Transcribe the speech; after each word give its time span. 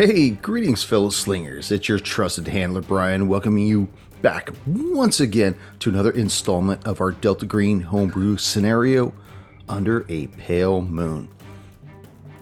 Hey, 0.00 0.30
greetings, 0.30 0.82
fellow 0.82 1.10
slingers. 1.10 1.70
It's 1.70 1.86
your 1.86 1.98
trusted 1.98 2.48
handler, 2.48 2.80
Brian, 2.80 3.28
welcoming 3.28 3.66
you 3.66 3.86
back 4.22 4.48
once 4.66 5.20
again 5.20 5.54
to 5.80 5.90
another 5.90 6.12
installment 6.12 6.86
of 6.86 7.02
our 7.02 7.12
Delta 7.12 7.44
Green 7.44 7.82
homebrew 7.82 8.38
scenario 8.38 9.12
under 9.68 10.06
a 10.08 10.28
pale 10.28 10.80
moon. 10.80 11.28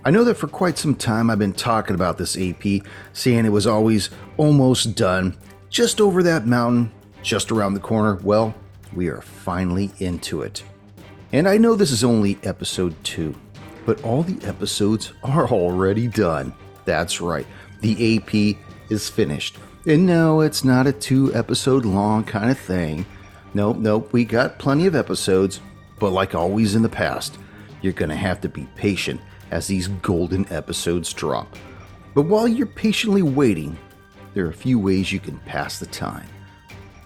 I 0.05 0.13
know 0.13 0.23
that 0.23 0.37
for 0.37 0.47
quite 0.47 0.79
some 0.79 0.95
time 0.95 1.31
I've 1.31 1.41
been 1.41 1.53
talking 1.53 1.97
about 1.97 2.17
this 2.17 2.39
AP, 2.39 2.87
saying 3.13 3.45
it 3.45 3.49
was 3.49 3.67
always 3.67 4.11
almost 4.37 4.95
done, 4.95 5.37
just 5.69 6.01
over 6.01 6.23
that 6.23 6.47
mountain, 6.47 6.93
just 7.25 7.51
around 7.51 7.75
the 7.75 7.81
corner. 7.81 8.21
Well, 8.23 8.55
we 8.95 9.09
are 9.09 9.21
finally 9.21 9.91
into 9.99 10.43
it. 10.43 10.63
And 11.33 11.49
I 11.49 11.59
know 11.59 11.75
this 11.75 11.91
is 11.91 12.05
only 12.05 12.39
episode 12.45 12.95
2, 13.03 13.35
but 13.85 14.01
all 14.05 14.23
the 14.23 14.47
episodes 14.47 15.13
are 15.25 15.49
already 15.49 16.07
done. 16.07 16.55
That's 16.89 17.21
right, 17.21 17.47
the 17.83 18.17
AP 18.17 18.57
is 18.89 19.11
finished. 19.11 19.59
And 19.85 20.07
no, 20.07 20.41
it's 20.41 20.65
not 20.65 20.87
a 20.87 20.93
two 20.93 21.35
episode 21.35 21.85
long 21.85 22.25
kind 22.25 22.51
of 22.51 22.59
thing. 22.59 23.05
Nope, 23.53 23.77
nope, 23.77 24.11
we 24.15 24.25
got 24.25 24.59
plenty 24.59 24.87
of 24.87 24.97
episodes, 24.97 25.61
but 25.99 26.13
like 26.13 26.35
always 26.35 26.75
in 26.75 26.81
the 26.81 26.89
past, 26.89 27.37
you're 27.83 27.93
gonna 27.93 28.17
have 28.17 28.41
to 28.41 28.49
be 28.49 28.67
patient 28.75 29.21
as 29.51 29.67
these 29.67 29.89
golden 29.89 30.51
episodes 30.51 31.13
drop. 31.13 31.57
But 32.15 32.23
while 32.23 32.49
you're 32.49 32.67
patiently 32.67 33.21
waiting, 33.21 33.77
there 34.33 34.47
are 34.47 34.51
a 34.51 34.55
few 34.55 34.79
ways 34.79 35.13
you 35.13 35.21
can 35.21 35.37
pass 35.41 35.79
the 35.79 35.85
time. 35.85 36.27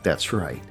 That's 0.05 0.33
right. 0.33 0.62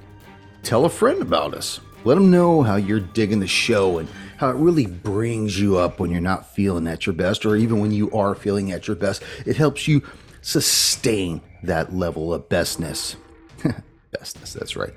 Tell 0.63 0.85
a 0.85 0.89
friend 0.89 1.21
about 1.21 1.53
us. 1.53 1.81
Let 2.03 2.15
them 2.15 2.31
know 2.31 2.63
how 2.63 2.77
you're 2.77 2.99
digging 2.99 3.39
the 3.39 3.47
show 3.47 3.99
and 3.99 4.09
how 4.37 4.49
it 4.49 4.55
really 4.55 4.87
brings 4.87 5.59
you 5.59 5.77
up 5.77 5.99
when 5.99 6.09
you're 6.09 6.19
not 6.19 6.51
feeling 6.53 6.87
at 6.87 7.05
your 7.05 7.13
best, 7.13 7.45
or 7.45 7.55
even 7.55 7.79
when 7.79 7.91
you 7.91 8.11
are 8.11 8.33
feeling 8.33 8.71
at 8.71 8.87
your 8.87 8.95
best. 8.95 9.21
It 9.45 9.55
helps 9.55 9.87
you 9.87 10.01
sustain 10.41 11.41
that 11.61 11.93
level 11.93 12.33
of 12.33 12.49
bestness. 12.49 13.15
bestness, 14.11 14.53
that's 14.53 14.76
right. 14.76 14.93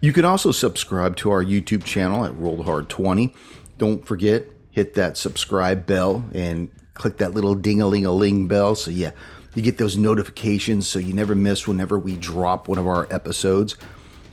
You 0.00 0.12
can 0.12 0.26
also 0.26 0.52
subscribe 0.52 1.16
to 1.16 1.30
our 1.30 1.42
YouTube 1.42 1.84
channel 1.84 2.26
at 2.26 2.36
Rolled 2.36 2.66
Hard 2.66 2.90
20. 2.90 3.34
Don't 3.78 4.06
forget, 4.06 4.44
hit 4.70 4.94
that 4.94 5.16
subscribe 5.16 5.86
bell 5.86 6.22
and 6.34 6.70
click 6.92 7.16
that 7.16 7.32
little 7.32 7.54
ding 7.54 7.80
a 7.80 7.86
ling 7.86 8.04
a 8.04 8.12
ling 8.12 8.46
bell 8.46 8.74
so 8.74 8.90
yeah, 8.90 9.12
you 9.54 9.62
get 9.62 9.78
those 9.78 9.96
notifications 9.96 10.86
so 10.86 10.98
you 10.98 11.14
never 11.14 11.34
miss 11.34 11.66
whenever 11.66 11.98
we 11.98 12.16
drop 12.16 12.68
one 12.68 12.76
of 12.76 12.86
our 12.86 13.10
episodes. 13.10 13.76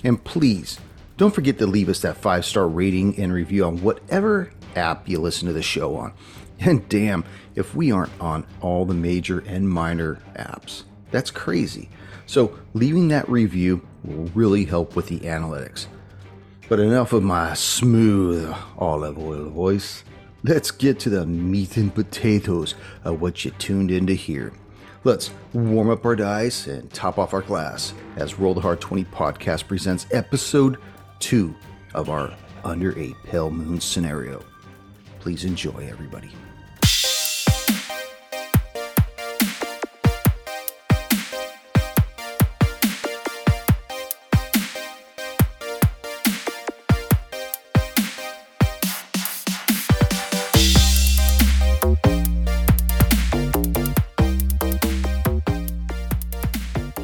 And 0.04 0.22
please, 0.22 0.78
don't 1.22 1.36
forget 1.36 1.60
to 1.60 1.68
leave 1.68 1.88
us 1.88 2.00
that 2.00 2.18
five 2.18 2.44
star 2.44 2.68
rating 2.68 3.16
and 3.20 3.32
review 3.32 3.64
on 3.64 3.80
whatever 3.84 4.52
app 4.76 5.08
you 5.08 5.20
listen 5.20 5.48
to 5.48 5.54
the 5.54 5.62
show 5.62 5.96
on. 5.96 6.12
And 6.64 6.88
damn, 6.90 7.24
if 7.56 7.76
we 7.76 7.92
aren't 7.92 8.12
on 8.20 8.46
all 8.60 8.86
the 8.86 8.96
major 8.96 9.44
and 9.48 9.70
minor 9.70 10.20
apps, 10.36 10.84
that's 11.12 11.30
crazy. 11.30 11.90
So, 12.26 12.58
leaving 12.74 13.10
that 13.10 13.30
review 13.30 13.88
will 14.04 14.32
really 14.36 14.66
help 14.66 14.96
with 14.96 15.08
the 15.08 15.20
analytics. 15.20 15.86
But 16.70 16.80
enough 16.80 17.14
of 17.14 17.22
my 17.22 17.54
smooth 17.54 18.56
olive 18.78 19.20
oil 19.20 19.50
voice. 19.50 20.04
Let's 20.44 20.72
get 20.72 21.00
to 21.02 21.10
the 21.10 21.26
meat 21.28 21.78
and 21.78 21.94
potatoes 21.94 22.74
of 23.04 23.22
what 23.22 23.46
you 23.46 23.52
tuned 23.52 23.92
in 23.92 24.08
to 24.08 24.16
hear. 24.16 24.54
Let's 25.04 25.32
warm 25.54 25.90
up 25.90 26.06
our 26.06 26.16
dice 26.16 26.66
and 26.66 26.92
top 26.92 27.18
off 27.20 27.34
our 27.34 27.42
glass 27.42 27.94
as 28.16 28.40
Roll 28.40 28.54
the 28.56 28.62
Hard 28.62 28.82
20 28.82 29.06
podcast 29.06 29.68
presents 29.68 30.06
episode 30.12 30.78
2 31.22 31.56
of 31.94 32.10
our 32.10 32.34
Under 32.64 32.98
a 33.00 33.14
Pale 33.24 33.52
Moon 33.52 33.80
scenario. 33.80 34.44
Please 35.20 35.46
enjoy, 35.46 35.88
everybody. 35.88 36.32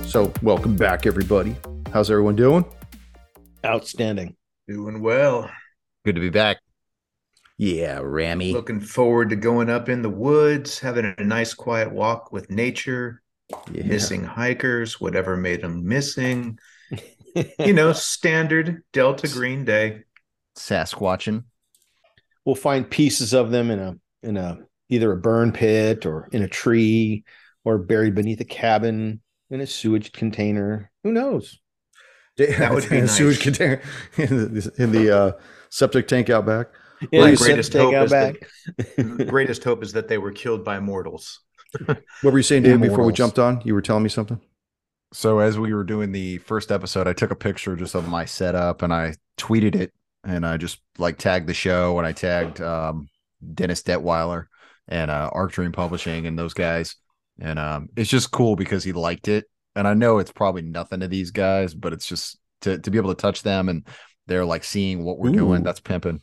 So, 0.08 0.34
welcome 0.42 0.76
back, 0.76 1.06
everybody. 1.06 1.56
How's 1.94 2.10
everyone 2.10 2.36
doing? 2.36 2.66
Outstanding. 3.68 4.36
Doing 4.68 5.02
well. 5.02 5.50
Good 6.06 6.16
to 6.16 6.22
be 6.22 6.30
back. 6.30 6.58
Yeah, 7.58 8.00
Rammy. 8.04 8.54
Looking 8.54 8.80
forward 8.80 9.30
to 9.32 9.36
going 9.36 9.70
up 9.70 9.90
in 9.90 10.02
the 10.02 10.10
woods, 10.10 10.80
having 10.80 11.14
a 11.18 11.24
nice 11.24 11.54
quiet 11.54 11.92
walk 11.92 12.32
with 12.32 12.50
nature, 12.52 13.22
Yeah. 13.72 13.84
missing 13.84 14.24
hikers, 14.24 15.02
whatever 15.02 15.36
made 15.36 15.62
them 15.62 15.88
missing. 15.88 16.60
you 17.60 17.74
know, 17.74 17.94
standard 17.94 18.84
Delta 18.94 19.28
Green 19.28 19.66
Day. 19.66 20.04
Sasquatching. 20.56 21.44
we'll 22.46 22.56
find 22.56 22.90
pieces 22.90 23.34
of 23.34 23.52
them 23.52 23.70
in 23.72 23.80
a 23.80 23.96
in 24.24 24.38
a 24.38 24.60
either 24.90 25.12
a 25.12 25.18
burn 25.18 25.52
pit 25.52 26.06
or 26.06 26.30
in 26.32 26.42
a 26.44 26.48
tree 26.48 27.24
or 27.66 27.78
buried 27.78 28.16
beneath 28.16 28.40
a 28.40 28.46
cabin 28.46 29.22
in 29.50 29.62
a 29.62 29.68
sewage 29.68 30.12
container. 30.14 30.90
Who 31.04 31.12
knows? 31.12 31.60
That 32.38 32.74
would 32.74 32.90
be 32.90 32.98
in 32.98 33.04
a 33.06 33.08
sewage 33.08 33.38
nice. 33.38 33.44
container 33.44 33.82
in 34.18 34.54
the, 34.54 34.72
in 34.78 34.92
the 34.92 35.18
uh, 35.18 35.32
septic 35.70 36.08
tank 36.08 36.30
out 36.30 36.46
back. 36.46 36.68
In 37.12 37.22
My 37.22 37.36
greatest 37.36 37.72
septic 37.72 37.82
hope 37.82 37.94
out 37.96 38.06
is 38.06 38.12
that- 38.12 38.36
The 38.98 39.26
greatest 39.26 39.64
hope 39.64 39.84
is 39.84 39.94
that 39.94 40.08
they 40.08 40.18
were 40.18 40.32
killed 40.32 40.64
by 40.64 40.80
mortals. 40.80 41.40
What 41.86 42.32
were 42.34 42.40
you 42.40 42.44
saying, 42.44 42.64
Dave? 42.64 42.82
Before 42.82 43.04
we 43.04 43.14
jumped 43.14 43.38
on, 43.40 43.62
you 43.66 43.74
were 43.74 43.82
telling 43.82 44.04
me 44.04 44.10
something. 44.10 44.40
So 45.14 45.40
as 45.40 45.58
we 45.60 45.74
were 45.74 45.84
doing 45.84 46.12
the 46.12 46.38
first 46.40 46.72
episode, 46.72 47.08
I 47.08 47.14
took 47.14 47.32
a 47.32 47.36
picture 47.36 47.76
just 47.76 47.96
of 47.96 48.08
my 48.08 48.26
setup 48.26 48.82
and 48.82 48.94
I 48.94 49.16
tweeted 49.38 49.76
it 49.76 49.94
and 50.24 50.46
I 50.46 50.58
just 50.58 50.80
like 50.98 51.18
tagged 51.18 51.48
the 51.48 51.54
show 51.54 51.98
and 51.98 52.08
I 52.08 52.12
tagged 52.12 52.62
um, 52.62 53.10
Dennis 53.54 53.84
Detwiller 53.84 54.46
and 54.88 55.12
uh, 55.12 55.30
Arc 55.32 55.52
Dream 55.54 55.72
Publishing 55.72 56.26
and 56.26 56.38
those 56.38 56.54
guys. 56.54 56.96
And 57.40 57.60
um, 57.60 57.90
it's 57.96 58.10
just 58.10 58.32
cool 58.32 58.56
because 58.56 58.84
he 58.84 58.92
liked 58.92 59.28
it. 59.28 59.46
And 59.78 59.88
I 59.88 59.94
know 59.94 60.18
it's 60.18 60.32
probably 60.32 60.64
nothing 60.64 61.02
to 61.02 61.08
these 61.08 61.30
guys, 61.30 61.74
but 61.76 61.94
it's 61.94 62.08
just 62.08 62.38
to, 62.62 62.80
to 62.80 62.90
be 62.92 62.98
able 62.98 63.14
to 63.14 63.22
touch 63.22 63.44
them 63.44 63.70
and 63.70 63.88
they're 64.26 64.44
like 64.44 64.64
seeing 64.64 65.04
what 65.04 65.20
we're 65.20 65.30
Ooh. 65.30 65.34
doing. 65.34 65.62
That's 65.64 65.80
pimping. 65.80 66.22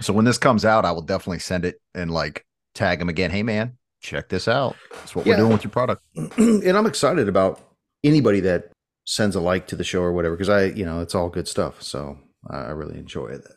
So 0.00 0.12
when 0.12 0.24
this 0.24 0.38
comes 0.38 0.64
out, 0.64 0.84
I 0.84 0.92
will 0.92 1.02
definitely 1.02 1.40
send 1.40 1.64
it 1.64 1.80
and 1.94 2.10
like 2.10 2.46
tag 2.74 3.00
them 3.00 3.08
again. 3.08 3.30
Hey 3.32 3.42
man, 3.42 3.76
check 4.00 4.28
this 4.28 4.46
out. 4.46 4.76
That's 4.92 5.14
what 5.16 5.26
Yeah. 5.26 5.32
we're 5.32 5.38
doing 5.38 5.52
with 5.52 5.64
your 5.64 5.72
product. 5.72 6.02
and 6.38 6.76
I'm 6.76 6.86
excited 6.86 7.28
about 7.28 7.60
anybody 8.04 8.40
that 8.40 8.70
sends 9.04 9.34
a 9.34 9.40
like 9.40 9.66
to 9.68 9.76
the 9.76 9.84
show 9.84 10.02
or 10.02 10.12
whatever 10.12 10.36
because 10.36 10.48
I, 10.48 10.66
you 10.66 10.84
know, 10.84 11.00
it's 11.00 11.14
all 11.16 11.28
good 11.28 11.48
stuff. 11.48 11.82
So 11.82 12.16
I 12.48 12.58
I 12.58 12.70
really 12.70 12.98
enjoy 12.98 13.38
that. 13.38 13.56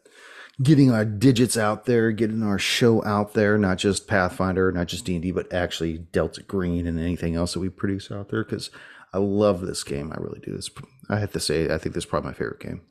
Getting 0.61 0.91
our 0.91 1.05
digits 1.05 1.55
out 1.55 1.85
there, 1.85 2.11
getting 2.11 2.43
our 2.43 2.59
show 2.59 3.03
out 3.05 3.33
there, 3.33 3.57
not 3.57 3.77
just 3.77 4.07
Pathfinder, 4.07 4.71
not 4.71 4.87
just 4.87 5.05
D 5.05 5.13
and 5.15 5.23
D, 5.23 5.31
but 5.31 5.53
actually 5.53 5.99
Delta 5.99 6.43
Green 6.43 6.85
and 6.85 6.99
anything 6.99 7.35
else 7.35 7.53
that 7.53 7.61
we 7.61 7.69
produce 7.69 8.11
out 8.11 8.29
there. 8.29 8.43
Because 8.43 8.69
I 9.13 9.19
love 9.19 9.61
this 9.61 9.83
game, 9.83 10.11
I 10.11 10.17
really 10.17 10.41
do. 10.41 10.51
This, 10.51 10.69
I 11.09 11.19
have 11.19 11.31
to 11.31 11.39
say, 11.39 11.73
I 11.73 11.77
think 11.77 11.95
this 11.95 12.03
is 12.03 12.09
probably 12.09 12.31
my 12.31 12.33
favorite 12.33 12.59
game, 12.59 12.81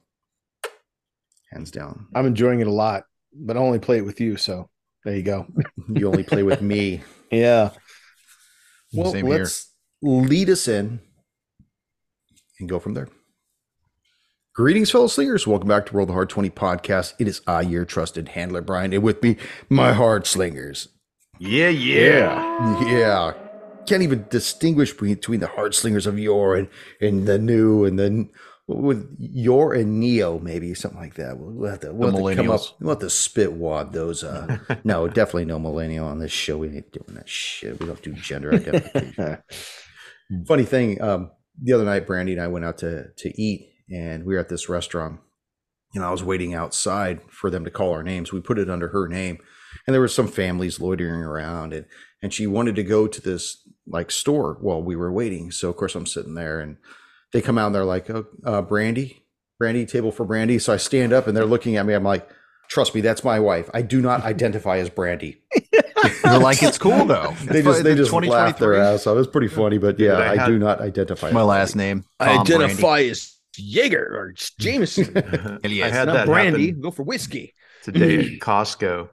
hands 1.52 1.70
down. 1.70 2.06
I'm 2.14 2.26
enjoying 2.26 2.60
it 2.60 2.66
a 2.66 2.72
lot, 2.72 3.04
but 3.34 3.56
I 3.56 3.60
only 3.60 3.78
play 3.78 3.98
it 3.98 4.04
with 4.04 4.20
you, 4.20 4.36
so 4.36 4.70
there 5.04 5.16
you 5.16 5.22
go. 5.22 5.46
You 5.88 6.08
only 6.08 6.24
play 6.24 6.42
with 6.42 6.62
me. 6.62 7.02
Yeah. 7.30 7.72
Well, 8.94 9.12
Same 9.12 9.26
let's 9.26 9.70
lead 10.00 10.48
us 10.48 10.66
in 10.66 11.00
and 12.58 12.66
go 12.66 12.78
from 12.78 12.94
there. 12.94 13.08
Greetings, 14.58 14.90
fellow 14.90 15.06
slingers. 15.06 15.46
Welcome 15.46 15.68
back 15.68 15.86
to 15.86 15.94
World 15.94 16.08
of 16.08 16.14
Hard 16.14 16.30
20 16.30 16.50
podcast. 16.50 17.14
It 17.20 17.28
is 17.28 17.42
I, 17.46 17.60
your 17.60 17.84
trusted 17.84 18.30
handler, 18.30 18.60
Brian, 18.60 18.92
and 18.92 19.04
with 19.04 19.22
me, 19.22 19.36
my 19.68 19.92
hard 19.92 20.26
slingers. 20.26 20.88
Yeah, 21.38 21.68
yeah. 21.68 22.84
Yeah. 22.84 23.34
Can't 23.86 24.02
even 24.02 24.26
distinguish 24.30 24.92
between, 24.92 25.38
the 25.38 25.46
hard 25.46 25.76
slingers 25.76 26.08
of 26.08 26.18
yore 26.18 26.56
and, 26.56 26.68
and 27.00 27.24
the 27.24 27.38
new 27.38 27.84
and 27.84 28.00
then 28.00 28.30
with 28.66 29.08
yore 29.20 29.74
and 29.74 30.00
neo, 30.00 30.40
maybe 30.40 30.74
something 30.74 30.98
like 30.98 31.14
that. 31.14 31.38
We'll, 31.38 31.52
we'll 31.52 31.70
have 31.70 31.80
to, 31.82 31.92
we'll 31.92 32.10
have 32.10 32.36
to 32.36 32.42
come 32.42 32.50
up. 32.50 32.62
We'll 32.80 32.96
have 32.96 32.98
to 32.98 33.10
spit 33.10 33.52
wad 33.52 33.92
those. 33.92 34.24
Uh, 34.24 34.58
no, 34.82 35.06
definitely 35.06 35.44
no 35.44 35.60
millennial 35.60 36.08
on 36.08 36.18
this 36.18 36.32
show. 36.32 36.58
We 36.58 36.66
ain't 36.66 36.90
doing 36.90 37.14
that 37.14 37.28
shit. 37.28 37.78
We 37.78 37.86
don't 37.86 38.02
do 38.02 38.12
gender 38.12 38.52
identification 38.52 39.38
funny 40.46 40.64
thing 40.64 41.00
um 41.00 41.30
the 41.62 41.72
other 41.72 41.86
night 41.86 42.06
brandy 42.06 42.32
and 42.32 42.42
i 42.42 42.46
went 42.46 42.62
out 42.62 42.76
to 42.76 43.06
to 43.16 43.30
eat 43.40 43.67
and 43.90 44.24
we 44.24 44.34
were 44.34 44.40
at 44.40 44.48
this 44.48 44.68
restaurant 44.68 45.20
and 45.94 46.04
i 46.04 46.10
was 46.10 46.22
waiting 46.22 46.54
outside 46.54 47.20
for 47.30 47.50
them 47.50 47.64
to 47.64 47.70
call 47.70 47.92
our 47.92 48.02
names 48.02 48.32
we 48.32 48.40
put 48.40 48.58
it 48.58 48.70
under 48.70 48.88
her 48.88 49.08
name 49.08 49.38
and 49.86 49.94
there 49.94 50.00
were 50.00 50.08
some 50.08 50.28
families 50.28 50.80
loitering 50.80 51.22
around 51.22 51.72
and 51.72 51.86
and 52.22 52.34
she 52.34 52.46
wanted 52.46 52.74
to 52.76 52.82
go 52.82 53.06
to 53.06 53.20
this 53.20 53.66
like 53.86 54.10
store 54.10 54.58
while 54.60 54.82
we 54.82 54.96
were 54.96 55.12
waiting 55.12 55.50
so 55.50 55.68
of 55.68 55.76
course 55.76 55.94
i'm 55.94 56.06
sitting 56.06 56.34
there 56.34 56.60
and 56.60 56.76
they 57.32 57.40
come 57.40 57.58
out 57.58 57.66
and 57.66 57.74
they're 57.74 57.84
like 57.84 58.08
oh, 58.10 58.26
uh, 58.44 58.62
brandy 58.62 59.24
brandy 59.58 59.86
table 59.86 60.12
for 60.12 60.24
brandy 60.24 60.58
so 60.58 60.72
i 60.72 60.76
stand 60.76 61.12
up 61.12 61.26
and 61.26 61.36
they're 61.36 61.46
looking 61.46 61.76
at 61.76 61.86
me 61.86 61.94
i'm 61.94 62.04
like 62.04 62.28
Trust 62.68 62.94
me, 62.94 63.00
that's 63.00 63.24
my 63.24 63.40
wife. 63.40 63.70
I 63.72 63.80
do 63.80 64.02
not 64.02 64.22
identify 64.24 64.76
as 64.76 64.90
Brandy. 64.90 65.40
They're 66.22 66.38
like, 66.38 66.62
it's 66.62 66.78
cool 66.78 67.06
though. 67.06 67.34
They 67.46 67.62
just 67.62 67.82
they 67.82 67.94
just 67.94 68.12
laughed 68.12 68.60
their 68.60 68.74
ass 68.74 69.06
off. 69.06 69.14
It 69.14 69.18
was 69.18 69.26
pretty 69.26 69.48
funny, 69.48 69.78
but 69.78 69.98
yeah, 69.98 70.12
I 70.12 70.44
I, 70.44 70.46
do 70.46 70.58
not 70.58 70.80
identify. 70.80 71.30
My 71.30 71.40
as 71.40 71.46
last 71.46 71.74
Brandy. 71.74 71.94
name. 71.94 72.04
I 72.20 72.24
identify 72.38 72.44
Brandy. 72.46 72.64
identify 72.64 72.98
as 73.58 73.64
Jaeger 73.64 74.04
or 74.16 74.32
Jameson. 74.58 75.14
Hell 75.62 75.82
I 75.82 75.88
had 75.90 76.06
Not 76.06 76.12
that 76.12 76.26
brandy. 76.26 76.68
happen 76.68 76.80
Go 76.80 76.90
for 76.90 77.02
whiskey. 77.02 77.54
today 77.82 78.18
at 78.18 78.26
Costco. 78.40 79.08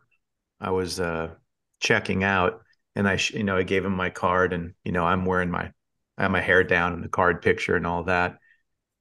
I 0.59 0.71
was 0.71 0.99
uh, 0.99 1.31
checking 1.79 2.23
out, 2.23 2.61
and 2.95 3.07
I, 3.07 3.17
sh- 3.17 3.33
you 3.33 3.43
know, 3.43 3.57
I 3.57 3.63
gave 3.63 3.85
him 3.85 3.93
my 3.95 4.09
card, 4.09 4.53
and 4.53 4.73
you 4.83 4.91
know, 4.91 5.05
I'm 5.05 5.25
wearing 5.25 5.51
my, 5.51 5.71
I 6.17 6.23
have 6.23 6.31
my 6.31 6.41
hair 6.41 6.63
down 6.63 6.93
and 6.93 7.03
the 7.03 7.09
card 7.09 7.41
picture 7.41 7.75
and 7.75 7.85
all 7.87 8.03
that. 8.05 8.37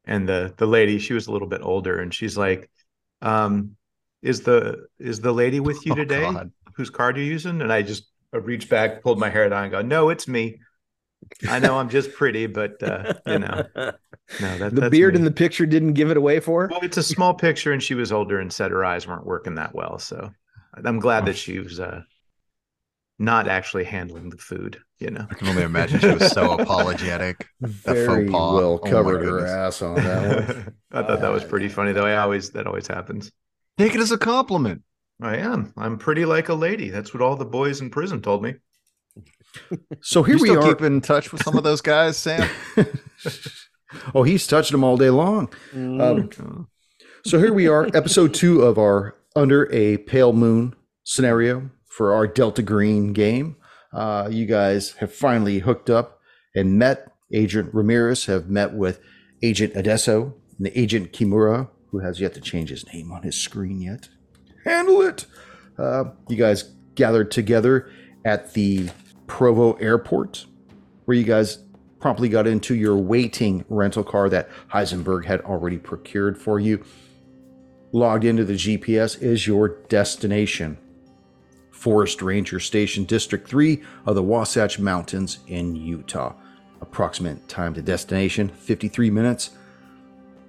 And 0.05 0.29
the 0.29 0.55
the 0.58 0.67
lady, 0.67 0.99
she 0.99 1.14
was 1.14 1.26
a 1.29 1.32
little 1.32 1.49
bit 1.49 1.62
older, 1.62 2.00
and 2.00 2.12
she's 2.12 2.37
like, 2.37 2.70
um, 3.23 3.76
"Is 4.23 4.43
the 4.43 4.87
is 4.99 5.20
the 5.20 5.32
lady 5.32 5.61
with 5.61 5.87
you 5.87 5.93
Oh, 5.93 5.96
today? 5.96 6.31
God. 6.32 6.52
Whose 6.76 6.91
card 6.91 7.17
are 7.19 7.20
you 7.23 7.31
using?" 7.32 7.62
And 7.62 7.73
I 7.73 7.82
just 7.82 8.11
I 8.32 8.38
reached 8.38 8.69
back, 8.69 9.02
pulled 9.02 9.19
my 9.19 9.31
hair 9.31 9.49
down, 9.49 9.64
and 9.64 9.73
go, 9.73 9.82
"No, 9.82 10.11
it's 10.11 10.29
me. 10.29 10.61
I 11.48 11.58
know 11.58 11.78
I'm 11.78 11.88
just 11.88 12.12
pretty, 12.14 12.46
but 12.46 12.82
uh, 12.82 13.14
you 13.26 13.38
know, 13.38 13.66
no, 14.40 14.58
that, 14.58 14.74
the 14.74 14.80
that's 14.80 14.90
beard 14.90 15.14
me. 15.14 15.16
in 15.16 15.24
the 15.24 15.30
picture 15.30 15.66
didn't 15.66 15.94
give 15.94 16.10
it 16.10 16.16
away 16.16 16.40
for 16.40 16.62
her. 16.68 16.68
Well, 16.68 16.80
it's 16.82 16.96
a 16.96 17.02
small 17.02 17.34
picture, 17.34 17.72
and 17.72 17.82
she 17.82 17.94
was 17.94 18.12
older, 18.12 18.38
and 18.40 18.52
said 18.52 18.70
her 18.70 18.84
eyes 18.84 19.06
weren't 19.06 19.26
working 19.26 19.56
that 19.56 19.74
well. 19.74 19.98
So 19.98 20.30
I'm 20.84 20.98
glad 21.00 21.26
that 21.26 21.36
she 21.36 21.58
was 21.58 21.80
uh, 21.80 22.02
not 23.18 23.48
actually 23.48 23.84
handling 23.84 24.30
the 24.30 24.36
food. 24.38 24.78
You 24.98 25.10
know, 25.10 25.26
I 25.30 25.34
can 25.34 25.48
only 25.48 25.62
imagine 25.62 26.00
she 26.00 26.10
was 26.12 26.30
so 26.32 26.52
apologetic. 26.58 27.46
very 27.60 28.28
faux 28.28 28.30
pas. 28.30 28.54
well 28.54 28.80
Oh 28.82 28.88
covered 28.90 29.22
her 29.22 29.46
ass 29.46 29.82
on 29.82 29.96
that 29.96 30.48
one. 30.48 30.74
I 30.92 31.02
thought 31.02 31.20
that 31.20 31.32
was 31.32 31.44
pretty 31.44 31.68
funny. 31.68 31.92
Though 31.92 32.06
I 32.06 32.16
always 32.16 32.50
that 32.50 32.66
always 32.66 32.86
happens. 32.86 33.30
Take 33.78 33.94
it 33.94 34.00
as 34.00 34.12
a 34.12 34.18
compliment. 34.18 34.82
I 35.20 35.36
am. 35.36 35.72
I'm 35.76 35.98
pretty 35.98 36.24
like 36.24 36.48
a 36.48 36.54
lady. 36.54 36.90
That's 36.90 37.12
what 37.14 37.22
all 37.22 37.36
the 37.36 37.44
boys 37.44 37.80
in 37.80 37.90
prison 37.90 38.20
told 38.22 38.42
me. 38.42 38.54
So 40.00 40.22
here 40.22 40.36
you 40.36 40.42
we 40.42 40.56
are. 40.56 40.62
keep 40.62 40.82
in 40.82 41.00
touch 41.00 41.32
with 41.32 41.42
some 41.42 41.56
of 41.56 41.64
those 41.64 41.80
guys, 41.80 42.16
Sam? 42.16 42.48
oh, 44.14 44.22
he's 44.22 44.46
touching 44.46 44.74
them 44.74 44.84
all 44.84 44.96
day 44.96 45.10
long. 45.10 45.48
Mm. 45.72 46.38
Um, 46.40 46.68
so 47.24 47.38
here 47.38 47.52
we 47.52 47.68
are, 47.68 47.86
episode 47.94 48.34
two 48.34 48.62
of 48.62 48.78
our 48.78 49.16
Under 49.34 49.72
a 49.72 49.98
Pale 49.98 50.34
Moon 50.34 50.74
scenario 51.04 51.70
for 51.86 52.12
our 52.12 52.26
Delta 52.26 52.62
Green 52.62 53.12
game. 53.12 53.56
Uh, 53.92 54.28
you 54.30 54.46
guys 54.46 54.92
have 54.98 55.12
finally 55.12 55.60
hooked 55.60 55.88
up 55.88 56.20
and 56.54 56.78
met. 56.78 57.10
Agent 57.32 57.72
Ramirez 57.72 58.26
have 58.26 58.48
met 58.48 58.74
with 58.74 59.00
Agent 59.42 59.74
Adesso 59.74 60.34
and 60.58 60.70
Agent 60.74 61.12
Kimura, 61.12 61.68
who 61.90 61.98
has 62.00 62.20
yet 62.20 62.34
to 62.34 62.40
change 62.40 62.70
his 62.70 62.86
name 62.92 63.10
on 63.10 63.22
his 63.22 63.36
screen 63.36 63.80
yet. 63.80 64.08
Handle 64.64 65.02
it. 65.02 65.26
Uh, 65.78 66.04
you 66.28 66.36
guys 66.36 66.74
gathered 66.94 67.30
together 67.30 67.90
at 68.24 68.54
the 68.54 68.90
Provo 69.26 69.72
Airport, 69.74 70.46
where 71.04 71.16
you 71.16 71.24
guys 71.24 71.58
promptly 72.00 72.28
got 72.28 72.46
into 72.46 72.74
your 72.74 72.96
waiting 72.96 73.64
rental 73.68 74.04
car 74.04 74.28
that 74.28 74.48
Heisenberg 74.72 75.24
had 75.24 75.40
already 75.40 75.78
procured 75.78 76.36
for 76.36 76.60
you. 76.60 76.84
Logged 77.92 78.24
into 78.24 78.44
the 78.44 78.54
GPS 78.54 79.22
is 79.22 79.46
your 79.46 79.68
destination. 79.88 80.76
Forest 81.70 82.22
Ranger 82.22 82.60
Station, 82.60 83.04
District 83.04 83.46
3 83.46 83.82
of 84.06 84.14
the 84.14 84.22
Wasatch 84.22 84.78
Mountains 84.78 85.38
in 85.46 85.76
Utah. 85.76 86.34
Approximate 86.80 87.48
time 87.48 87.74
to 87.74 87.82
destination 87.82 88.48
53 88.48 89.10
minutes. 89.10 89.50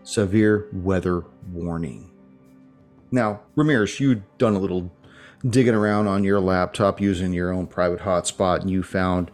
Severe 0.04 0.68
weather 0.72 1.24
warning. 1.52 2.12
Now, 3.12 3.42
Ramirez, 3.56 4.00
you'd 4.00 4.24
done 4.38 4.56
a 4.56 4.60
little 4.60 4.92
digging 5.48 5.76
around 5.76 6.08
on 6.08 6.24
your 6.24 6.40
laptop 6.40 7.00
using 7.00 7.34
your 7.34 7.52
own 7.52 7.68
private 7.68 8.00
hotspot, 8.00 8.62
and 8.62 8.70
you 8.70 8.84
found 8.84 9.32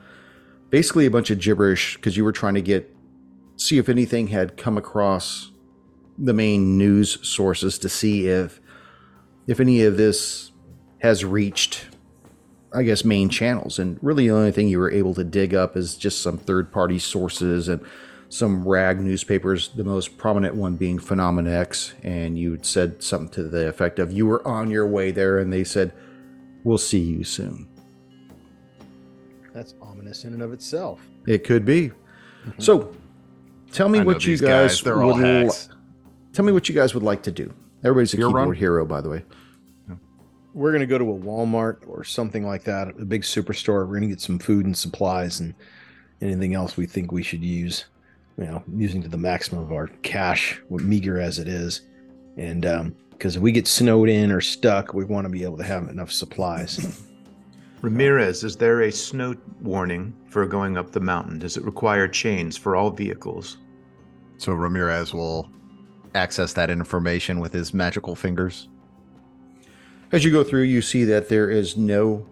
basically 0.70 1.06
a 1.06 1.12
bunch 1.12 1.30
of 1.30 1.40
gibberish 1.40 1.96
because 1.96 2.18
you 2.18 2.24
were 2.24 2.32
trying 2.32 2.56
to 2.56 2.62
get 2.62 2.94
see 3.56 3.78
if 3.78 3.90
anything 3.90 4.28
had 4.28 4.58
come 4.58 4.78
across 4.78 5.52
the 6.18 6.34
main 6.34 6.78
news 6.78 7.18
sources 7.28 7.78
to 7.78 7.90
see 7.90 8.28
if 8.28 8.60
if 9.48 9.60
any 9.60 9.84
of 9.84 9.98
this 9.98 10.52
has 11.00 11.24
reached 11.24 11.86
I 12.74 12.84
guess 12.84 13.04
main 13.04 13.30
channels. 13.30 13.80
And 13.80 14.00
really 14.02 14.28
the 14.28 14.34
only 14.34 14.52
thing 14.52 14.68
you 14.68 14.80
were 14.80 14.92
able 14.92 15.14
to 15.16 15.24
dig 15.24 15.54
up 15.54 15.76
is 15.76 15.96
just 15.96 16.22
some 16.22 16.38
third 16.38 16.72
party 16.72 17.00
sources 17.00 17.68
and 17.68 17.82
some 18.32 18.66
rag 18.66 19.02
newspapers 19.02 19.70
the 19.76 19.84
most 19.84 20.18
prominent 20.18 20.56
one 20.56 20.76
being 20.78 20.98
Phenomena 20.98 21.52
X 21.52 21.94
and 22.04 22.38
you 22.38 22.52
had 22.52 22.66
said 22.66 23.04
something 23.04 23.30
to 23.30 23.44
the 23.44 23.68
effect 23.68 24.00
of 24.00 24.14
you 24.14 24.26
were 24.26 24.46
on 24.48 24.72
your 24.72 24.88
way 24.88 25.12
there 25.12 25.40
and 25.40 25.52
they 25.52 25.66
said 25.66 25.92
we'll 26.64 26.78
see 26.78 27.00
you 27.00 27.24
soon 27.26 27.68
That's 29.54 29.76
ominous 29.82 30.24
in 30.24 30.34
and 30.34 30.42
of 30.42 30.54
itself. 30.54 31.02
it 31.28 31.44
could 31.44 31.66
be 31.66 31.90
mm-hmm. 31.90 32.52
so 32.62 32.96
tell 33.74 33.90
me 33.90 34.00
I 34.00 34.04
what 34.04 34.26
you 34.26 34.38
guys, 34.38 34.76
guys, 34.76 34.82
they're 34.82 35.02
all 35.04 35.14
would 35.16 35.22
li- 35.48 35.52
tell 36.32 36.46
me 36.46 36.54
what 36.54 36.70
you 36.70 36.76
guys 36.76 36.94
would 36.94 37.04
like 37.04 37.22
to 37.24 37.32
do 37.32 37.54
everybody's 37.84 38.14
a 38.14 38.18
Your 38.18 38.30
keyboard 38.30 38.48
run? 38.48 38.56
hero 38.56 38.86
by 38.86 39.02
the 39.02 39.10
way 39.10 39.26
We're 40.54 40.72
gonna 40.72 40.86
go 40.86 40.98
to 40.98 41.12
a 41.12 41.18
Walmart 41.18 41.80
or 41.88 42.04
something 42.06 42.46
like 42.46 42.64
that, 42.66 42.90
a 43.00 43.06
big 43.06 43.22
superstore. 43.24 43.88
We're 43.88 43.96
gonna 43.96 44.08
get 44.08 44.20
some 44.22 44.38
food 44.40 44.66
and 44.66 44.76
supplies 44.78 45.40
and 45.40 45.54
anything 46.22 46.56
else 46.56 46.76
we 46.78 46.86
think 46.86 47.12
we 47.14 47.24
should 47.24 47.42
use. 47.44 47.86
You 48.42 48.48
know, 48.48 48.64
using 48.76 49.04
to 49.04 49.08
the 49.08 49.18
maximum 49.18 49.64
of 49.64 49.72
our 49.72 49.86
cash, 50.02 50.60
meager 50.70 51.22
as 51.22 51.38
it 51.38 51.48
is, 51.48 51.82
and 52.38 52.66
um, 52.66 52.96
because 53.12 53.36
if 53.36 53.42
we 53.44 53.52
get 53.52 53.68
snowed 53.68 54.10
in 54.10 54.32
or 54.32 54.42
stuck, 54.42 54.96
we 54.96 55.06
want 55.06 55.26
to 55.26 55.30
be 55.30 55.44
able 55.44 55.58
to 55.58 55.64
have 55.64 55.90
enough 55.90 56.12
supplies. 56.12 57.04
Ramirez, 57.84 58.44
is 58.44 58.56
there 58.56 58.82
a 58.82 58.92
snow 58.92 59.36
warning 59.62 60.12
for 60.28 60.48
going 60.48 60.76
up 60.76 60.92
the 60.92 61.00
mountain? 61.00 61.38
Does 61.38 61.56
it 61.56 61.64
require 61.64 62.08
chains 62.08 62.58
for 62.58 62.76
all 62.76 62.90
vehicles? 62.90 63.58
So 64.40 64.54
Ramirez 64.54 65.14
will 65.14 65.48
access 66.16 66.54
that 66.54 66.72
information 66.72 67.40
with 67.40 67.54
his 67.54 67.76
magical 67.76 68.16
fingers. 68.16 68.70
As 70.12 70.26
you 70.26 70.32
go 70.32 70.44
through, 70.44 70.64
you 70.64 70.82
see 70.82 71.04
that 71.04 71.30
there 71.30 71.52
is 71.52 71.78
no 71.78 72.26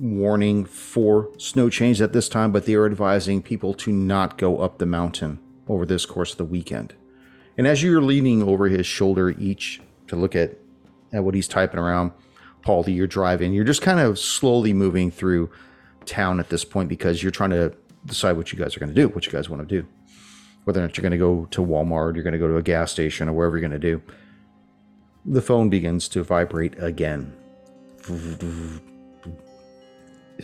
warning 0.00 0.64
for 0.64 1.30
snow 1.38 1.70
chains 1.70 2.00
at 2.00 2.12
this 2.12 2.28
time, 2.28 2.50
but 2.50 2.66
they 2.66 2.74
are 2.74 2.86
advising 2.86 3.42
people 3.42 3.74
to 3.74 3.92
not 3.92 4.38
go 4.38 4.58
up 4.58 4.78
the 4.78 4.86
mountain 4.86 5.38
over 5.68 5.86
this 5.86 6.06
course 6.06 6.32
of 6.32 6.38
the 6.38 6.44
weekend. 6.44 6.94
And 7.56 7.66
as 7.66 7.82
you're 7.82 8.02
leaning 8.02 8.42
over 8.42 8.68
his 8.68 8.86
shoulder 8.86 9.30
Ichi 9.30 9.82
to 10.08 10.16
look 10.16 10.34
at, 10.34 10.58
at 11.12 11.24
what 11.24 11.34
he's 11.34 11.48
typing 11.48 11.78
around, 11.78 12.12
Paul, 12.62 12.82
that 12.84 12.92
you're 12.92 13.06
driving, 13.06 13.52
you're 13.52 13.64
just 13.64 13.82
kind 13.82 14.00
of 14.00 14.18
slowly 14.18 14.72
moving 14.72 15.10
through 15.10 15.50
town 16.04 16.40
at 16.40 16.48
this 16.48 16.64
point 16.64 16.88
because 16.88 17.22
you're 17.22 17.32
trying 17.32 17.50
to 17.50 17.74
decide 18.06 18.36
what 18.36 18.52
you 18.52 18.58
guys 18.58 18.76
are 18.76 18.80
going 18.80 18.92
to 18.92 18.94
do, 18.94 19.08
what 19.08 19.26
you 19.26 19.32
guys 19.32 19.48
want 19.48 19.66
to 19.66 19.82
do. 19.82 19.86
Whether 20.64 20.80
or 20.80 20.84
not 20.84 20.96
you're 20.96 21.02
going 21.02 21.12
to 21.12 21.18
go 21.18 21.46
to 21.46 21.60
Walmart, 21.60 22.14
you're 22.14 22.22
going 22.22 22.34
to 22.34 22.38
go 22.38 22.48
to 22.48 22.56
a 22.56 22.62
gas 22.62 22.92
station, 22.92 23.28
or 23.28 23.32
wherever 23.32 23.58
you're 23.58 23.68
going 23.68 23.80
to 23.80 23.90
do. 23.90 24.00
The 25.24 25.42
phone 25.42 25.70
begins 25.70 26.08
to 26.10 26.22
vibrate 26.22 26.80
again. 26.82 27.32
Does 28.06 28.80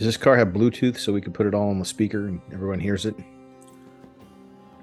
this 0.05 0.17
car 0.17 0.37
have 0.37 0.49
Bluetooth 0.49 0.97
so 0.97 1.13
we 1.13 1.21
can 1.21 1.33
put 1.33 1.47
it 1.47 1.53
all 1.53 1.69
on 1.69 1.79
the 1.79 1.85
speaker 1.85 2.27
and 2.27 2.41
everyone 2.53 2.79
hears 2.79 3.05
it? 3.05 3.15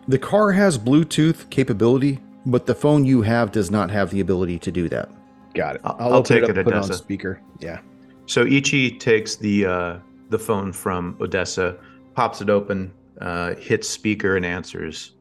The 0.09 0.19
car 0.19 0.53
has 0.53 0.79
Bluetooth 0.79 1.49
capability, 1.51 2.19
but 2.45 2.67
the 2.67 2.75
phone 2.75 3.05
you 3.05 3.23
have 3.23 3.51
does 3.53 3.71
not 3.71 3.91
have 3.91 4.11
the 4.11 4.21
ability 4.21 4.59
to 4.61 4.71
do 4.71 4.89
that. 4.89 5.11
Got 5.55 5.77
it. 5.77 5.81
I'll- 5.85 5.97
I'll 5.99 6.13
open 6.15 6.25
take 6.25 6.43
up, 6.45 6.51
it, 6.51 6.65
Put 6.65 6.69
it 6.69 6.73
on 6.75 6.85
Odessa. 6.85 6.95
speaker. 6.95 7.41
Yeah. 7.61 7.81
So 8.27 8.45
Ichi 8.45 8.99
takes 8.99 9.37
the 9.37 9.67
uh, 9.67 9.97
the 10.31 10.39
phone 10.39 10.73
from 10.73 11.17
Odessa, 11.21 11.77
pops 12.15 12.41
it 12.41 12.51
open, 12.51 12.93
uh, 13.21 13.55
hits 13.55 13.89
speaker, 13.89 14.37
and 14.37 14.45
answers. 14.45 15.13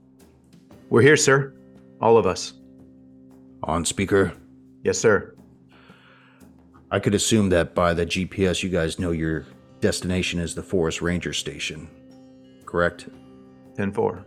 We're 0.89 1.01
here, 1.01 1.17
sir. 1.17 1.53
All 2.01 2.17
of 2.17 2.25
us. 2.25 2.53
On 3.63 3.85
speaker, 3.85 4.33
Yes, 4.83 4.99
sir. 4.99 5.33
I 6.91 6.99
could 6.99 7.15
assume 7.15 7.49
that 7.49 7.73
by 7.73 7.93
the 7.95 8.05
GPS, 8.05 8.61
you 8.61 8.69
guys 8.69 8.99
know 8.99 9.09
your 9.11 9.45
destination 9.81 10.39
is 10.39 10.53
the 10.53 10.61
Forest 10.61 11.01
Ranger 11.01 11.33
Station. 11.33 11.87
Correct? 12.67 13.07
10 13.75 13.91
4. 13.91 14.23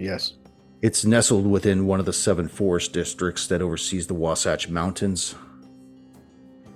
Yes. 0.00 0.32
It's 0.80 1.04
nestled 1.04 1.46
within 1.46 1.86
one 1.86 2.00
of 2.00 2.06
the 2.06 2.12
seven 2.14 2.48
forest 2.48 2.94
districts 2.94 3.46
that 3.48 3.60
oversees 3.60 4.06
the 4.06 4.14
Wasatch 4.14 4.70
Mountains. 4.70 5.34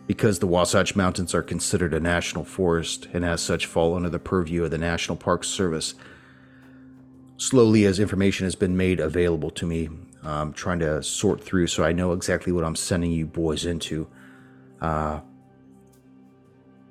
Because 0.07 0.41
the 0.41 0.47
Wasatch 0.47 0.95
Mountains 0.95 1.35
are 1.35 1.43
considered 1.43 1.95
a 1.95 2.01
national 2.01 2.45
forest 2.45 3.09
and 3.15 3.25
as 3.25 3.41
such 3.41 3.65
fall 3.65 3.95
under 3.95 4.11
the 4.11 4.19
purview 4.19 4.65
of 4.65 4.71
the 4.71 4.77
National 4.77 5.17
Park 5.17 5.43
Service, 5.43 5.95
slowly 7.39 7.87
as 7.87 7.99
information 7.99 8.45
has 8.45 8.55
been 8.55 8.77
made 8.77 9.01
available 9.01 9.51
to 9.53 9.67
me, 9.67 9.89
I'm 10.23 10.53
trying 10.53 10.81
to 10.81 11.03
sort 11.03 11.43
through 11.43 11.69
so 11.69 11.83
I 11.83 11.93
know 11.93 12.13
exactly 12.13 12.53
what 12.53 12.65
I'm 12.65 12.77
sending 12.77 13.11
you 13.11 13.25
boys 13.25 13.65
into. 13.65 14.07
Uh, 14.83 15.21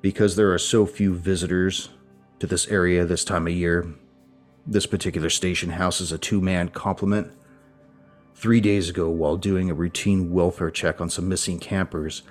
because 0.01 0.35
there 0.35 0.51
are 0.51 0.57
so 0.57 0.87
few 0.87 1.13
visitors 1.13 1.89
to 2.39 2.47
this 2.47 2.67
area 2.69 3.05
this 3.05 3.23
time 3.23 3.45
of 3.45 3.53
year, 3.53 3.93
this 4.65 4.85
particular 4.85 5.29
station 5.29 5.71
houses 5.71 6.11
a 6.11 6.17
two 6.17 6.41
man 6.41 6.69
complement. 6.69 7.31
Three 8.35 8.61
days 8.61 8.89
ago, 8.89 9.09
while 9.09 9.37
doing 9.37 9.69
a 9.69 9.73
routine 9.75 10.31
welfare 10.31 10.71
check 10.71 10.99
on 10.99 11.09
some 11.09 11.29
missing 11.29 11.59
campers, 11.59 12.23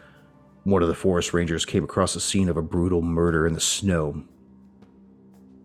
one 0.64 0.82
of 0.82 0.88
the 0.88 0.94
forest 0.94 1.32
rangers 1.32 1.64
came 1.64 1.84
across 1.84 2.14
the 2.14 2.20
scene 2.20 2.48
of 2.48 2.56
a 2.56 2.62
brutal 2.62 3.02
murder 3.02 3.46
in 3.46 3.54
the 3.54 3.60
snow. 3.60 4.24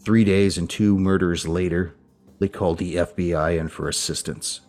Three 0.02 0.24
days 0.24 0.58
and 0.58 0.70
two 0.70 0.98
murders 0.98 1.48
later, 1.48 1.96
they 2.40 2.48
called 2.48 2.78
the 2.78 2.96
FBI 2.96 3.60
in 3.60 3.68
for 3.68 3.88
assistance. 3.88 4.62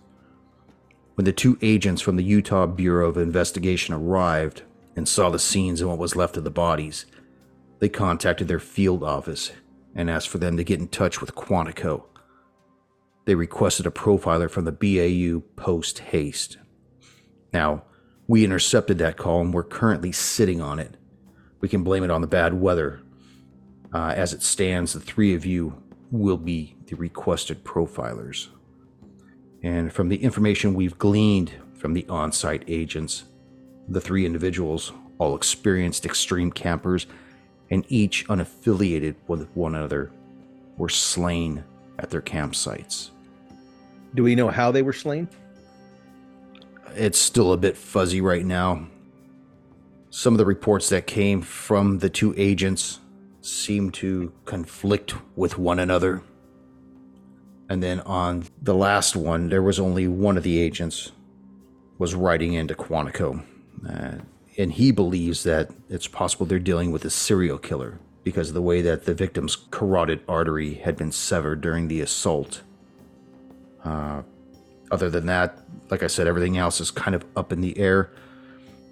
When 1.14 1.24
the 1.24 1.32
two 1.32 1.58
agents 1.62 2.02
from 2.02 2.16
the 2.16 2.24
Utah 2.24 2.66
Bureau 2.66 3.08
of 3.08 3.16
Investigation 3.16 3.94
arrived 3.94 4.62
and 4.96 5.08
saw 5.08 5.30
the 5.30 5.38
scenes 5.38 5.80
and 5.80 5.90
what 5.90 5.98
was 5.98 6.16
left 6.16 6.36
of 6.36 6.44
the 6.44 6.50
bodies, 6.50 7.06
they 7.78 7.88
contacted 7.88 8.48
their 8.48 8.58
field 8.60 9.02
office 9.02 9.52
and 9.94 10.10
asked 10.10 10.28
for 10.28 10.38
them 10.38 10.56
to 10.56 10.64
get 10.64 10.80
in 10.80 10.88
touch 10.88 11.20
with 11.20 11.34
Quantico. 11.34 12.04
They 13.24 13.34
requested 13.34 13.86
a 13.86 13.90
profiler 13.90 14.50
from 14.50 14.64
the 14.64 14.72
BAU 14.72 15.42
post 15.56 15.98
haste. 15.98 16.58
Now, 17.52 17.84
we 18.26 18.44
intercepted 18.44 18.98
that 18.98 19.16
call 19.16 19.40
and 19.40 19.52
we're 19.52 19.64
currently 19.64 20.12
sitting 20.12 20.60
on 20.60 20.78
it. 20.78 20.96
We 21.60 21.68
can 21.68 21.82
blame 21.82 22.04
it 22.04 22.10
on 22.10 22.20
the 22.20 22.26
bad 22.26 22.54
weather. 22.54 23.00
Uh, 23.92 24.12
as 24.14 24.32
it 24.32 24.42
stands, 24.42 24.92
the 24.92 25.00
three 25.00 25.34
of 25.34 25.46
you 25.46 25.82
will 26.10 26.36
be 26.36 26.76
the 26.86 26.96
requested 26.96 27.64
profilers. 27.64 28.48
And 29.62 29.92
from 29.92 30.08
the 30.08 30.22
information 30.22 30.74
we've 30.74 30.98
gleaned 30.98 31.52
from 31.74 31.94
the 31.94 32.06
on 32.08 32.32
site 32.32 32.64
agents, 32.68 33.24
the 33.88 34.00
three 34.00 34.26
individuals, 34.26 34.92
all 35.18 35.34
experienced 35.34 36.06
extreme 36.06 36.52
campers 36.52 37.06
and 37.70 37.84
each 37.88 38.26
unaffiliated 38.28 39.14
with 39.26 39.48
one 39.54 39.74
another, 39.74 40.10
were 40.76 40.88
slain 40.88 41.64
at 41.98 42.10
their 42.10 42.22
campsites. 42.22 43.10
Do 44.14 44.22
we 44.22 44.34
know 44.34 44.48
how 44.48 44.70
they 44.70 44.82
were 44.82 44.92
slain? 44.92 45.28
It's 46.94 47.18
still 47.18 47.52
a 47.52 47.56
bit 47.56 47.76
fuzzy 47.76 48.20
right 48.20 48.44
now. 48.44 48.86
Some 50.10 50.34
of 50.34 50.38
the 50.38 50.46
reports 50.46 50.88
that 50.88 51.06
came 51.06 51.42
from 51.42 51.98
the 51.98 52.08
two 52.08 52.34
agents 52.36 53.00
seem 53.42 53.90
to 53.92 54.32
conflict 54.44 55.14
with 55.36 55.58
one 55.58 55.78
another. 55.78 56.22
And 57.68 57.82
then 57.82 58.00
on 58.00 58.44
the 58.62 58.74
last 58.74 59.14
one, 59.14 59.50
there 59.50 59.62
was 59.62 59.78
only 59.78 60.08
one 60.08 60.36
of 60.38 60.42
the 60.42 60.58
agents 60.58 61.12
was 61.98 62.14
writing 62.14 62.54
into 62.54 62.74
Quantico. 62.74 63.44
Uh, 63.88 64.18
and 64.58 64.72
he 64.72 64.90
believes 64.90 65.44
that 65.44 65.70
it's 65.88 66.08
possible 66.08 66.44
they're 66.44 66.58
dealing 66.58 66.90
with 66.90 67.04
a 67.04 67.10
serial 67.10 67.58
killer 67.58 68.00
because 68.24 68.48
of 68.48 68.54
the 68.54 68.60
way 68.62 68.82
that 68.82 69.04
the 69.04 69.14
victim's 69.14 69.56
carotid 69.70 70.20
artery 70.28 70.74
had 70.74 70.96
been 70.96 71.12
severed 71.12 71.60
during 71.60 71.86
the 71.86 72.00
assault. 72.00 72.62
Uh, 73.84 74.22
other 74.90 75.08
than 75.08 75.26
that, 75.26 75.58
like 75.90 76.02
I 76.02 76.08
said, 76.08 76.26
everything 76.26 76.58
else 76.58 76.80
is 76.80 76.90
kind 76.90 77.14
of 77.14 77.24
up 77.36 77.52
in 77.52 77.60
the 77.60 77.78
air. 77.78 78.10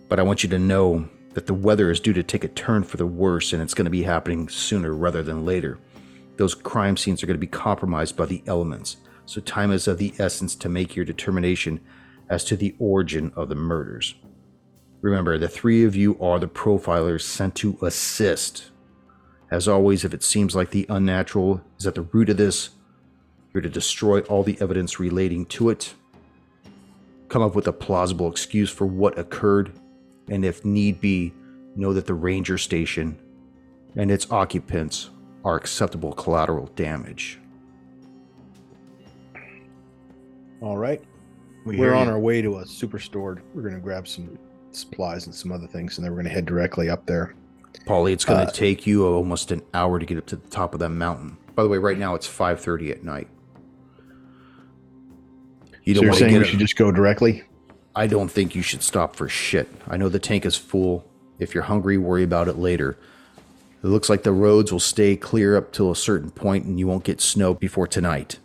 But 0.08 0.20
I 0.20 0.22
want 0.22 0.44
you 0.44 0.48
to 0.50 0.58
know 0.58 1.08
that 1.34 1.46
the 1.46 1.54
weather 1.54 1.90
is 1.90 2.00
due 2.00 2.12
to 2.12 2.22
take 2.22 2.44
a 2.44 2.48
turn 2.48 2.84
for 2.84 2.96
the 2.96 3.06
worse 3.06 3.52
and 3.52 3.60
it's 3.60 3.74
going 3.74 3.84
to 3.86 3.90
be 3.90 4.04
happening 4.04 4.48
sooner 4.48 4.94
rather 4.94 5.22
than 5.22 5.44
later. 5.44 5.78
Those 6.36 6.54
crime 6.54 6.96
scenes 6.96 7.22
are 7.22 7.26
going 7.26 7.38
to 7.38 7.40
be 7.40 7.46
compromised 7.46 8.16
by 8.16 8.26
the 8.26 8.42
elements, 8.46 8.98
so 9.26 9.40
time 9.40 9.72
is 9.72 9.88
of 9.88 9.98
the 9.98 10.14
essence 10.18 10.54
to 10.56 10.68
make 10.68 10.94
your 10.94 11.04
determination 11.04 11.80
as 12.28 12.44
to 12.44 12.56
the 12.56 12.74
origin 12.78 13.32
of 13.34 13.48
the 13.48 13.54
murders. 13.54 14.14
Remember, 15.02 15.38
the 15.38 15.48
three 15.48 15.84
of 15.84 15.94
you 15.94 16.18
are 16.20 16.38
the 16.38 16.48
profilers 16.48 17.22
sent 17.22 17.54
to 17.56 17.78
assist. 17.82 18.70
As 19.50 19.68
always, 19.68 20.04
if 20.04 20.12
it 20.12 20.22
seems 20.22 20.56
like 20.56 20.70
the 20.70 20.86
unnatural 20.88 21.60
is 21.78 21.86
at 21.86 21.94
the 21.94 22.02
root 22.02 22.30
of 22.30 22.36
this, 22.36 22.70
you're 23.52 23.60
to 23.60 23.68
destroy 23.68 24.20
all 24.22 24.42
the 24.42 24.60
evidence 24.60 24.98
relating 24.98 25.46
to 25.46 25.70
it, 25.70 25.94
come 27.28 27.42
up 27.42 27.54
with 27.54 27.68
a 27.68 27.72
plausible 27.72 28.30
excuse 28.30 28.70
for 28.70 28.86
what 28.86 29.18
occurred, 29.18 29.72
and 30.28 30.44
if 30.44 30.64
need 30.64 31.00
be, 31.00 31.32
know 31.76 31.92
that 31.92 32.06
the 32.06 32.14
ranger 32.14 32.58
station 32.58 33.18
and 33.96 34.10
its 34.10 34.30
occupants 34.30 35.10
are 35.44 35.56
acceptable 35.56 36.12
collateral 36.12 36.66
damage. 36.74 37.38
All 40.60 40.76
right. 40.76 41.02
We 41.64 41.78
We're 41.78 41.94
on 41.94 42.06
you. 42.06 42.12
our 42.12 42.18
way 42.18 42.42
to 42.42 42.58
a 42.58 42.64
superstore. 42.64 43.40
We're 43.54 43.62
going 43.62 43.74
to 43.74 43.80
grab 43.80 44.08
some 44.08 44.38
supplies 44.76 45.26
and 45.26 45.34
some 45.34 45.50
other 45.52 45.66
things, 45.66 45.96
and 45.98 46.04
then 46.04 46.12
we're 46.12 46.16
going 46.22 46.28
to 46.28 46.34
head 46.34 46.46
directly 46.46 46.88
up 46.90 47.06
there. 47.06 47.34
Paulie, 47.86 48.12
it's 48.12 48.24
going 48.24 48.40
to 48.40 48.46
Uh, 48.50 48.54
take 48.54 48.86
you 48.86 49.06
almost 49.06 49.50
an 49.52 49.62
hour 49.74 49.98
to 49.98 50.06
get 50.06 50.18
up 50.18 50.26
to 50.26 50.36
the 50.36 50.48
top 50.48 50.74
of 50.74 50.80
that 50.80 50.90
mountain. 50.90 51.36
By 51.54 51.62
the 51.62 51.68
way, 51.68 51.78
right 51.78 51.98
now 51.98 52.14
it's 52.14 52.26
5:30 52.26 52.90
at 52.90 53.04
night. 53.04 53.28
You 55.84 55.94
so 55.94 56.00
don't 56.00 56.02
you're 56.04 56.10
want 56.10 56.18
to 56.18 56.20
saying 56.20 56.32
get 56.32 56.38
we 56.40 56.44
a- 56.44 56.48
should 56.48 56.58
just 56.58 56.76
go 56.76 56.90
directly? 56.90 57.42
I 57.94 58.06
don't 58.06 58.28
think 58.30 58.54
you 58.54 58.62
should 58.62 58.82
stop 58.82 59.16
for 59.16 59.28
shit. 59.28 59.68
I 59.88 59.96
know 59.96 60.08
the 60.08 60.18
tank 60.18 60.44
is 60.44 60.56
full. 60.56 61.04
If 61.38 61.54
you're 61.54 61.64
hungry, 61.64 61.96
worry 61.96 62.24
about 62.24 62.48
it 62.48 62.56
later. 62.58 62.98
It 63.82 63.86
looks 63.86 64.10
like 64.10 64.22
the 64.22 64.32
roads 64.32 64.72
will 64.72 64.80
stay 64.80 65.16
clear 65.16 65.56
up 65.56 65.72
till 65.72 65.90
a 65.90 65.96
certain 65.96 66.30
point 66.30 66.64
and 66.66 66.78
you 66.78 66.86
won't 66.86 67.04
get 67.04 67.20
snow 67.20 67.54
before 67.54 67.86
tonight. 67.86 68.38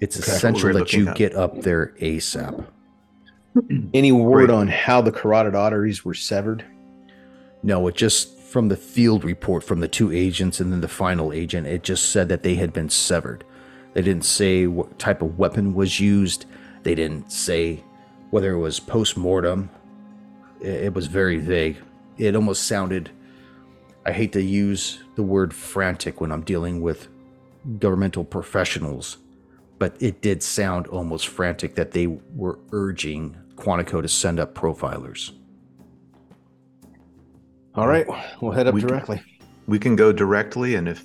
It's 0.00 0.18
Okay. 0.20 0.32
essential 0.32 0.72
that 0.74 0.92
you 0.92 1.08
up. 1.08 1.16
get 1.16 1.34
up 1.34 1.62
there 1.62 1.94
ASAP. 2.00 2.66
Any 3.94 4.12
word 4.12 4.48
Great. 4.48 4.56
on 4.56 4.68
how 4.68 5.00
the 5.00 5.12
carotid 5.12 5.54
arteries 5.54 6.04
were 6.04 6.14
severed? 6.14 6.64
No, 7.62 7.86
it 7.88 7.94
just 7.94 8.38
from 8.38 8.68
the 8.68 8.76
field 8.76 9.24
report 9.24 9.64
from 9.64 9.80
the 9.80 9.88
two 9.88 10.12
agents 10.12 10.60
and 10.60 10.72
then 10.72 10.80
the 10.80 10.88
final 10.88 11.32
agent, 11.32 11.66
it 11.66 11.82
just 11.82 12.10
said 12.10 12.28
that 12.28 12.42
they 12.42 12.54
had 12.54 12.72
been 12.72 12.88
severed. 12.88 13.44
They 13.94 14.02
didn't 14.02 14.24
say 14.24 14.66
what 14.66 14.98
type 14.98 15.22
of 15.22 15.38
weapon 15.38 15.74
was 15.74 16.00
used. 16.00 16.46
They 16.82 16.94
didn't 16.94 17.32
say 17.32 17.82
whether 18.30 18.52
it 18.52 18.58
was 18.58 18.78
post 18.78 19.16
mortem. 19.16 19.70
It 20.60 20.94
was 20.94 21.06
very 21.06 21.38
vague. 21.38 21.78
It 22.18 22.36
almost 22.36 22.64
sounded. 22.64 23.10
I 24.04 24.12
hate 24.12 24.32
to 24.32 24.42
use 24.42 25.02
the 25.16 25.22
word 25.22 25.52
frantic 25.52 26.20
when 26.20 26.30
I'm 26.30 26.42
dealing 26.42 26.80
with 26.80 27.08
governmental 27.78 28.24
professionals, 28.24 29.18
but 29.78 29.96
it 30.00 30.20
did 30.22 30.42
sound 30.42 30.86
almost 30.86 31.28
frantic 31.28 31.74
that 31.74 31.92
they 31.92 32.06
were 32.06 32.58
urging 32.70 33.36
Quantico 33.56 34.00
to 34.02 34.08
send 34.08 34.38
up 34.38 34.54
profilers. 34.54 35.32
All 37.74 37.88
right. 37.88 38.06
We'll 38.40 38.52
head 38.52 38.66
up 38.66 38.74
We 38.74 38.80
can- 38.80 38.88
directly. 38.88 39.22
we 39.66 39.78
can 39.78 39.96
go 39.96 40.12
directly, 40.12 40.74
and 40.76 40.88
if 40.88 41.04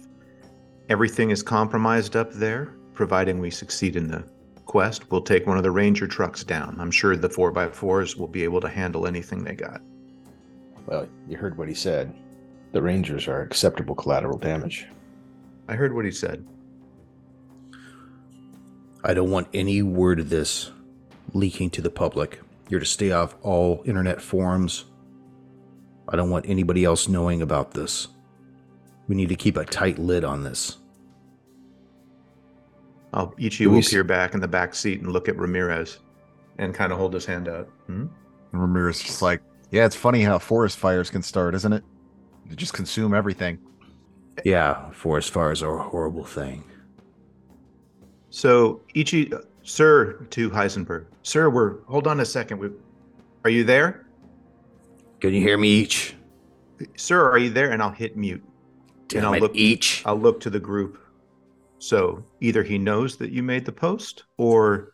everything 0.89 1.29
is 1.31 1.41
compromised 1.43 2.15
up 2.15 2.31
there, 2.33 2.73
providing 2.93 3.39
we 3.39 3.49
succeed 3.49 3.95
in 3.95 4.07
the 4.07 4.23
quest, 4.65 5.11
we'll 5.11 5.21
take 5.21 5.47
one 5.47 5.57
of 5.57 5.63
the 5.63 5.71
ranger 5.71 6.07
trucks 6.07 6.43
down. 6.43 6.75
I'm 6.79 6.91
sure 6.91 7.15
the 7.17 7.29
4x4s 7.29 8.15
will 8.15 8.27
be 8.27 8.43
able 8.43 8.61
to 8.61 8.69
handle 8.69 9.05
anything 9.07 9.43
they 9.43 9.55
got. 9.55 9.81
Well, 10.85 11.07
you 11.27 11.37
heard 11.37 11.57
what 11.57 11.67
he 11.67 11.73
said. 11.73 12.13
The 12.71 12.81
Rangers 12.81 13.27
are 13.27 13.41
acceptable 13.41 13.95
collateral 13.95 14.37
damage. 14.37 14.87
I 15.67 15.75
heard 15.75 15.93
what 15.93 16.05
he 16.05 16.11
said. 16.11 16.45
I 19.03 19.13
don't 19.13 19.29
want 19.31 19.47
any 19.53 19.81
word 19.81 20.19
of 20.19 20.29
this 20.29 20.71
leaking 21.33 21.69
to 21.71 21.81
the 21.81 21.89
public. 21.89 22.39
You're 22.69 22.79
to 22.79 22.85
stay 22.85 23.11
off 23.11 23.35
all 23.41 23.81
internet 23.85 24.21
forums. 24.21 24.85
I 26.07 26.15
don't 26.15 26.29
want 26.29 26.45
anybody 26.47 26.83
else 26.85 27.07
knowing 27.07 27.41
about 27.41 27.71
this. 27.71 28.07
We 29.07 29.15
need 29.15 29.29
to 29.29 29.35
keep 29.35 29.57
a 29.57 29.65
tight 29.65 29.99
lid 29.99 30.23
on 30.23 30.43
this. 30.43 30.77
I'll 33.13 33.33
each 33.37 33.55
of 33.55 33.59
you 33.61 33.69
will 33.69 33.79
s- 33.79 33.89
peer 33.89 34.03
back 34.03 34.33
in 34.33 34.39
the 34.39 34.47
back 34.47 34.73
seat 34.73 35.01
and 35.01 35.11
look 35.11 35.27
at 35.27 35.37
Ramirez 35.37 35.99
and 36.57 36.73
kind 36.73 36.91
of 36.91 36.97
hold 36.97 37.13
his 37.13 37.25
hand 37.25 37.47
out. 37.49 37.67
Hmm? 37.87 38.05
And 38.53 38.61
Ramirez 38.61 38.97
is 38.97 39.03
just 39.03 39.21
like, 39.21 39.41
yeah, 39.71 39.85
it's 39.85 39.95
funny 39.95 40.21
how 40.21 40.39
forest 40.39 40.77
fires 40.77 41.09
can 41.09 41.21
start, 41.21 41.55
isn't 41.55 41.73
it? 41.73 41.83
They 42.47 42.55
just 42.55 42.73
consume 42.73 43.13
everything. 43.13 43.59
Yeah, 44.45 44.89
forest 44.91 45.31
fires 45.31 45.61
are 45.61 45.79
a 45.79 45.83
horrible 45.83 46.23
thing. 46.25 46.63
So, 48.29 48.81
Ichi, 48.93 49.31
sir, 49.63 50.13
to 50.31 50.49
Heisenberg, 50.49 51.05
sir, 51.23 51.49
we're 51.49 51.81
hold 51.83 52.07
on 52.07 52.19
a 52.19 52.25
second. 52.25 52.59
We, 52.59 52.69
are 53.43 53.49
you 53.49 53.63
there, 53.63 54.05
Can 55.19 55.33
you 55.33 55.41
hear 55.41 55.57
me 55.57 55.81
Ichi? 55.81 56.15
sir? 56.95 57.29
Are 57.29 57.37
you 57.37 57.49
there? 57.49 57.71
And 57.71 57.81
I'll 57.81 57.91
hit 57.91 58.17
mute. 58.17 58.43
Damn 59.07 59.25
I'll 59.25 59.33
it, 59.33 59.41
look- 59.41 59.55
Ichi. 59.55 60.03
I'll 60.05 60.19
look 60.19 60.39
to 60.41 60.49
the 60.49 60.59
group. 60.59 60.99
So 61.79 62.23
either 62.41 62.61
he 62.63 62.77
knows 62.77 63.17
that 63.17 63.31
you 63.31 63.41
made 63.41 63.65
the 63.65 63.71
post, 63.71 64.23
or 64.37 64.91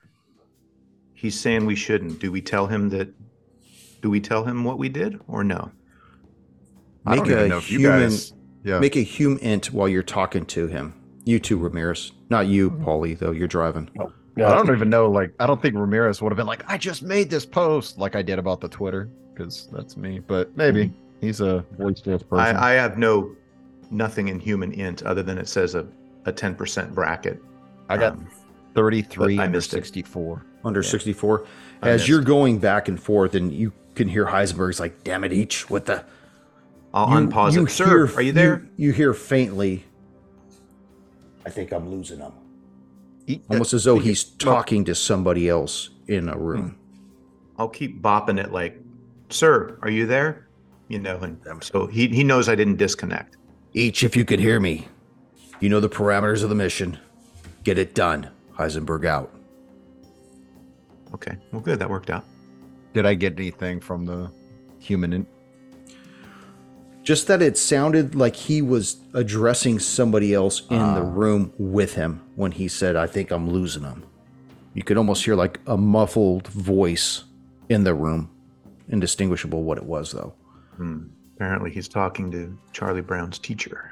he's 1.14 1.38
saying 1.40 1.66
we 1.66 1.76
shouldn't. 1.76 2.20
Do 2.20 2.32
we 2.32 2.42
tell 2.42 2.66
him 2.68 2.90
that? 2.90 3.10
Do 4.02 4.10
we 4.10 4.20
tell 4.22 4.44
him 4.46 4.64
what 4.64 4.78
we 4.78 4.88
did, 4.90 5.20
or 5.28 5.44
no? 5.44 5.72
I 7.06 7.16
don't 7.16 7.28
Make 7.28 7.32
even 7.34 7.46
a 7.46 7.48
know 7.50 7.58
if 7.58 7.70
you 7.72 7.80
human- 7.80 8.02
guys. 8.10 8.34
Yeah. 8.64 8.80
Make 8.80 8.98
a 8.98 9.04
HUMINT 9.04 9.72
while 9.72 9.88
you're 9.88 10.04
talking 10.04 10.46
to 10.48 10.68
him. 10.68 10.94
You 11.24 11.40
too, 11.40 11.58
Ramirez. 11.58 12.12
Not 12.30 12.48
you, 12.48 12.70
mm-hmm. 12.70 12.84
Paulie, 12.84 13.18
though. 13.18 13.32
You're 13.32 13.48
driving. 13.48 13.90
Oh. 14.00 14.12
I 14.46 14.56
don't 14.56 14.70
even 14.76 14.90
know. 14.90 15.10
Like, 15.10 15.34
I 15.40 15.48
don't 15.48 15.62
think 15.62 15.76
Ramirez 15.76 16.22
would 16.22 16.32
have 16.32 16.38
been 16.38 16.48
like, 16.48 16.64
I 16.70 16.78
just 16.78 17.02
made 17.04 17.30
this 17.30 17.46
post 17.46 17.98
like 17.98 18.16
I 18.16 18.22
did 18.22 18.38
about 18.40 18.62
the 18.62 18.68
Twitter 18.70 19.10
because 19.34 19.68
that's 19.72 19.98
me. 19.98 20.20
But 20.20 20.56
maybe 20.56 20.94
he's 21.22 21.42
a 21.42 21.66
boisterous 21.78 22.24
person. 22.24 22.56
I, 22.56 22.72
I 22.72 22.74
have 22.74 22.98
no 22.98 23.36
nothing 23.90 24.28
in 24.28 24.40
HUMINT 24.40 25.04
other 25.04 25.24
than 25.24 25.38
it 25.38 25.48
says 25.48 25.74
a 25.76 25.88
a 26.26 26.32
ten 26.32 26.54
percent 26.56 26.94
bracket. 26.94 27.42
I 27.90 27.98
got 27.98 28.14
Um, 28.14 28.28
33 28.76 29.38
but 29.38 29.42
I 29.42 29.46
under 29.46 29.58
missed 29.58 29.74
it. 29.74 29.78
64. 29.78 30.46
Under 30.66 30.82
Yeah. 30.82 30.90
64. 30.90 31.46
As 31.84 32.08
you're 32.10 32.22
going 32.22 32.60
back 32.60 32.88
and 32.90 33.02
forth 33.02 33.34
and 33.34 33.52
you 33.52 33.72
can 33.96 34.08
hear 34.08 34.26
Heisenberg's 34.26 34.80
like, 34.80 35.04
"Damn 35.04 35.24
it, 35.24 35.32
Ichi 35.32 35.66
what 35.70 35.86
the." 35.86 36.04
I'll 36.94 37.10
You- 37.10 37.28
unpause 37.30 37.54
you 37.54 37.66
it. 37.66 37.70
Sir, 37.72 38.12
are 38.16 38.22
you 38.22 38.32
there? 38.32 38.66
You, 38.76 38.92
hear 38.92 39.14
faintly. 39.14 39.86
I 41.46 41.50
think 41.50 41.72
I'm 41.72 41.90
losing 41.90 42.20
him. 42.20 42.32
E- 43.28 43.42
uh, 43.50 43.54
Almost 43.54 43.74
as 43.74 43.84
though 43.84 44.00
he's 44.00 44.24
talking 44.24 44.86
to 44.86 44.96
somebody 44.96 45.50
else 45.50 45.90
in 46.08 46.30
a 46.30 46.38
room. 46.38 46.70
Hmm. 46.72 47.62
I'll 47.62 47.70
keep 47.70 48.02
bopping 48.02 48.40
it 48.44 48.52
like, 48.52 48.80
"Sir, 49.30 49.78
are 49.82 49.90
you 49.90 50.06
there?" 50.06 50.48
You 50.88 51.00
know, 51.00 51.18
and 51.18 51.38
so 51.62 51.88
he 51.88 52.08
he 52.08 52.24
knows 52.24 52.48
I 52.48 52.56
didn't 52.56 52.78
disconnect. 52.78 53.36
Ichi, 53.74 54.06
if 54.06 54.16
you 54.16 54.24
could 54.24 54.40
hear 54.40 54.60
me, 54.60 54.88
you 55.60 55.68
know 55.70 55.80
the 55.80 55.90
parameters 55.90 56.44
of 56.44 56.50
the 56.50 56.56
mission. 56.56 56.98
Get 57.64 57.78
it 57.78 57.94
done. 57.94 58.30
Heisenberg 58.58 59.06
out. 59.06 59.34
Okay, 61.14 61.38
well, 61.52 61.62
good. 61.62 61.80
That 61.80 61.90
worked 61.90 62.10
out. 62.10 62.24
Did 62.94 63.06
I 63.06 63.14
get 63.14 63.34
anything 63.38 63.80
from 63.80 64.06
the 64.06 64.32
human? 64.80 65.28
In- 67.08 67.14
Just 67.16 67.28
that 67.28 67.42
it 67.42 67.58
sounded 67.58 68.16
like 68.16 68.36
he 68.36 68.62
was 68.62 68.98
addressing 69.14 69.80
somebody 69.80 70.34
else 70.34 70.62
in 70.70 70.78
the 70.80 71.02
Ah. 71.02 71.12
room 71.14 71.54
with 71.58 71.94
him 71.94 72.20
when 72.36 72.52
he 72.52 72.68
said, 72.68 72.96
I 72.98 73.08
think 73.08 73.32
I'm 73.32 73.50
losing 73.50 73.84
him. 73.84 74.04
You 74.74 74.84
could 74.84 74.98
almost 74.98 75.24
hear 75.26 75.36
like 75.36 75.60
a 75.66 75.78
muffled 75.78 76.48
voice 76.48 77.24
in 77.70 77.84
the 77.84 77.94
room. 77.94 78.30
Indistinguishable 78.90 79.64
what 79.64 79.78
it 79.78 79.86
was, 79.86 80.12
though. 80.12 80.34
Hmm. 80.76 81.00
Apparently, 81.36 81.72
he's 81.72 81.88
talking 81.88 82.30
to 82.32 82.58
Charlie 82.74 83.02
Brown's 83.02 83.40
teacher. 83.40 83.92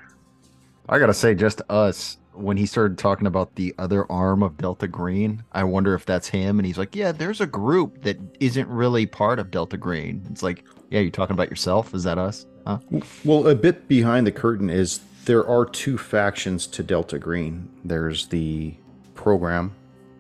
I 0.90 1.00
gotta 1.00 1.14
say, 1.14 1.36
just 1.36 1.62
us. 1.70 2.18
When 2.34 2.58
he 2.58 2.66
started 2.66 2.98
talking 2.98 3.28
about 3.28 3.56
the 3.56 3.74
other 3.78 4.10
arm 4.12 4.44
of 4.44 4.58
Delta 4.58 4.88
Green, 4.90 5.44
I 5.54 5.64
wonder 5.64 5.94
if 5.96 6.06
that's 6.06 6.28
him. 6.28 6.60
And 6.60 6.66
he's 6.66 6.78
like, 6.78 6.94
"Yeah, 6.96 7.14
there's 7.14 7.40
a 7.40 7.46
group 7.46 8.02
that 8.04 8.18
isn't 8.42 8.68
really 8.68 9.06
part 9.06 9.40
of 9.40 9.52
Delta 9.52 9.78
Green." 9.78 10.22
It's 10.30 10.44
like, 10.44 10.66
"Yeah, 10.90 11.00
you're 11.02 11.12
talking 11.12 11.34
about 11.34 11.50
yourself? 11.50 11.94
Is 11.94 12.04
that 12.04 12.18
us?" 12.18 12.46
Huh? 12.66 12.80
Well, 13.24 13.48
a 13.48 13.56
bit 13.56 13.88
behind 13.88 14.26
the 14.26 14.32
curtain 14.32 14.70
is 14.70 15.00
there 15.26 15.48
are 15.48 15.66
two 15.66 15.98
factions 15.98 16.68
to 16.68 16.84
Delta 16.84 17.20
Green. 17.20 17.70
There's 17.84 18.28
the 18.28 18.76
program, 19.14 19.74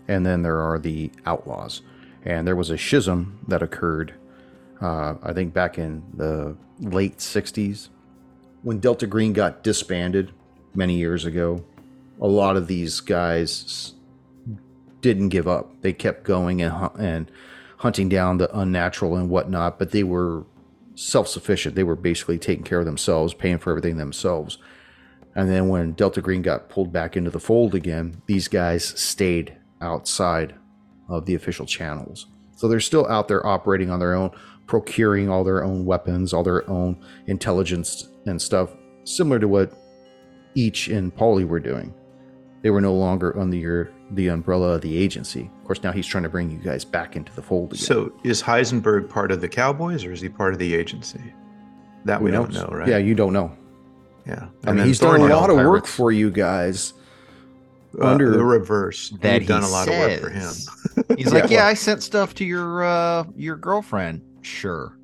and 0.07 0.25
then 0.25 0.41
there 0.41 0.59
are 0.59 0.79
the 0.79 1.11
outlaws. 1.25 1.81
And 2.23 2.47
there 2.47 2.55
was 2.55 2.69
a 2.69 2.77
schism 2.77 3.39
that 3.47 3.61
occurred, 3.61 4.13
uh, 4.81 5.15
I 5.21 5.33
think, 5.33 5.53
back 5.53 5.77
in 5.77 6.03
the 6.13 6.55
late 6.79 7.19
60s 7.19 7.89
when 8.63 8.79
Delta 8.79 9.05
Green 9.05 9.31
got 9.31 9.63
disbanded 9.63 10.31
many 10.73 10.95
years 10.95 11.25
ago. 11.25 11.63
A 12.19 12.27
lot 12.27 12.57
of 12.57 12.67
these 12.67 12.99
guys 12.99 13.93
didn't 15.01 15.29
give 15.29 15.47
up. 15.47 15.81
They 15.81 15.93
kept 15.93 16.23
going 16.23 16.61
and, 16.61 16.89
and 16.97 17.31
hunting 17.77 18.09
down 18.09 18.39
the 18.39 18.57
unnatural 18.57 19.15
and 19.15 19.29
whatnot, 19.29 19.77
but 19.77 19.91
they 19.91 20.03
were 20.03 20.45
self 20.95 21.27
sufficient. 21.27 21.75
They 21.75 21.83
were 21.83 21.95
basically 21.95 22.37
taking 22.37 22.63
care 22.63 22.79
of 22.79 22.85
themselves, 22.85 23.33
paying 23.33 23.59
for 23.59 23.69
everything 23.69 23.97
themselves. 23.97 24.57
And 25.35 25.49
then 25.49 25.67
when 25.67 25.93
Delta 25.93 26.21
Green 26.21 26.41
got 26.41 26.69
pulled 26.69 26.93
back 26.93 27.17
into 27.17 27.29
the 27.29 27.39
fold 27.39 27.75
again, 27.75 28.21
these 28.25 28.47
guys 28.47 28.85
stayed 28.85 29.57
outside 29.81 30.55
of 31.09 31.25
the 31.25 31.35
official 31.35 31.65
channels. 31.65 32.27
So 32.55 32.67
they're 32.67 32.79
still 32.79 33.05
out 33.07 33.27
there 33.27 33.45
operating 33.45 33.91
on 33.91 33.99
their 33.99 34.13
own, 34.13 34.31
procuring 34.65 35.29
all 35.29 35.43
their 35.43 35.63
own 35.63 35.85
weapons, 35.85 36.33
all 36.33 36.43
their 36.43 36.67
own 36.69 37.03
intelligence 37.27 38.07
and 38.25 38.41
stuff, 38.41 38.71
similar 39.03 39.39
to 39.39 39.47
what 39.47 39.73
Ichi 40.55 40.93
and 40.93 41.13
Paulie 41.13 41.47
were 41.47 41.59
doing. 41.59 41.93
They 42.65 42.71
were 42.71 42.81
no 42.81 42.95
longer 42.95 43.37
under 43.39 43.55
your, 43.55 43.91
the 44.09 44.29
umbrella 44.29 44.69
of 44.69 44.81
the 44.81 44.97
agency. 44.97 45.51
Of 45.59 45.65
course, 45.65 45.83
now 45.83 45.91
he's 45.91 46.07
trying 46.07 46.23
to 46.23 46.29
bring 46.29 46.49
you 46.49 46.57
guys 46.57 46.83
back 46.83 47.15
into 47.15 47.31
the 47.35 47.41
fold 47.43 47.73
again. 47.73 47.85
So, 47.85 48.11
is 48.23 48.41
Heisenberg 48.41 49.07
part 49.07 49.31
of 49.31 49.39
the 49.39 49.47
Cowboys 49.47 50.03
or 50.03 50.11
is 50.11 50.19
he 50.19 50.29
part 50.29 50.51
of 50.51 50.57
the 50.57 50.73
agency? 50.73 51.21
That 52.05 52.17
Who 52.17 52.25
we 52.25 52.31
don't 52.31 52.51
know, 52.51 52.65
right? 52.71 52.87
Yeah, 52.87 52.97
you 52.97 53.13
don't 53.13 53.33
know. 53.33 53.55
yeah. 54.25 54.33
I 54.33 54.39
And 54.39 54.49
mean, 54.65 54.77
then 54.77 54.87
he's 54.87 54.97
done 54.97 55.13
a 55.13 55.17
Thornhill, 55.19 55.37
lot 55.39 55.49
of 55.51 55.57
work 55.57 55.85
for 55.85 56.11
you 56.11 56.31
guys. 56.31 56.93
uh, 58.01 58.07
under- 58.07 58.31
the 58.31 58.43
reverse. 58.43 59.11
That 59.21 59.41
We've 59.41 59.47
done 59.47 59.61
a 59.61 59.69
lot 59.69 59.87
of 59.87 59.93
work 59.99 60.19
for 60.21 60.29
him. 60.31 60.51
He's 61.19 61.31
like, 61.31 61.43
Yeah. 61.51 61.57
"Yeah, 61.59 61.67
I 61.67 61.75
sent 61.75 62.01
stuff 62.01 62.33
to 62.33 62.45
your 62.45 62.83
uh 62.83 63.25
your 63.35 63.57
girlfriend." 63.57 64.21
Sure. 64.41 64.97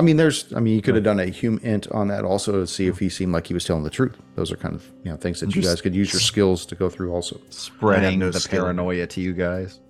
I 0.00 0.02
mean, 0.02 0.16
there's. 0.16 0.50
I 0.54 0.60
mean, 0.60 0.74
you 0.74 0.80
could 0.80 0.94
have 0.94 1.04
done 1.04 1.20
a 1.20 1.26
HUMINT 1.26 1.94
on 1.94 2.08
that 2.08 2.24
also 2.24 2.52
to 2.52 2.66
see 2.66 2.86
if 2.86 2.98
he 2.98 3.10
seemed 3.10 3.34
like 3.34 3.46
he 3.46 3.52
was 3.52 3.66
telling 3.66 3.82
the 3.82 3.90
truth. 3.90 4.16
Those 4.34 4.50
are 4.50 4.56
kind 4.56 4.74
of 4.74 4.90
you 5.04 5.10
know 5.10 5.18
things 5.18 5.40
that 5.40 5.54
you 5.54 5.60
guys 5.60 5.82
could 5.82 5.94
use 5.94 6.10
your 6.10 6.20
skills 6.20 6.64
to 6.66 6.74
go 6.74 6.88
through 6.88 7.12
also. 7.12 7.38
Spreading 7.50 8.18
no 8.18 8.30
the 8.30 8.40
skill. 8.40 8.62
paranoia 8.62 9.06
to 9.08 9.20
you 9.20 9.34
guys. 9.34 9.80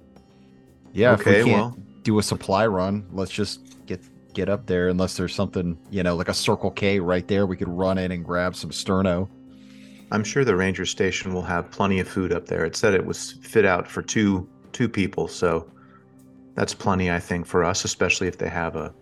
Yeah, 0.93 1.13
okay, 1.13 1.39
if 1.39 1.45
we 1.45 1.53
can't 1.53 1.63
well, 1.63 1.79
do 2.03 2.19
a 2.19 2.25
supply 2.25 2.67
run, 2.67 3.07
let's 3.13 3.31
just 3.31 3.87
get 3.87 4.01
get 4.35 4.49
up 4.49 4.67
there. 4.67 4.89
Unless 4.89 5.17
there's 5.17 5.33
something, 5.33 5.79
you 5.93 6.03
know, 6.03 6.17
like 6.17 6.29
a 6.29 6.35
Circle 6.35 6.73
K 6.73 6.99
right 6.99 7.29
there, 7.29 7.47
we 7.47 7.57
could 7.57 7.69
run 7.69 7.97
in 7.97 8.11
and 8.11 8.25
grab 8.25 8.57
some 8.57 8.71
sterno. 8.71 9.29
I'm 10.11 10.25
sure 10.25 10.45
the 10.45 10.57
ranger 10.57 10.87
station 10.87 11.33
will 11.33 11.43
have 11.43 11.71
plenty 11.71 12.01
of 12.01 12.09
food 12.09 12.33
up 12.33 12.47
there. 12.47 12.65
It 12.65 12.75
said 12.75 12.95
it 12.95 13.07
was 13.07 13.35
fit 13.43 13.65
out 13.65 13.87
for 13.87 14.03
two 14.03 14.49
two 14.73 14.89
people, 14.89 15.29
so 15.29 15.71
that's 16.57 16.75
plenty, 16.75 17.13
I 17.13 17.21
think, 17.21 17.47
for 17.47 17.63
us, 17.63 17.85
especially 17.85 18.27
if 18.27 18.39
they 18.39 18.49
have 18.49 18.75
a 18.75 18.93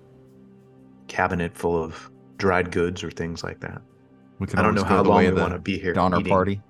cabinet 1.08 1.56
full 1.56 1.82
of 1.82 2.10
dried 2.36 2.70
goods 2.70 3.02
or 3.02 3.10
things 3.10 3.42
like 3.42 3.60
that. 3.60 3.82
We 4.38 4.46
could 4.46 4.58
I 4.58 4.62
don't 4.62 4.74
know 4.74 4.84
how 4.84 5.02
long 5.02 5.24
we 5.24 5.32
want 5.32 5.52
to 5.52 5.58
be 5.58 5.78
here. 5.78 5.92
Donner 5.92 6.20
eating. 6.20 6.30
Party. 6.30 6.60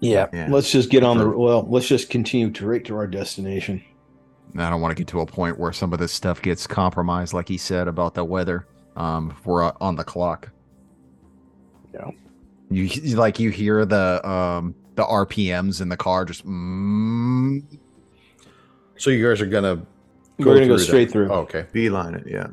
Yeah, 0.00 0.26
Yeah. 0.32 0.48
let's 0.50 0.72
just 0.72 0.90
get 0.90 1.04
on 1.04 1.18
the 1.18 1.28
well. 1.30 1.64
Let's 1.68 1.86
just 1.86 2.10
continue 2.10 2.50
to 2.50 2.66
right 2.66 2.84
to 2.86 2.96
our 2.96 3.06
destination. 3.06 3.80
I 4.58 4.68
don't 4.68 4.80
want 4.80 4.90
to 4.90 5.00
get 5.00 5.06
to 5.08 5.20
a 5.20 5.26
point 5.26 5.58
where 5.58 5.72
some 5.72 5.92
of 5.92 5.98
this 6.00 6.12
stuff 6.12 6.42
gets 6.42 6.66
compromised, 6.66 7.32
like 7.32 7.48
he 7.48 7.56
said 7.56 7.86
about 7.88 8.14
the 8.14 8.24
weather. 8.24 8.66
Um, 8.96 9.34
we're 9.44 9.62
uh, 9.62 9.72
on 9.80 9.94
the 9.96 10.02
clock. 10.04 10.50
Yeah. 11.94 12.10
You 12.70 12.82
you- 12.84 13.16
like 13.16 13.38
you 13.38 13.50
hear 13.50 13.84
the 13.84 14.26
um 14.28 14.74
the 14.96 15.04
RPMs 15.04 15.80
in 15.80 15.88
the 15.88 15.96
car 15.96 16.24
just. 16.24 16.44
Mm, 16.46 17.62
So 18.96 19.10
you 19.10 19.26
guys 19.26 19.40
are 19.40 19.46
gonna. 19.46 19.86
We're 20.38 20.54
gonna 20.54 20.66
go 20.66 20.76
straight 20.78 21.06
that. 21.06 21.12
through. 21.12 21.30
Oh, 21.30 21.40
okay. 21.42 21.66
Beeline 21.72 22.14
it, 22.14 22.26
yeah. 22.26 22.48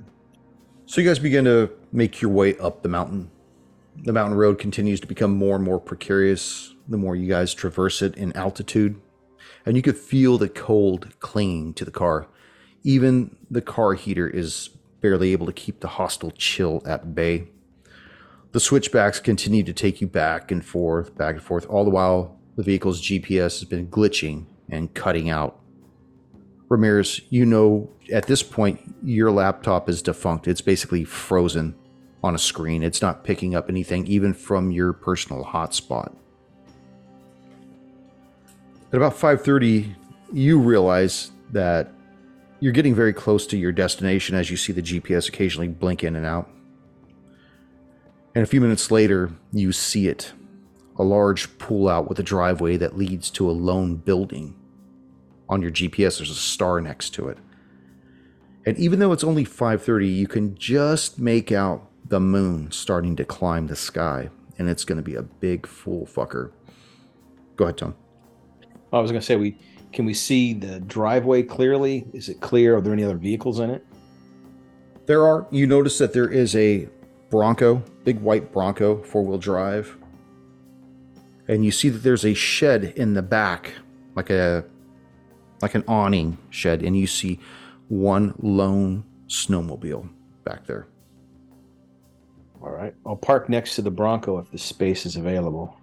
So 0.89 1.01
you 1.01 1.07
guys 1.07 1.19
begin 1.19 1.45
to 1.45 1.69
make 1.91 2.19
your 2.19 2.31
way 2.31 2.57
up 2.57 2.81
the 2.81 2.89
mountain. 2.89 3.29
The 3.95 4.11
mountain 4.11 4.35
road 4.35 4.57
continues 4.57 4.99
to 5.01 5.05
become 5.05 5.29
more 5.29 5.55
and 5.55 5.63
more 5.63 5.79
precarious 5.79 6.73
the 6.87 6.97
more 6.97 7.15
you 7.15 7.27
guys 7.27 7.53
traverse 7.53 8.01
it 8.01 8.15
in 8.15 8.35
altitude. 8.35 8.99
And 9.67 9.77
you 9.77 9.83
could 9.83 9.99
feel 9.99 10.39
the 10.39 10.49
cold 10.49 11.13
clinging 11.19 11.75
to 11.75 11.85
the 11.85 11.91
car. 11.91 12.25
Even 12.81 13.35
the 13.51 13.61
car 13.61 13.93
heater 13.93 14.27
is 14.27 14.71
barely 14.99 15.31
able 15.31 15.45
to 15.45 15.53
keep 15.53 15.81
the 15.81 15.89
hostile 15.89 16.31
chill 16.31 16.81
at 16.87 17.13
bay. 17.13 17.49
The 18.53 18.59
switchbacks 18.59 19.19
continue 19.19 19.61
to 19.65 19.73
take 19.73 20.01
you 20.01 20.07
back 20.07 20.51
and 20.51 20.65
forth, 20.65 21.15
back 21.15 21.35
and 21.35 21.43
forth, 21.43 21.67
all 21.67 21.83
the 21.83 21.91
while 21.91 22.39
the 22.55 22.63
vehicle's 22.63 22.99
GPS 22.99 23.59
has 23.59 23.65
been 23.65 23.89
glitching 23.89 24.47
and 24.67 24.91
cutting 24.95 25.29
out. 25.29 25.58
Ramirez, 26.69 27.21
you 27.29 27.45
know 27.45 27.89
at 28.13 28.27
this 28.27 28.43
point 28.43 28.95
your 29.03 29.31
laptop 29.31 29.89
is 29.89 30.01
defunct. 30.01 30.47
It's 30.47 30.61
basically 30.61 31.03
frozen 31.03 31.75
on 32.23 32.35
a 32.35 32.39
screen. 32.39 32.83
It's 32.83 33.01
not 33.01 33.23
picking 33.23 33.55
up 33.55 33.69
anything 33.69 34.05
even 34.07 34.33
from 34.33 34.71
your 34.71 34.93
personal 34.93 35.43
hotspot. 35.43 36.15
At 38.91 38.97
about 38.97 39.15
5:30, 39.15 39.95
you 40.31 40.59
realize 40.59 41.31
that 41.51 41.91
you're 42.59 42.73
getting 42.73 42.93
very 42.93 43.13
close 43.13 43.47
to 43.47 43.57
your 43.57 43.71
destination 43.71 44.35
as 44.35 44.51
you 44.51 44.57
see 44.57 44.73
the 44.73 44.81
GPS 44.81 45.27
occasionally 45.27 45.67
blink 45.67 46.03
in 46.03 46.15
and 46.15 46.25
out. 46.25 46.49
And 48.35 48.43
a 48.43 48.47
few 48.47 48.61
minutes 48.61 48.91
later, 48.91 49.31
you 49.51 49.71
see 49.71 50.07
it. 50.07 50.33
A 50.97 51.03
large 51.03 51.57
pull 51.57 51.87
out 51.87 52.09
with 52.09 52.19
a 52.19 52.23
driveway 52.23 52.77
that 52.77 52.97
leads 52.97 53.29
to 53.31 53.49
a 53.49 53.51
lone 53.51 53.95
building. 53.95 54.55
On 55.49 55.61
your 55.61 55.71
GPS, 55.71 56.17
there's 56.17 56.29
a 56.29 56.35
star 56.35 56.79
next 56.79 57.09
to 57.15 57.27
it. 57.27 57.37
And 58.65 58.77
even 58.77 58.99
though 58.99 59.11
it's 59.11 59.23
only 59.23 59.43
5:30, 59.43 60.07
you 60.07 60.27
can 60.27 60.55
just 60.55 61.19
make 61.19 61.51
out 61.51 61.89
the 62.07 62.19
moon 62.19 62.71
starting 62.71 63.15
to 63.17 63.25
climb 63.25 63.67
the 63.67 63.75
sky, 63.75 64.29
and 64.57 64.69
it's 64.69 64.85
going 64.85 64.97
to 64.97 65.03
be 65.03 65.15
a 65.15 65.23
big 65.23 65.65
fool 65.65 66.05
fucker. 66.05 66.51
Go 67.55 67.65
ahead, 67.65 67.77
Tom. 67.77 67.95
I 68.93 68.99
was 68.99 69.11
gonna 69.11 69.21
say 69.21 69.35
we 69.35 69.57
can 69.91 70.05
we 70.05 70.13
see 70.13 70.53
the 70.53 70.79
driveway 70.79 71.43
clearly? 71.43 72.07
Is 72.13 72.29
it 72.29 72.41
clear? 72.41 72.77
Are 72.77 72.81
there 72.81 72.93
any 72.93 73.03
other 73.03 73.17
vehicles 73.17 73.59
in 73.59 73.69
it? 73.69 73.85
There 75.05 75.25
are. 75.25 75.47
You 75.51 75.67
notice 75.67 75.97
that 75.97 76.13
there 76.13 76.29
is 76.29 76.55
a 76.55 76.87
Bronco, 77.29 77.83
big 78.03 78.19
white 78.19 78.51
Bronco, 78.51 79.01
four 79.03 79.23
wheel 79.23 79.37
drive, 79.37 79.97
and 81.47 81.65
you 81.65 81.71
see 81.71 81.89
that 81.89 81.99
there's 81.99 82.25
a 82.25 82.33
shed 82.33 82.93
in 82.95 83.13
the 83.13 83.21
back, 83.21 83.73
like 84.15 84.29
a 84.29 84.65
like 85.61 85.75
an 85.75 85.83
awning 85.87 86.37
shed, 86.49 86.83
and 86.83 86.97
you 86.97 87.07
see 87.07 87.39
one 87.87 88.33
lone 88.39 89.03
snowmobile 89.27 90.09
back 90.43 90.65
there. 90.65 90.87
All 92.61 92.71
right. 92.71 92.93
I'll 93.05 93.15
park 93.15 93.49
next 93.49 93.75
to 93.75 93.81
the 93.81 93.91
Bronco 93.91 94.37
if 94.39 94.51
the 94.51 94.57
space 94.57 95.05
is 95.05 95.15
available. 95.15 95.77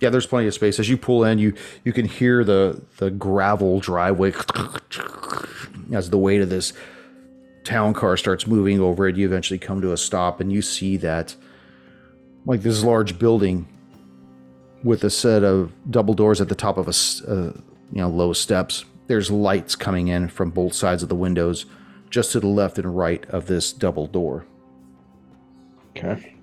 Yeah, 0.00 0.10
there's 0.10 0.26
plenty 0.26 0.46
of 0.46 0.54
space. 0.54 0.78
As 0.78 0.88
you 0.88 0.96
pull 0.96 1.24
in, 1.24 1.38
you 1.38 1.54
you 1.84 1.92
can 1.92 2.06
hear 2.06 2.44
the 2.44 2.82
the 2.98 3.10
gravel 3.10 3.80
driveway 3.80 4.34
as 5.92 6.10
the 6.10 6.18
weight 6.18 6.42
of 6.42 6.50
this 6.50 6.72
town 7.64 7.94
car 7.94 8.16
starts 8.16 8.46
moving 8.46 8.80
over 8.80 9.08
it. 9.08 9.16
You 9.16 9.26
eventually 9.26 9.58
come 9.58 9.80
to 9.80 9.92
a 9.92 9.96
stop 9.96 10.40
and 10.40 10.52
you 10.52 10.60
see 10.60 10.96
that, 10.98 11.34
like 12.44 12.62
this 12.62 12.82
large 12.82 13.18
building 13.18 13.66
with 14.84 15.02
a 15.04 15.10
set 15.10 15.42
of 15.42 15.72
double 15.90 16.14
doors 16.14 16.40
at 16.40 16.48
the 16.48 16.54
top 16.54 16.76
of 16.76 16.86
a, 16.88 17.30
uh, 17.30 17.52
you 17.92 18.00
know 18.00 18.08
low 18.08 18.32
steps. 18.32 18.84
There's 19.06 19.30
lights 19.30 19.76
coming 19.76 20.08
in 20.08 20.28
from 20.28 20.50
both 20.50 20.74
sides 20.74 21.02
of 21.02 21.08
the 21.08 21.14
windows, 21.14 21.66
just 22.10 22.32
to 22.32 22.40
the 22.40 22.46
left 22.46 22.78
and 22.78 22.96
right 22.96 23.24
of 23.30 23.46
this 23.46 23.72
double 23.72 24.06
door. 24.06 24.46
Okay. 25.96 26.34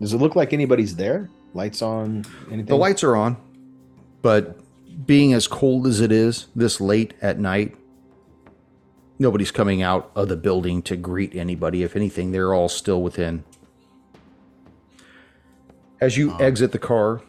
Does 0.00 0.12
it 0.12 0.18
look 0.18 0.34
like 0.34 0.52
anybody's 0.52 0.96
there? 0.96 1.30
Lights 1.54 1.82
on? 1.82 2.24
Anything? 2.46 2.66
The 2.66 2.76
lights 2.76 3.04
are 3.04 3.14
on, 3.14 3.36
but 4.20 4.58
being 5.06 5.32
as 5.32 5.46
cold 5.46 5.86
as 5.86 6.00
it 6.00 6.12
is 6.12 6.48
this 6.54 6.80
late 6.80 7.14
at 7.22 7.38
night, 7.38 7.76
nobody's 9.18 9.50
coming 9.50 9.82
out 9.82 10.10
of 10.14 10.28
the 10.28 10.36
building 10.36 10.82
to 10.82 10.96
greet 10.96 11.34
anybody. 11.34 11.82
If 11.82 11.96
anything, 11.96 12.32
they're 12.32 12.52
all 12.52 12.68
still 12.68 13.02
within. 13.02 13.44
As 16.00 16.16
you 16.16 16.32
um. 16.32 16.40
exit 16.40 16.72
the 16.72 16.78
car, 16.78 17.22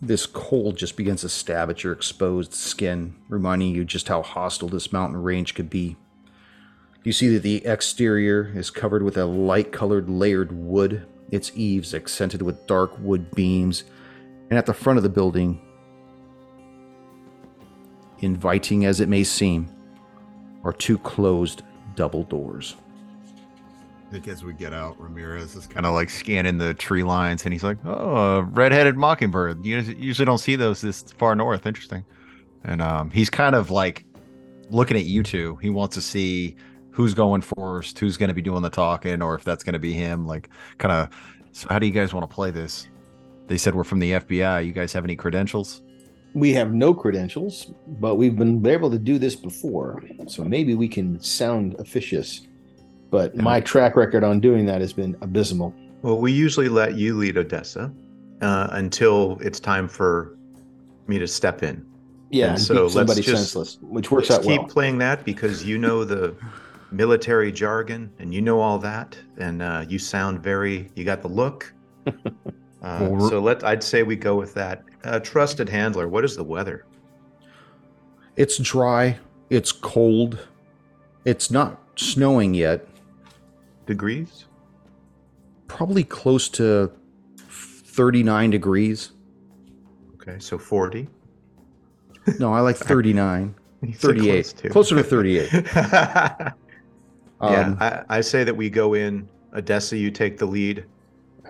this 0.00 0.26
cold 0.26 0.76
just 0.76 0.96
begins 0.96 1.22
to 1.22 1.28
stab 1.28 1.70
at 1.70 1.82
your 1.82 1.92
exposed 1.92 2.54
skin, 2.54 3.16
reminding 3.28 3.74
you 3.74 3.84
just 3.84 4.08
how 4.08 4.22
hostile 4.22 4.68
this 4.68 4.92
mountain 4.92 5.20
range 5.22 5.54
could 5.54 5.68
be. 5.68 5.96
You 7.02 7.12
see 7.12 7.28
that 7.34 7.42
the 7.42 7.64
exterior 7.66 8.52
is 8.54 8.70
covered 8.70 9.02
with 9.02 9.16
a 9.16 9.24
light 9.24 9.72
colored 9.72 10.08
layered 10.08 10.52
wood, 10.52 11.06
its 11.30 11.50
eaves 11.54 11.94
accented 11.94 12.42
with 12.42 12.66
dark 12.66 12.92
wood 12.98 13.30
beams, 13.32 13.84
and 14.50 14.58
at 14.58 14.66
the 14.66 14.74
front 14.74 14.98
of 14.98 15.02
the 15.02 15.08
building, 15.08 15.60
inviting 18.20 18.84
as 18.84 19.00
it 19.00 19.08
may 19.08 19.24
seem, 19.24 19.68
are 20.64 20.72
two 20.72 20.98
closed 20.98 21.62
double 21.94 22.24
doors. 22.24 22.76
As 24.10 24.42
we 24.42 24.54
get 24.54 24.72
out, 24.72 24.98
Ramirez 24.98 25.54
is 25.54 25.66
kind 25.66 25.84
of 25.84 25.92
like 25.92 26.08
scanning 26.08 26.56
the 26.56 26.72
tree 26.72 27.02
lines, 27.02 27.44
and 27.44 27.52
he's 27.52 27.62
like, 27.62 27.76
"Oh, 27.84 28.40
red-headed 28.40 28.96
mockingbird. 28.96 29.64
You 29.64 29.80
usually 29.80 30.24
don't 30.24 30.38
see 30.38 30.56
those 30.56 30.80
this 30.80 31.02
far 31.18 31.34
north. 31.34 31.66
Interesting." 31.66 32.04
And 32.64 32.80
um, 32.80 33.10
he's 33.10 33.28
kind 33.28 33.54
of 33.54 33.70
like 33.70 34.06
looking 34.70 34.96
at 34.96 35.04
you 35.04 35.22
two. 35.22 35.56
He 35.56 35.68
wants 35.68 35.94
to 35.94 36.00
see 36.00 36.56
who's 36.90 37.12
going 37.12 37.42
first, 37.42 37.98
who's 37.98 38.16
going 38.16 38.28
to 38.28 38.34
be 38.34 38.42
doing 38.42 38.62
the 38.62 38.70
talking, 38.70 39.20
or 39.22 39.34
if 39.34 39.44
that's 39.44 39.62
going 39.62 39.74
to 39.74 39.78
be 39.78 39.92
him. 39.92 40.26
Like, 40.26 40.48
kind 40.78 40.92
of. 40.92 41.10
So, 41.52 41.68
how 41.68 41.78
do 41.78 41.86
you 41.86 41.92
guys 41.92 42.14
want 42.14 42.28
to 42.28 42.34
play 42.34 42.50
this? 42.50 42.88
They 43.46 43.58
said 43.58 43.74
we're 43.74 43.84
from 43.84 43.98
the 43.98 44.12
FBI. 44.12 44.66
You 44.66 44.72
guys 44.72 44.92
have 44.94 45.04
any 45.04 45.16
credentials? 45.16 45.82
We 46.34 46.52
have 46.54 46.72
no 46.72 46.94
credentials, 46.94 47.72
but 47.86 48.16
we've 48.16 48.36
been 48.36 48.66
able 48.66 48.90
to 48.90 48.98
do 48.98 49.18
this 49.18 49.36
before, 49.36 50.02
so 50.26 50.44
maybe 50.44 50.74
we 50.74 50.88
can 50.88 51.20
sound 51.20 51.76
officious. 51.78 52.47
But 53.10 53.36
my 53.36 53.60
track 53.60 53.96
record 53.96 54.22
on 54.24 54.38
doing 54.40 54.66
that 54.66 54.80
has 54.80 54.92
been 54.92 55.16
abysmal. 55.22 55.74
Well, 56.02 56.18
we 56.18 56.30
usually 56.32 56.68
let 56.68 56.94
you 56.94 57.16
lead 57.16 57.36
Odessa 57.38 57.90
uh, 58.42 58.68
until 58.72 59.38
it's 59.40 59.58
time 59.60 59.88
for 59.88 60.36
me 61.06 61.18
to 61.18 61.26
step 61.26 61.62
in. 61.62 61.84
Yeah, 62.30 62.48
And 62.48 62.56
and 62.56 62.62
so 62.62 62.74
beat 62.74 62.80
let's 62.82 62.92
somebody 62.94 63.22
just- 63.22 63.36
senseless, 63.52 63.78
which 63.80 64.10
works 64.10 64.28
Let's 64.30 64.44
out 64.44 64.48
keep 64.50 64.60
well. 64.60 64.68
playing 64.68 64.98
that 64.98 65.24
because 65.24 65.64
you 65.64 65.78
know 65.78 66.04
the 66.04 66.34
military 66.92 67.50
jargon 67.50 68.10
and 68.18 68.34
you 68.34 68.42
know 68.42 68.60
all 68.60 68.78
that, 68.80 69.16
and 69.38 69.62
uh, 69.62 69.84
you 69.88 69.98
sound 69.98 70.42
very. 70.42 70.90
You 70.94 71.04
got 71.04 71.22
the 71.22 71.28
look. 71.28 71.72
Uh, 72.80 73.08
Well, 73.10 73.28
so 73.28 73.40
let 73.40 73.64
I'd 73.64 73.82
say 73.82 74.04
we 74.04 74.14
go 74.14 74.36
with 74.36 74.54
that. 74.54 74.84
Uh, 75.02 75.18
trusted 75.18 75.68
handler. 75.68 76.06
What 76.06 76.24
is 76.24 76.36
the 76.36 76.44
weather? 76.44 76.84
It's 78.36 78.56
dry, 78.58 79.18
it's 79.50 79.72
cold, 79.72 80.38
it's 81.24 81.50
not 81.50 81.82
snowing 81.96 82.54
yet, 82.54 82.86
Degrees? 83.88 84.44
probably 85.68 86.02
close 86.02 86.48
to 86.48 86.90
39 87.38 88.50
degrees. 88.50 89.12
Okay, 90.14 90.38
so 90.38 90.58
forty. 90.58 91.08
No, 92.38 92.52
I 92.52 92.60
like 92.60 92.76
39. 92.76 93.54
You 93.80 93.92
said 93.92 94.16
38. 94.16 94.54
close. 94.56 94.72
Closer 94.72 94.96
to 94.96 95.04
38. 95.04 95.52
yeah, 95.52 96.52
Um, 97.40 97.76
I, 97.78 98.02
I 98.08 98.20
say 98.20 98.42
that 98.42 98.56
we 98.56 98.68
go 98.68 98.94
in. 98.94 99.28
Odessa, 99.54 99.96
you 99.96 100.10
take 100.10 100.36
the 100.36 100.46
lead. 100.46 100.84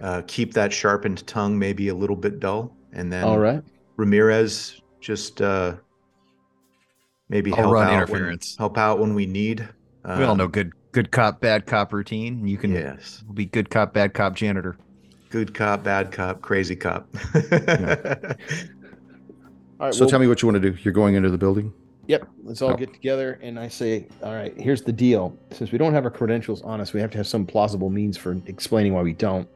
Uh, 0.02 0.20
keep 0.26 0.52
that 0.52 0.70
sharpened 0.70 1.26
tongue 1.26 1.58
maybe 1.58 1.88
a 1.88 1.94
little 1.94 2.14
bit 2.14 2.38
dull, 2.38 2.76
and 2.92 3.10
then 3.10 3.24
All 3.24 3.38
right. 3.38 3.62
Ramirez 3.96 4.82
just 5.00 5.40
uh, 5.40 5.76
maybe 7.30 7.50
I'll 7.52 7.56
help 7.56 7.72
run 7.72 7.88
out 7.88 7.94
interference. 7.94 8.56
When, 8.58 8.62
help 8.62 8.76
out 8.76 8.98
when 8.98 9.14
we 9.14 9.24
need. 9.24 9.66
Uh, 10.04 10.16
we 10.18 10.24
all 10.24 10.36
know 10.36 10.48
good 10.48 10.72
good 10.98 11.12
cop, 11.12 11.40
bad 11.40 11.64
cop 11.64 11.92
routine. 11.92 12.44
You 12.48 12.56
can 12.58 12.72
Yes, 12.72 13.22
be 13.32 13.44
good 13.46 13.70
cop, 13.70 13.92
bad 13.94 14.14
cop 14.14 14.34
janitor. 14.34 14.76
good 15.30 15.54
cop, 15.54 15.84
bad 15.84 16.10
cop, 16.10 16.40
crazy 16.42 16.74
cop. 16.74 17.06
All 19.80 19.86
right. 19.86 19.94
so 19.94 20.00
well, 20.00 20.10
tell 20.10 20.18
me 20.18 20.26
what 20.26 20.42
you 20.42 20.48
want 20.48 20.60
to 20.60 20.70
do. 20.72 20.76
You're 20.82 20.92
going 20.92 21.14
into 21.14 21.30
the 21.30 21.38
building? 21.38 21.72
Yep. 22.08 22.26
Let's 22.42 22.62
all 22.62 22.70
Oh. 22.72 22.76
get 22.76 22.92
together 22.92 23.38
and 23.42 23.60
I 23.60 23.68
say, 23.68 24.08
all 24.24 24.34
right, 24.34 24.52
here's 24.58 24.82
the 24.82 24.90
deal. 24.92 25.38
Since 25.52 25.70
we 25.70 25.78
don't 25.78 25.92
have 25.92 26.04
our 26.04 26.10
credentials 26.10 26.62
on 26.62 26.80
us, 26.80 26.92
we 26.92 27.00
have 27.00 27.10
to 27.12 27.18
have 27.18 27.28
some 27.28 27.46
plausible 27.46 27.90
means 27.90 28.16
for 28.16 28.32
explaining 28.46 28.92
why 28.94 29.02
we 29.02 29.12
don't. 29.12 29.46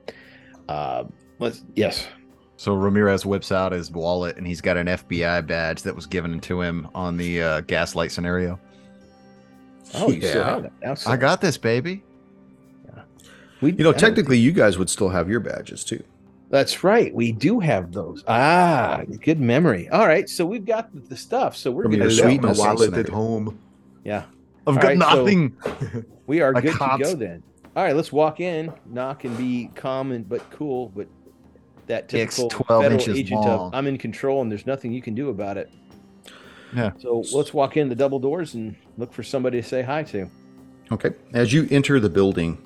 Uh, 0.69 1.05
let's, 1.41 1.65
yes. 1.75 2.07
So 2.57 2.75
Ramirez 2.75 3.27
whips 3.27 3.51
out 3.51 3.73
his 3.73 3.91
wallet 3.91 4.37
and 4.37 4.47
he's 4.47 4.61
got 4.61 4.77
an 4.77 4.87
FBI 4.87 5.45
badge 5.45 5.83
that 5.83 5.97
was 5.97 6.07
given 6.07 6.39
to 6.43 6.61
him 6.61 6.87
on 6.95 7.17
the 7.17 7.43
uh, 7.43 7.61
gaslight 7.63 8.13
scenario. 8.13 8.61
Oh, 9.95 10.11
you 10.11 10.21
still 10.23 10.41
Yeah. 10.43 10.51
have 10.55 10.63
that. 10.63 10.73
Now, 10.83 10.95
I 11.13 11.17
got 11.17 11.41
this, 11.41 11.57
baby. 11.57 12.03
Yeah. 12.87 13.03
we, 13.61 13.73
You 13.73 13.85
know, 13.85 13.93
technically, 13.93 14.39
you 14.39 14.53
guys 14.53 14.79
would 14.79 14.91
still 14.91 15.09
have 15.11 15.29
your 15.29 15.41
badges 15.41 15.85
too. 15.85 16.03
That's 16.51 16.85
right. 16.85 17.15
We 17.15 17.33
do 17.33 17.61
have 17.61 17.93
those. 17.93 18.23
Ah, 18.29 19.03
good 19.23 19.41
memory. 19.41 19.89
All 19.89 20.07
right. 20.07 20.29
So 20.29 20.45
we've 20.45 20.67
got 20.67 20.93
the, 20.95 21.01
the 21.01 21.17
stuff. 21.17 21.57
So 21.57 21.71
we're 21.71 21.85
going 21.85 22.01
to 22.01 22.11
suite 22.11 22.25
go. 22.25 22.31
in 22.31 22.41
my 22.43 22.49
the 22.49 22.55
same 22.55 22.67
wallet 22.67 22.95
at 22.95 23.09
home. 23.09 23.59
Yeah. 24.05 24.25
I've 24.67 24.77
All 24.77 24.83
got 24.83 24.85
right, 24.85 24.99
so- 25.01 25.17
nothing. 25.17 25.57
We 26.27 26.41
are 26.41 26.53
Like 26.55 26.65
good 26.65 26.75
cops. 26.75 26.99
to 26.99 27.15
go 27.15 27.19
then. 27.19 27.43
All 27.75 27.83
right, 27.85 27.97
let's 27.97 28.13
walk 28.13 28.39
in, 28.41 28.73
knock, 28.87 29.25
and 29.25 29.37
be 29.37 29.71
calm 29.75 30.13
and 30.13 30.29
but 30.29 30.49
cool, 30.51 30.91
but 30.95 31.09
that 31.89 32.13
It's 32.15 32.37
typical 32.37 32.49
12 32.65 32.83
federal 32.83 33.01
inches 33.01 33.19
agent 33.19 33.41
long. 33.41 33.69
of 33.69 33.75
I'm 33.75 33.87
in 33.87 33.99
control 33.99 34.41
and 34.43 34.51
there's 34.51 34.67
nothing 34.67 34.93
you 34.93 35.03
can 35.03 35.15
do 35.15 35.31
about 35.31 35.57
it. 35.57 35.69
Yeah. 36.75 36.93
So 36.99 37.25
let's 37.33 37.53
walk 37.53 37.77
in 37.77 37.89
the 37.89 37.95
double 37.95 38.19
doors 38.19 38.55
and 38.55 38.75
look 38.97 39.13
for 39.13 39.23
somebody 39.23 39.61
to 39.61 39.67
say 39.67 39.83
hi 39.83 40.03
to. 40.05 40.29
Okay. 40.91 41.11
As 41.33 41.53
you 41.53 41.69
enter 41.71 42.01
the 42.01 42.11
building, 42.11 42.59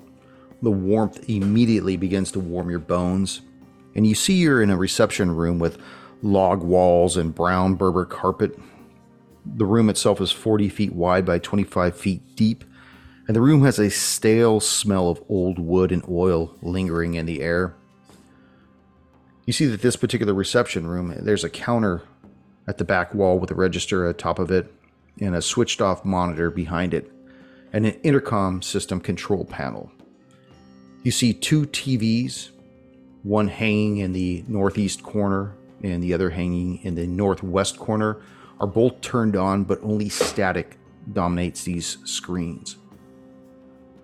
the 0.61 0.71
warmth 0.71 1.29
immediately 1.29 1.97
begins 1.97 2.31
to 2.31 2.39
warm 2.39 2.69
your 2.69 2.79
bones, 2.79 3.41
and 3.95 4.07
you 4.07 4.15
see 4.15 4.33
you're 4.33 4.61
in 4.61 4.69
a 4.69 4.77
reception 4.77 5.31
room 5.31 5.59
with 5.59 5.77
log 6.21 6.63
walls 6.63 7.17
and 7.17 7.33
brown 7.33 7.75
Berber 7.75 8.05
carpet. 8.05 8.57
The 9.45 9.65
room 9.65 9.89
itself 9.89 10.19
is 10.19 10.31
40 10.31 10.69
feet 10.69 10.93
wide 10.93 11.25
by 11.25 11.39
25 11.39 11.95
feet 11.95 12.35
deep, 12.35 12.63
and 13.27 13.35
the 13.35 13.41
room 13.41 13.63
has 13.63 13.79
a 13.79 13.89
stale 13.89 14.59
smell 14.59 15.09
of 15.09 15.23
old 15.29 15.59
wood 15.59 15.91
and 15.91 16.03
oil 16.09 16.55
lingering 16.61 17.13
in 17.13 17.25
the 17.25 17.41
air. 17.41 17.75
You 19.45 19.53
see 19.53 19.65
that 19.67 19.81
this 19.81 19.95
particular 19.95 20.33
reception 20.33 20.87
room, 20.87 21.13
there's 21.19 21.43
a 21.43 21.49
counter 21.49 22.01
at 22.67 22.77
the 22.77 22.83
back 22.83 23.13
wall 23.13 23.39
with 23.39 23.51
a 23.51 23.55
register 23.55 24.07
atop 24.07 24.39
of 24.39 24.51
it 24.51 24.73
and 25.19 25.35
a 25.35 25.41
switched 25.41 25.81
off 25.81 26.05
monitor 26.05 26.51
behind 26.51 26.93
it 26.93 27.11
and 27.73 27.85
an 27.85 27.93
intercom 28.03 28.61
system 28.61 28.99
control 28.99 29.45
panel. 29.45 29.91
You 31.03 31.11
see 31.11 31.33
two 31.33 31.65
TVs, 31.67 32.49
one 33.23 33.47
hanging 33.47 33.97
in 33.97 34.13
the 34.13 34.43
northeast 34.47 35.03
corner 35.03 35.55
and 35.83 36.01
the 36.03 36.13
other 36.13 36.29
hanging 36.29 36.83
in 36.83 36.95
the 36.95 37.07
northwest 37.07 37.77
corner, 37.77 38.21
are 38.59 38.67
both 38.67 38.99
turned 39.01 39.35
on, 39.35 39.63
but 39.63 39.79
only 39.83 40.09
static 40.09 40.77
dominates 41.13 41.63
these 41.63 41.97
screens. 42.03 42.77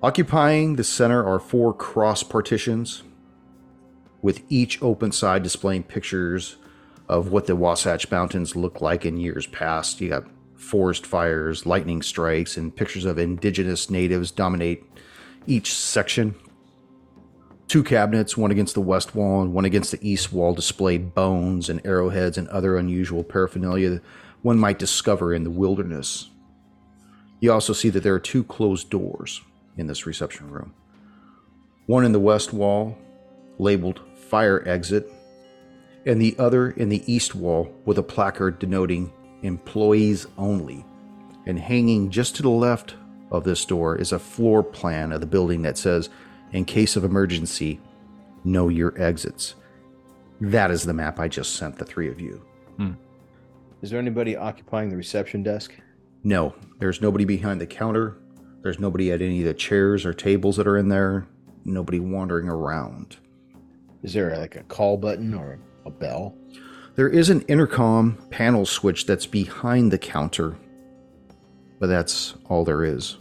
Occupying 0.01 0.75
the 0.75 0.83
center 0.83 1.25
are 1.25 1.39
four 1.39 1.73
cross 1.73 2.23
partitions, 2.23 3.03
with 4.21 4.43
each 4.49 4.81
open 4.81 5.11
side 5.11 5.43
displaying 5.43 5.83
pictures 5.83 6.57
of 7.09 7.31
what 7.31 7.47
the 7.47 7.55
Wasatch 7.55 8.09
Mountains 8.09 8.55
looked 8.55 8.81
like 8.81 9.05
in 9.05 9.17
years 9.17 9.45
past. 9.47 10.01
You 10.01 10.09
got 10.09 10.25
forest 10.55 11.05
fires, 11.05 11.65
lightning 11.65 12.01
strikes, 12.01 12.57
and 12.57 12.75
pictures 12.75 13.05
of 13.05 13.19
indigenous 13.19 13.89
natives 13.89 14.31
dominate 14.31 14.83
each 15.45 15.73
section. 15.73 16.35
Two 17.67 17.83
cabinets, 17.83 18.37
one 18.37 18.51
against 18.51 18.75
the 18.75 18.81
west 18.81 19.15
wall 19.15 19.41
and 19.41 19.53
one 19.53 19.65
against 19.65 19.91
the 19.91 20.07
east 20.07 20.31
wall, 20.31 20.53
display 20.53 20.97
bones 20.97 21.69
and 21.69 21.85
arrowheads 21.85 22.37
and 22.37 22.47
other 22.49 22.77
unusual 22.77 23.23
paraphernalia 23.23 24.01
one 24.43 24.59
might 24.59 24.77
discover 24.77 25.33
in 25.33 25.43
the 25.43 25.49
wilderness. 25.49 26.29
You 27.39 27.51
also 27.51 27.73
see 27.73 27.89
that 27.89 28.03
there 28.03 28.13
are 28.13 28.19
two 28.19 28.43
closed 28.43 28.89
doors 28.89 29.41
in 29.77 29.87
this 29.87 30.05
reception 30.05 30.51
room. 30.51 30.73
One 31.87 32.05
in 32.05 32.11
the 32.11 32.19
west 32.19 32.53
wall, 32.53 32.97
labeled 33.57 34.01
Fire 34.29 34.65
Exit, 34.67 35.11
and 36.05 36.21
the 36.21 36.35
other 36.37 36.71
in 36.71 36.89
the 36.89 37.03
east 37.11 37.35
wall 37.35 37.73
with 37.85 37.97
a 37.97 38.03
placard 38.03 38.59
denoting 38.59 39.11
employees 39.41 40.27
only. 40.37 40.85
And 41.45 41.59
hanging 41.59 42.09
just 42.09 42.35
to 42.37 42.41
the 42.41 42.49
left 42.49 42.95
of 43.31 43.43
this 43.43 43.65
door 43.65 43.97
is 43.97 44.11
a 44.11 44.19
floor 44.19 44.63
plan 44.63 45.11
of 45.11 45.19
the 45.19 45.27
building 45.27 45.61
that 45.63 45.77
says, 45.77 46.09
in 46.51 46.65
case 46.65 46.95
of 46.95 47.03
emergency, 47.03 47.79
know 48.43 48.69
your 48.69 48.99
exits. 49.01 49.55
That 50.39 50.71
is 50.71 50.83
the 50.83 50.93
map 50.93 51.19
I 51.19 51.27
just 51.27 51.55
sent 51.55 51.77
the 51.77 51.85
three 51.85 52.09
of 52.09 52.19
you. 52.19 52.45
Hmm. 52.77 52.93
Is 53.81 53.89
there 53.89 53.99
anybody 53.99 54.35
occupying 54.35 54.89
the 54.89 54.95
reception 54.95 55.43
desk? 55.43 55.73
No, 56.23 56.55
there's 56.79 57.01
nobody 57.01 57.25
behind 57.25 57.59
the 57.59 57.65
counter. 57.65 58.17
There's 58.61 58.79
nobody 58.79 59.11
at 59.11 59.21
any 59.21 59.39
of 59.39 59.45
the 59.45 59.53
chairs 59.53 60.05
or 60.05 60.13
tables 60.13 60.55
that 60.55 60.67
are 60.67 60.77
in 60.77 60.87
there. 60.87 61.27
Nobody 61.65 61.99
wandering 61.99 62.47
around. 62.47 63.17
Is 64.03 64.13
there 64.13 64.37
like 64.37 64.55
a 64.55 64.63
call 64.63 64.97
button 64.97 65.33
or 65.33 65.59
a 65.85 65.91
bell? 65.91 66.35
There 66.95 67.09
is 67.09 67.29
an 67.29 67.41
intercom 67.43 68.17
panel 68.29 68.65
switch 68.65 69.05
that's 69.05 69.25
behind 69.25 69.91
the 69.91 69.97
counter, 69.97 70.55
but 71.79 71.87
that's 71.87 72.35
all 72.49 72.63
there 72.63 72.83
is. 72.83 73.17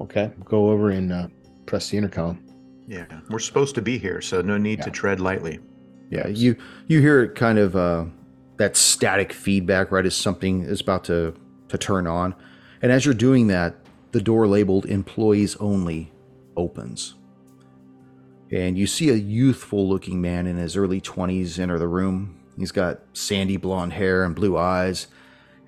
Okay, 0.00 0.30
go 0.44 0.70
over 0.70 0.90
and 0.90 1.12
uh, 1.12 1.28
press 1.66 1.90
the 1.90 1.96
intercom. 1.96 2.40
Yeah, 2.86 3.06
we're 3.30 3.38
supposed 3.38 3.74
to 3.76 3.82
be 3.82 3.98
here, 3.98 4.20
so 4.20 4.42
no 4.42 4.58
need 4.58 4.82
to 4.82 4.90
tread 4.90 5.18
lightly. 5.18 5.58
Yeah, 6.10 6.28
you 6.28 6.56
you 6.86 7.00
hear 7.00 7.22
it 7.22 7.34
kind 7.34 7.58
of 7.58 7.74
uh, 7.74 8.04
that 8.58 8.76
static 8.76 9.32
feedback 9.32 9.90
right 9.90 10.04
as 10.04 10.14
something 10.14 10.62
is 10.62 10.80
about 10.80 11.04
to 11.04 11.34
to 11.68 11.78
turn 11.78 12.06
on, 12.06 12.34
and 12.82 12.92
as 12.92 13.04
you're 13.04 13.14
doing 13.14 13.46
that, 13.48 13.74
the 14.12 14.20
door 14.20 14.46
labeled 14.46 14.86
"Employees 14.86 15.56
Only" 15.56 16.12
opens, 16.56 17.14
and 18.52 18.78
you 18.78 18.86
see 18.86 19.08
a 19.10 19.14
youthful-looking 19.14 20.20
man 20.20 20.46
in 20.46 20.56
his 20.56 20.76
early 20.76 21.00
twenties 21.00 21.58
enter 21.58 21.78
the 21.78 21.88
room. 21.88 22.40
He's 22.56 22.72
got 22.72 23.00
sandy 23.12 23.56
blonde 23.56 23.94
hair 23.94 24.22
and 24.24 24.34
blue 24.34 24.56
eyes, 24.56 25.08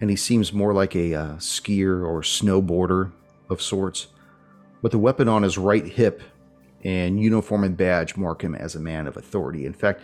and 0.01 0.09
he 0.11 0.17
seems 0.17 0.53
more 0.53 0.73
like 0.73 0.95
a 0.95 1.15
uh, 1.15 1.33
skier 1.37 2.07
or 2.07 2.21
snowboarder 2.23 3.13
of 3.51 3.61
sorts. 3.61 4.09
With 4.83 4.95
a 4.95 4.99
weapon 4.99 5.29
on 5.29 5.43
his 5.43 5.59
right 5.59 5.85
hip 5.87 6.23
and 6.85 7.21
uniform 7.21 7.65
and 7.65 7.77
badge 7.77 8.17
mark 8.17 8.43
him 8.43 8.55
as 8.55 8.75
a 8.77 8.81
man 8.81 9.07
of 9.09 9.17
authority. 9.17 9.67
In 9.67 9.73
fact, 9.73 10.03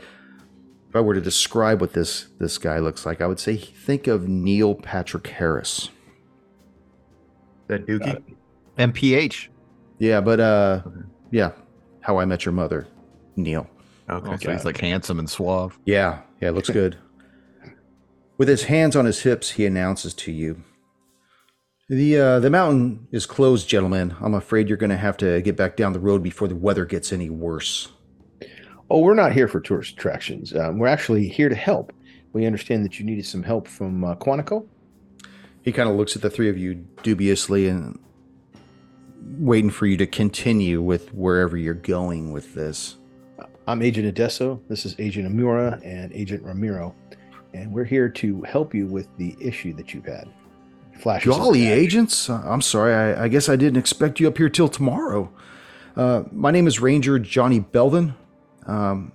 if 0.89 0.97
I 0.97 1.01
were 1.01 1.15
to 1.15 1.21
describe 1.21 1.81
what 1.81 1.93
this 1.93 2.27
this 2.39 2.59
guy 2.59 2.79
looks 2.79 3.07
like, 3.07 3.21
I 3.21 3.27
would 3.27 3.39
say 3.39 3.57
think 3.57 4.07
of 4.09 4.29
Neil 4.29 4.75
Patrick 4.75 5.27
Harris. 5.29 5.91
That 7.69 7.87
Doogie? 7.87 8.21
NPH. 8.79 9.49
Yeah, 9.99 10.21
but 10.21 10.41
uh, 10.41 10.83
Okay. 10.87 11.01
yeah, 11.31 11.53
How 12.03 12.19
I 12.19 12.25
Met 12.25 12.45
Your 12.45 12.53
Mother, 12.53 12.87
Neil. 13.37 13.69
Okay. 14.09 14.31
Oh, 14.33 14.37
so 14.37 14.53
he's 14.53 14.65
like 14.65 14.79
handsome 14.79 15.19
and 15.19 15.31
suave. 15.31 15.79
Yeah, 15.85 16.21
yeah, 16.41 16.51
looks 16.51 16.71
good. 16.81 16.99
With 18.37 18.49
his 18.49 18.65
hands 18.65 18.97
on 18.97 19.05
his 19.05 19.23
hips, 19.23 19.53
he 19.53 19.67
announces 19.67 20.13
to 20.15 20.33
you, 20.33 20.63
"The 21.89 22.19
uh, 22.19 22.41
the 22.41 22.51
mountain 22.51 23.07
is 23.13 23.25
closed, 23.25 23.69
gentlemen. 23.69 24.17
I'm 24.21 24.35
afraid 24.35 24.69
you're 24.69 24.77
going 24.77 24.91
to 24.91 24.97
have 24.97 25.17
to 25.19 25.41
get 25.43 25.57
back 25.57 25.77
down 25.77 25.93
the 25.93 26.01
road 26.01 26.23
before 26.23 26.49
the 26.49 26.57
weather 26.57 26.85
gets 26.85 27.13
any 27.13 27.31
worse." 27.31 27.89
Oh, 28.91 28.99
we're 28.99 29.15
not 29.15 29.33
here 29.33 29.49
for 29.49 29.61
tourist 29.61 29.93
attractions. 29.95 30.55
Um, 30.55 30.79
we're 30.79 30.87
actually 30.89 31.29
here 31.29 31.49
to 31.49 31.55
help. 31.55 31.95
We 32.35 32.45
understand 32.45 32.85
that 32.85 32.99
you 32.99 33.07
needed 33.07 33.25
some 33.25 33.43
help 33.43 33.67
from 33.69 34.05
uh, 34.05 34.17
Quantico. 34.17 34.67
He 35.63 35.73
kind 35.73 35.89
of 35.89 35.97
looks 35.97 36.17
at 36.17 36.23
the 36.23 36.29
three 36.29 36.49
of 36.51 36.59
you 36.59 36.85
dubiously 37.03 37.69
and 37.69 37.99
waiting 39.39 39.71
for 39.71 39.87
you 39.87 39.97
to 39.97 40.07
continue 40.07 40.83
with 40.83 41.13
wherever 41.15 41.57
you're 41.57 41.75
going 41.75 42.33
with 42.33 42.55
this. 42.55 42.97
I'm 43.67 43.83
Agent 43.83 44.07
Adesso. 44.07 44.61
This 44.69 44.85
is 44.85 44.97
Agent 44.99 45.29
Amura 45.29 45.81
and 45.85 46.13
Agent 46.13 46.43
Ramiro, 46.43 46.95
and 47.55 47.73
we're 47.73 47.85
here 47.85 48.09
to 48.09 48.43
help 48.43 48.75
you 48.75 48.87
with 48.87 49.09
the 49.19 49.37
issue 49.41 49.73
that 49.75 49.95
you've 49.95 50.07
had. 50.07 50.29
Flashes. 50.99 51.31
of 51.31 51.43
Jolly 51.43 51.69
agents. 51.69 52.29
Uh, 52.29 52.43
I'm 52.45 52.61
sorry. 52.61 52.95
I, 52.95 53.25
I 53.25 53.29
guess 53.29 53.49
I 53.49 53.57
didn't 53.57 53.79
expect 53.79 54.21
you 54.21 54.29
up 54.29 54.37
here 54.37 54.49
till 54.49 54.69
tomorrow. 54.69 55.33
Uh, 55.97 56.25
my 56.33 56.51
name 56.51 56.67
is 56.67 56.81
Ranger 56.81 57.19
Johnny 57.19 57.61
Belvin. 57.61 58.15
Um, 58.67 59.13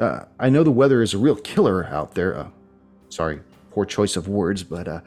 uh, 0.00 0.24
I 0.38 0.48
know 0.48 0.62
the 0.62 0.70
weather 0.70 1.02
is 1.02 1.14
a 1.14 1.18
real 1.18 1.36
killer 1.36 1.86
out 1.86 2.14
there. 2.14 2.36
Uh, 2.36 2.48
sorry, 3.08 3.40
poor 3.70 3.84
choice 3.84 4.16
of 4.16 4.28
words, 4.28 4.62
but 4.62 4.86
uh, 4.86 5.00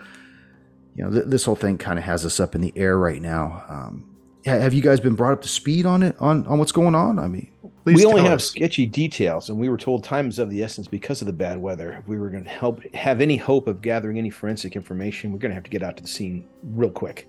you 0.96 1.04
know 1.04 1.12
th- 1.12 1.26
this 1.28 1.46
whole 1.46 1.56
thing 1.56 1.78
kind 1.78 1.98
of 1.98 2.06
has 2.06 2.26
us 2.26 2.40
up 2.40 2.56
in 2.56 2.62
the 2.62 2.74
air 2.76 2.98
right 2.98 3.22
now. 3.22 3.64
Um, 3.70 4.11
have 4.46 4.74
you 4.74 4.82
guys 4.82 5.00
been 5.00 5.16
brought 5.16 5.34
up 5.34 5.42
to 5.42 5.48
speed 5.48 5.86
on 5.86 6.04
it 6.04 6.16
on 6.20 6.46
on 6.48 6.60
what's 6.60 6.72
going 6.72 6.96
on? 6.96 7.20
I 7.20 7.28
mean, 7.28 7.52
Please 7.84 7.98
we 7.98 8.06
only 8.06 8.22
tell 8.22 8.32
have 8.32 8.44
sketchy 8.44 8.86
details, 8.86 9.50
and 9.50 9.58
we 9.58 9.68
were 9.68 9.78
told 9.78 10.04
time 10.04 10.30
is 10.30 10.38
of 10.38 10.52
the 10.52 10.64
essence 10.64 10.88
because 10.88 11.22
of 11.22 11.26
the 11.26 11.34
bad 11.34 11.58
weather. 11.58 11.94
If 11.94 12.08
we 12.08 12.18
were 12.18 12.30
going 12.30 12.44
to 12.44 12.50
help 12.50 12.84
have 12.94 13.22
any 13.22 13.38
hope 13.38 13.68
of 13.68 13.82
gathering 13.82 14.20
any 14.20 14.30
forensic 14.30 14.76
information, 14.76 15.32
we're 15.32 15.40
going 15.40 15.50
to 15.50 15.56
have 15.56 15.64
to 15.64 15.70
get 15.72 15.82
out 15.82 15.98
to 15.98 16.04
the 16.04 16.10
scene 16.10 16.48
real 16.64 16.92
quick. 16.92 17.28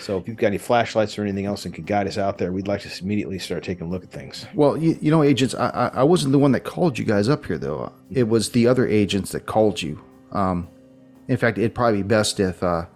So, 0.00 0.16
if 0.16 0.28
you've 0.28 0.36
got 0.36 0.48
any 0.48 0.58
flashlights 0.58 1.18
or 1.18 1.22
anything 1.22 1.46
else 1.46 1.64
that 1.64 1.74
could 1.74 1.86
guide 1.86 2.06
us 2.06 2.16
out 2.16 2.38
there, 2.38 2.52
we'd 2.52 2.68
like 2.68 2.82
to 2.82 3.02
immediately 3.02 3.40
start 3.40 3.64
taking 3.64 3.88
a 3.88 3.90
look 3.90 4.04
at 4.04 4.10
things. 4.10 4.46
Well, 4.54 4.76
you, 4.76 4.96
you 5.00 5.10
know, 5.10 5.24
agents, 5.24 5.54
I, 5.54 5.68
I 5.70 5.88
I 5.94 6.02
wasn't 6.04 6.30
the 6.30 6.38
one 6.38 6.52
that 6.52 6.60
called 6.60 6.96
you 6.96 7.04
guys 7.04 7.28
up 7.28 7.46
here, 7.46 7.58
though. 7.58 7.92
It 8.10 8.28
was 8.28 8.50
the 8.50 8.68
other 8.68 8.86
agents 8.86 9.32
that 9.32 9.46
called 9.46 9.82
you. 9.82 10.00
Um, 10.30 10.68
in 11.26 11.36
fact, 11.36 11.58
it'd 11.58 11.74
probably 11.74 12.02
be 12.02 12.08
best 12.08 12.38
if 12.38 12.62
uh, 12.62 12.86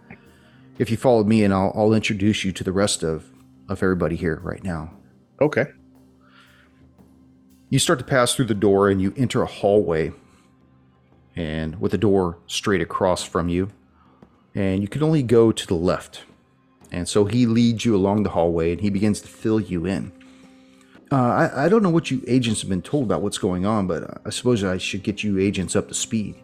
if 0.78 0.88
you 0.88 0.96
followed 0.96 1.26
me, 1.26 1.42
and 1.42 1.52
I'll, 1.52 1.72
I'll 1.74 1.94
introduce 1.94 2.44
you 2.44 2.52
to 2.52 2.62
the 2.62 2.72
rest 2.72 3.02
of 3.02 3.31
of 3.72 3.82
everybody 3.82 4.16
here 4.16 4.40
right 4.42 4.62
now. 4.62 4.92
Okay. 5.40 5.66
You 7.70 7.78
start 7.78 7.98
to 7.98 8.04
pass 8.04 8.34
through 8.34 8.46
the 8.46 8.54
door, 8.54 8.88
and 8.90 9.00
you 9.00 9.14
enter 9.16 9.42
a 9.42 9.46
hallway, 9.46 10.12
and 11.34 11.80
with 11.80 11.92
the 11.92 11.98
door 11.98 12.38
straight 12.46 12.82
across 12.82 13.24
from 13.24 13.48
you, 13.48 13.70
and 14.54 14.82
you 14.82 14.88
can 14.88 15.02
only 15.02 15.22
go 15.22 15.52
to 15.52 15.66
the 15.66 15.74
left. 15.74 16.24
And 16.90 17.08
so 17.08 17.24
he 17.24 17.46
leads 17.46 17.86
you 17.86 17.96
along 17.96 18.22
the 18.22 18.30
hallway, 18.30 18.72
and 18.72 18.80
he 18.82 18.90
begins 18.90 19.22
to 19.22 19.28
fill 19.28 19.58
you 19.58 19.86
in. 19.86 20.12
Uh, 21.10 21.16
I, 21.16 21.64
I 21.64 21.68
don't 21.68 21.82
know 21.82 21.90
what 21.90 22.10
you 22.10 22.22
agents 22.26 22.60
have 22.60 22.70
been 22.70 22.82
told 22.82 23.04
about 23.04 23.22
what's 23.22 23.38
going 23.38 23.64
on, 23.64 23.86
but 23.86 24.20
I 24.26 24.30
suppose 24.30 24.62
I 24.62 24.78
should 24.78 25.02
get 25.02 25.22
you 25.22 25.38
agents 25.38 25.74
up 25.74 25.88
to 25.88 25.94
speed. 25.94 26.36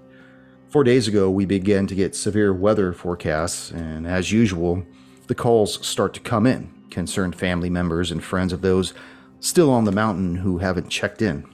Four 0.68 0.84
days 0.84 1.08
ago, 1.08 1.30
we 1.30 1.46
began 1.46 1.86
to 1.86 1.94
get 1.94 2.14
severe 2.14 2.52
weather 2.52 2.92
forecasts, 2.92 3.70
and 3.70 4.06
as 4.06 4.32
usual, 4.32 4.84
the 5.26 5.34
calls 5.34 5.86
start 5.86 6.12
to 6.14 6.20
come 6.20 6.46
in, 6.46 6.70
concerned 6.90 7.36
family 7.36 7.70
members 7.70 8.10
and 8.10 8.22
friends 8.22 8.52
of 8.52 8.62
those 8.62 8.94
still 9.40 9.70
on 9.70 9.84
the 9.84 9.92
mountain 9.92 10.36
who 10.36 10.58
haven't 10.58 10.88
checked 10.88 11.22
in. 11.22 11.44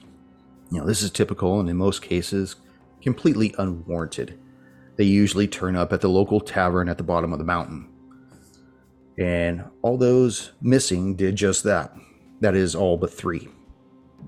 You 0.71 0.79
know, 0.79 0.85
this 0.85 1.01
is 1.01 1.11
typical 1.11 1.59
and 1.59 1.69
in 1.69 1.77
most 1.77 2.01
cases, 2.01 2.55
completely 3.01 3.53
unwarranted. 3.57 4.39
They 4.97 5.03
usually 5.03 5.47
turn 5.47 5.75
up 5.75 5.93
at 5.93 6.01
the 6.01 6.09
local 6.09 6.39
tavern 6.39 6.89
at 6.89 6.97
the 6.97 7.03
bottom 7.03 7.33
of 7.33 7.39
the 7.39 7.45
mountain. 7.45 7.89
And 9.17 9.63
all 9.81 9.97
those 9.97 10.51
missing 10.61 11.15
did 11.15 11.35
just 11.35 11.63
that. 11.63 11.95
That 12.41 12.55
is 12.55 12.75
all 12.75 12.97
but 12.97 13.13
three. 13.13 13.47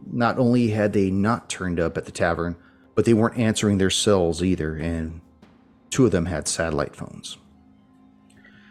Not 0.05 0.37
only 0.37 0.69
had 0.69 0.93
they 0.93 1.09
not 1.09 1.49
turned 1.49 1.79
up 1.79 1.97
at 1.97 2.05
the 2.05 2.11
tavern, 2.11 2.55
but 2.95 3.05
they 3.05 3.13
weren't 3.13 3.37
answering 3.37 3.77
their 3.77 3.89
cells 3.89 4.41
either, 4.41 4.75
and 4.75 5.21
two 5.89 6.05
of 6.05 6.11
them 6.11 6.25
had 6.25 6.47
satellite 6.47 6.95
phones. 6.95 7.37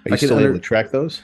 Are 0.04 0.10
you 0.10 0.14
I 0.14 0.16
can 0.16 0.28
still 0.28 0.36
under- 0.36 0.50
able 0.50 0.58
to 0.58 0.64
track 0.64 0.90
those? 0.90 1.22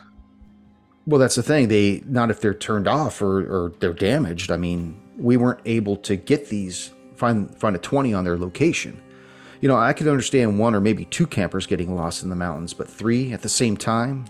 Well, 1.06 1.18
that's 1.18 1.34
the 1.34 1.42
thing. 1.42 1.68
They 1.68 2.02
not 2.06 2.30
if 2.30 2.40
they're 2.40 2.54
turned 2.54 2.86
off 2.86 3.20
or, 3.22 3.40
or 3.40 3.72
they're 3.80 3.92
damaged. 3.92 4.50
I 4.50 4.56
mean, 4.56 5.00
we 5.16 5.36
weren't 5.36 5.60
able 5.64 5.96
to 5.98 6.16
get 6.16 6.48
these 6.48 6.92
find 7.16 7.56
find 7.58 7.74
a 7.74 7.78
twenty 7.78 8.14
on 8.14 8.24
their 8.24 8.38
location. 8.38 9.00
You 9.60 9.68
know, 9.68 9.76
I 9.76 9.92
could 9.92 10.08
understand 10.08 10.58
one 10.58 10.74
or 10.74 10.80
maybe 10.80 11.04
two 11.04 11.26
campers 11.26 11.66
getting 11.66 11.94
lost 11.94 12.22
in 12.22 12.30
the 12.30 12.36
mountains, 12.36 12.74
but 12.74 12.88
three 12.88 13.32
at 13.32 13.42
the 13.42 13.48
same 13.48 13.76
time, 13.76 14.26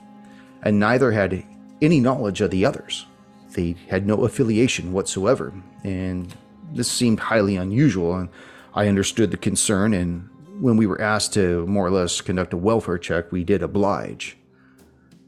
and 0.62 0.78
neither 0.78 1.10
had 1.10 1.44
any 1.80 2.00
knowledge 2.00 2.40
of 2.40 2.50
the 2.50 2.64
others. 2.64 3.06
They 3.50 3.76
had 3.88 4.06
no 4.06 4.24
affiliation 4.24 4.92
whatsoever, 4.92 5.52
and 5.84 6.34
this 6.72 6.90
seemed 6.90 7.20
highly 7.20 7.56
unusual. 7.56 8.14
And 8.14 8.28
I 8.74 8.88
understood 8.88 9.30
the 9.30 9.36
concern. 9.36 9.92
And 9.92 10.28
when 10.60 10.76
we 10.76 10.86
were 10.86 11.00
asked 11.00 11.34
to 11.34 11.66
more 11.66 11.86
or 11.86 11.90
less 11.90 12.20
conduct 12.20 12.54
a 12.54 12.56
welfare 12.56 12.98
check, 12.98 13.30
we 13.30 13.44
did 13.44 13.62
oblige. 13.62 14.36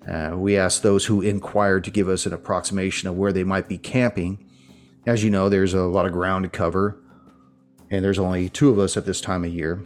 Uh, 0.08 0.36
we 0.36 0.56
asked 0.56 0.82
those 0.82 1.06
who 1.06 1.22
inquired 1.22 1.84
to 1.84 1.90
give 1.90 2.08
us 2.08 2.26
an 2.26 2.32
approximation 2.32 3.08
of 3.08 3.16
where 3.16 3.32
they 3.32 3.44
might 3.44 3.68
be 3.68 3.78
camping. 3.78 4.38
As 5.06 5.24
you 5.24 5.30
know, 5.30 5.48
there's 5.48 5.74
a 5.74 5.82
lot 5.82 6.06
of 6.06 6.12
ground 6.12 6.44
to 6.44 6.48
cover, 6.48 6.96
and 7.90 8.04
there's 8.04 8.18
only 8.18 8.48
two 8.48 8.70
of 8.70 8.78
us 8.78 8.96
at 8.96 9.06
this 9.06 9.20
time 9.20 9.44
of 9.44 9.52
year. 9.52 9.82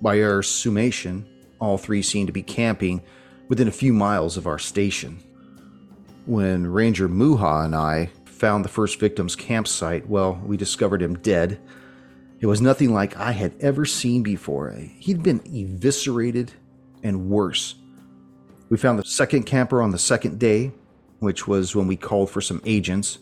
By 0.00 0.22
our 0.22 0.42
summation, 0.42 1.26
all 1.60 1.78
three 1.78 2.02
seem 2.02 2.26
to 2.26 2.32
be 2.32 2.42
camping 2.42 3.02
within 3.48 3.68
a 3.68 3.72
few 3.72 3.92
miles 3.92 4.36
of 4.36 4.46
our 4.46 4.58
station. 4.58 5.22
When 6.26 6.66
Ranger 6.66 7.08
Muha 7.08 7.64
and 7.64 7.74
I 7.74 8.10
found 8.24 8.64
the 8.64 8.70
first 8.70 8.98
victim's 8.98 9.36
campsite, 9.36 10.08
well, 10.08 10.40
we 10.44 10.56
discovered 10.56 11.02
him 11.02 11.18
dead. 11.18 11.60
It 12.40 12.46
was 12.46 12.60
nothing 12.60 12.92
like 12.92 13.16
I 13.16 13.32
had 13.32 13.54
ever 13.60 13.84
seen 13.84 14.22
before. 14.22 14.70
He'd 14.70 15.22
been 15.22 15.40
eviscerated 15.46 16.52
and 17.02 17.30
worse. 17.30 17.76
We 18.68 18.76
found 18.76 18.98
the 18.98 19.04
second 19.04 19.44
camper 19.44 19.82
on 19.82 19.90
the 19.90 19.98
second 19.98 20.38
day, 20.38 20.72
which 21.18 21.46
was 21.46 21.76
when 21.76 21.86
we 21.86 21.96
called 21.96 22.30
for 22.30 22.40
some 22.40 22.60
agents. 22.64 23.18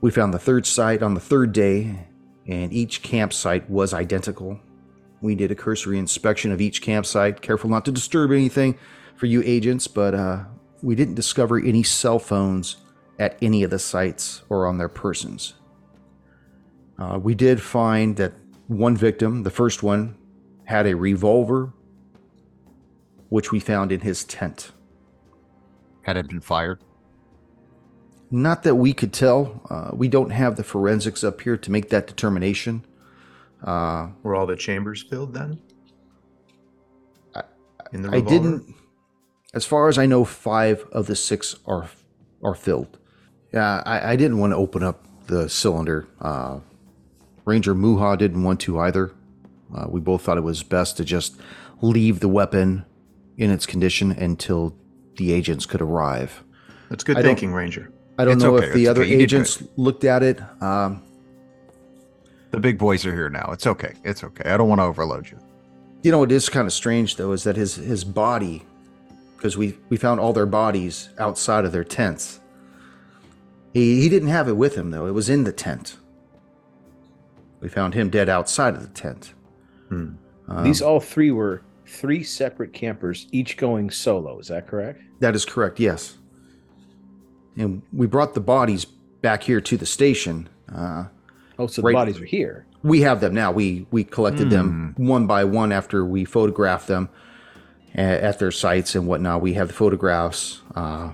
We 0.00 0.10
found 0.10 0.34
the 0.34 0.38
third 0.38 0.66
site 0.66 1.02
on 1.02 1.14
the 1.14 1.20
third 1.20 1.52
day, 1.52 2.06
and 2.46 2.72
each 2.72 3.02
campsite 3.02 3.68
was 3.68 3.94
identical. 3.94 4.60
We 5.20 5.34
did 5.34 5.50
a 5.50 5.54
cursory 5.54 5.98
inspection 5.98 6.52
of 6.52 6.60
each 6.60 6.82
campsite, 6.82 7.40
careful 7.40 7.70
not 7.70 7.84
to 7.86 7.92
disturb 7.92 8.30
anything 8.30 8.78
for 9.16 9.26
you 9.26 9.42
agents, 9.44 9.88
but 9.88 10.14
uh, 10.14 10.44
we 10.82 10.94
didn't 10.94 11.14
discover 11.14 11.58
any 11.58 11.82
cell 11.82 12.18
phones 12.18 12.76
at 13.18 13.38
any 13.40 13.62
of 13.62 13.70
the 13.70 13.78
sites 13.78 14.42
or 14.48 14.66
on 14.66 14.76
their 14.76 14.90
persons. 14.90 15.54
Uh, 16.98 17.18
we 17.20 17.34
did 17.34 17.60
find 17.60 18.16
that 18.16 18.32
one 18.68 18.96
victim, 18.96 19.42
the 19.42 19.50
first 19.50 19.82
one, 19.82 20.16
had 20.64 20.86
a 20.86 20.94
revolver, 20.94 21.72
which 23.28 23.52
we 23.52 23.60
found 23.60 23.92
in 23.92 24.00
his 24.00 24.24
tent. 24.24 24.72
Had 26.02 26.16
it 26.16 26.28
been 26.28 26.40
fired? 26.40 26.80
Not 28.30 28.62
that 28.64 28.74
we 28.76 28.92
could 28.92 29.12
tell. 29.12 29.62
Uh, 29.70 29.90
we 29.94 30.08
don't 30.08 30.30
have 30.30 30.56
the 30.56 30.64
forensics 30.64 31.22
up 31.22 31.40
here 31.40 31.56
to 31.56 31.70
make 31.70 31.90
that 31.90 32.06
determination. 32.06 32.84
Uh, 33.62 34.08
Were 34.22 34.34
all 34.34 34.46
the 34.46 34.56
chambers 34.56 35.02
filled 35.02 35.34
then? 35.34 35.60
In 37.92 38.02
the 38.02 38.10
I 38.10 38.20
didn't. 38.20 38.74
As 39.54 39.64
far 39.64 39.88
as 39.88 39.96
I 39.96 40.06
know, 40.06 40.24
five 40.24 40.84
of 40.92 41.06
the 41.06 41.16
six 41.16 41.56
are 41.66 41.88
are 42.42 42.54
filled. 42.54 42.98
Yeah, 43.52 43.82
I, 43.86 44.12
I 44.12 44.16
didn't 44.16 44.38
want 44.38 44.52
to 44.52 44.56
open 44.56 44.82
up 44.82 45.04
the 45.28 45.48
cylinder. 45.48 46.06
Uh, 46.20 46.60
Ranger 47.44 47.74
Muha 47.74 48.18
didn't 48.18 48.42
want 48.42 48.60
to 48.60 48.78
either. 48.80 49.12
Uh, 49.74 49.86
we 49.88 50.00
both 50.00 50.22
thought 50.22 50.36
it 50.36 50.42
was 50.42 50.62
best 50.62 50.96
to 50.96 51.04
just 51.04 51.40
leave 51.80 52.20
the 52.20 52.28
weapon 52.28 52.84
in 53.36 53.50
its 53.50 53.66
condition 53.66 54.12
until 54.12 54.74
the 55.16 55.32
agents 55.32 55.66
could 55.66 55.80
arrive. 55.82 56.42
That's 56.90 57.04
good 57.04 57.18
I 57.18 57.22
thinking, 57.22 57.52
Ranger. 57.52 57.90
I 58.18 58.24
don't 58.24 58.34
It's 58.34 58.42
know 58.42 58.56
okay, 58.56 58.66
if 58.68 58.74
the 58.74 58.82
it's 58.82 58.90
other 58.90 59.02
okay, 59.02 59.10
you 59.10 59.20
agents 59.20 59.62
looked 59.76 60.04
at 60.04 60.22
it. 60.22 60.40
Um, 60.62 61.02
The 62.50 62.60
big 62.60 62.78
boys 62.78 63.04
are 63.04 63.12
here 63.14 63.28
now. 63.28 63.50
It's 63.52 63.66
okay. 63.66 63.94
It's 64.04 64.24
okay. 64.24 64.48
I 64.50 64.56
don't 64.56 64.68
want 64.68 64.78
to 64.80 64.84
overload 64.84 65.30
you. 65.30 65.38
You 66.02 66.12
know, 66.12 66.22
it 66.22 66.32
is 66.32 66.48
kind 66.48 66.66
of 66.66 66.72
strange 66.72 67.16
though, 67.16 67.32
is 67.32 67.42
that 67.44 67.56
his 67.56 67.74
his 67.76 68.04
body, 68.04 68.62
because 69.36 69.56
we 69.56 69.76
we 69.88 69.96
found 69.96 70.20
all 70.20 70.32
their 70.32 70.46
bodies 70.46 71.10
outside 71.18 71.64
of 71.64 71.72
their 71.72 71.84
tents. 71.84 72.40
He 73.74 74.00
he 74.00 74.08
didn't 74.08 74.28
have 74.28 74.48
it 74.48 74.56
with 74.56 74.76
him 74.76 74.90
though; 74.90 75.06
it 75.06 75.12
was 75.12 75.28
in 75.28 75.44
the 75.44 75.52
tent. 75.52 75.96
We 77.60 77.68
found 77.68 77.94
him 77.94 78.10
dead 78.10 78.28
outside 78.28 78.74
of 78.74 78.82
the 78.82 78.88
tent. 79.00 79.34
Hmm. 79.88 80.10
Um, 80.48 80.64
These 80.64 80.80
all 80.80 81.00
three 81.00 81.30
were 81.32 81.62
three 81.86 82.22
separate 82.22 82.72
campers, 82.72 83.26
each 83.32 83.56
going 83.56 83.90
solo. 83.90 84.38
Is 84.38 84.48
that 84.48 84.66
correct? 84.66 85.02
that 85.20 85.34
is 85.34 85.44
correct. 85.46 85.80
Yes. 85.80 86.16
And 87.56 87.82
we 87.92 88.06
brought 88.06 88.34
the 88.34 88.40
bodies 88.40 88.84
back 88.84 89.42
here 89.42 89.60
to 89.62 89.76
the 89.76 89.86
station. 89.86 90.48
Uh, 90.72 91.04
Oh, 91.58 91.66
so 91.66 91.80
Right. 91.80 91.92
the 91.92 91.94
bodies 91.94 92.20
are 92.20 92.26
here. 92.26 92.66
we 92.82 93.00
have 93.00 93.20
them 93.22 93.32
now. 93.34 93.50
We 93.50 93.86
we 93.90 94.04
collected 94.04 94.50
them 94.50 94.92
one 94.98 95.26
by 95.26 95.44
one 95.44 95.72
after 95.72 96.04
we 96.04 96.26
photographed 96.26 96.86
them 96.86 97.08
a- 97.94 98.00
at 98.00 98.38
their 98.38 98.50
sites 98.50 98.94
and 98.94 99.06
whatnot. 99.06 99.40
We 99.40 99.54
have 99.54 99.68
the 99.68 99.74
photographs. 99.74 100.60
Uh, 100.74 101.10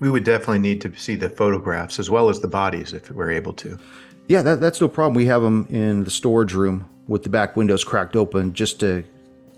We 0.00 0.10
would 0.10 0.24
definitely 0.24 0.58
need 0.60 0.80
to 0.80 0.90
see 0.96 1.14
the 1.16 1.28
photographs 1.28 1.98
as 2.00 2.08
well 2.10 2.28
as 2.30 2.40
the 2.40 2.48
bodies 2.48 2.92
if 2.94 3.10
we're 3.12 3.30
able 3.30 3.52
to. 3.52 3.78
Yeah, 4.26 4.40
that, 4.42 4.60
that's 4.60 4.80
no 4.80 4.88
problem. 4.88 5.14
We 5.14 5.26
have 5.26 5.42
them 5.42 5.66
in 5.70 6.02
the 6.04 6.10
storage 6.10 6.54
room 6.54 6.86
with 7.06 7.22
the 7.24 7.28
back 7.28 7.54
windows 7.56 7.84
cracked 7.84 8.16
open 8.16 8.52
just 8.54 8.80
to 8.80 9.04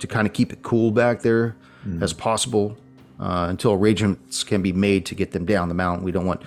to 0.07 0.15
kind 0.15 0.27
of 0.27 0.33
keep 0.35 0.53
it 0.53 0.63
cool 0.63 0.91
back 0.91 1.23
there 1.23 1.57
as 2.01 2.13
possible 2.13 2.77
uh, 3.21 3.47
until 3.51 3.73
arrangements 3.73 4.43
can 4.45 4.63
be 4.63 4.73
made 4.73 5.05
to 5.07 5.15
get 5.15 5.33
them 5.33 5.45
down 5.45 5.69
the 5.69 5.75
mountain. 5.75 6.05
We 6.05 6.13
don't 6.13 6.27
want 6.27 6.43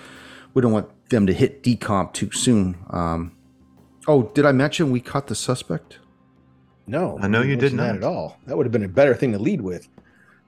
we 0.54 0.62
don't 0.62 0.72
want 0.72 0.88
them 1.10 1.26
to 1.28 1.34
hit 1.34 1.64
decomp 1.64 2.14
too 2.14 2.32
soon. 2.32 2.76
Um, 2.90 3.32
oh, 4.08 4.24
did 4.34 4.46
I 4.46 4.52
mention 4.52 4.92
we 4.92 5.00
caught 5.02 5.28
the 5.28 5.36
suspect? 5.36 6.00
No, 6.88 7.18
I 7.22 7.28
know 7.28 7.42
you 7.42 7.56
didn't 7.56 7.78
not. 7.78 7.96
at 7.96 8.04
all. 8.04 8.38
That 8.48 8.58
would 8.58 8.66
have 8.66 8.72
been 8.72 8.84
a 8.84 8.88
better 8.88 9.14
thing 9.14 9.32
to 9.34 9.40
lead 9.40 9.62
with. 9.62 9.88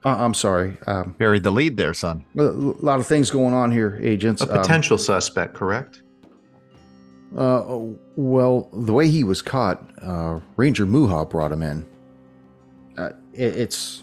Uh, 0.04 0.16
I'm 0.16 0.34
sorry. 0.34 0.78
Um, 0.86 1.14
Buried 1.18 1.42
the 1.42 1.50
lead 1.50 1.76
there, 1.76 1.92
son. 1.94 2.24
a 2.38 2.42
lot 2.42 2.98
of 3.00 3.06
things 3.06 3.30
going 3.30 3.52
on 3.54 3.70
here, 3.70 3.98
agents. 4.00 4.40
A 4.42 4.50
Um, 4.50 4.60
potential 4.62 4.96
suspect, 4.98 5.52
correct? 5.54 6.02
Uh, 7.36 7.62
well, 8.16 8.68
the 8.72 8.92
way 8.92 9.08
he 9.08 9.22
was 9.22 9.40
caught, 9.42 9.88
uh, 10.02 10.40
Ranger 10.56 10.86
Muha 10.86 11.28
brought 11.28 11.52
him 11.52 11.62
in. 11.62 11.86
It, 13.40 13.56
it's 13.56 14.02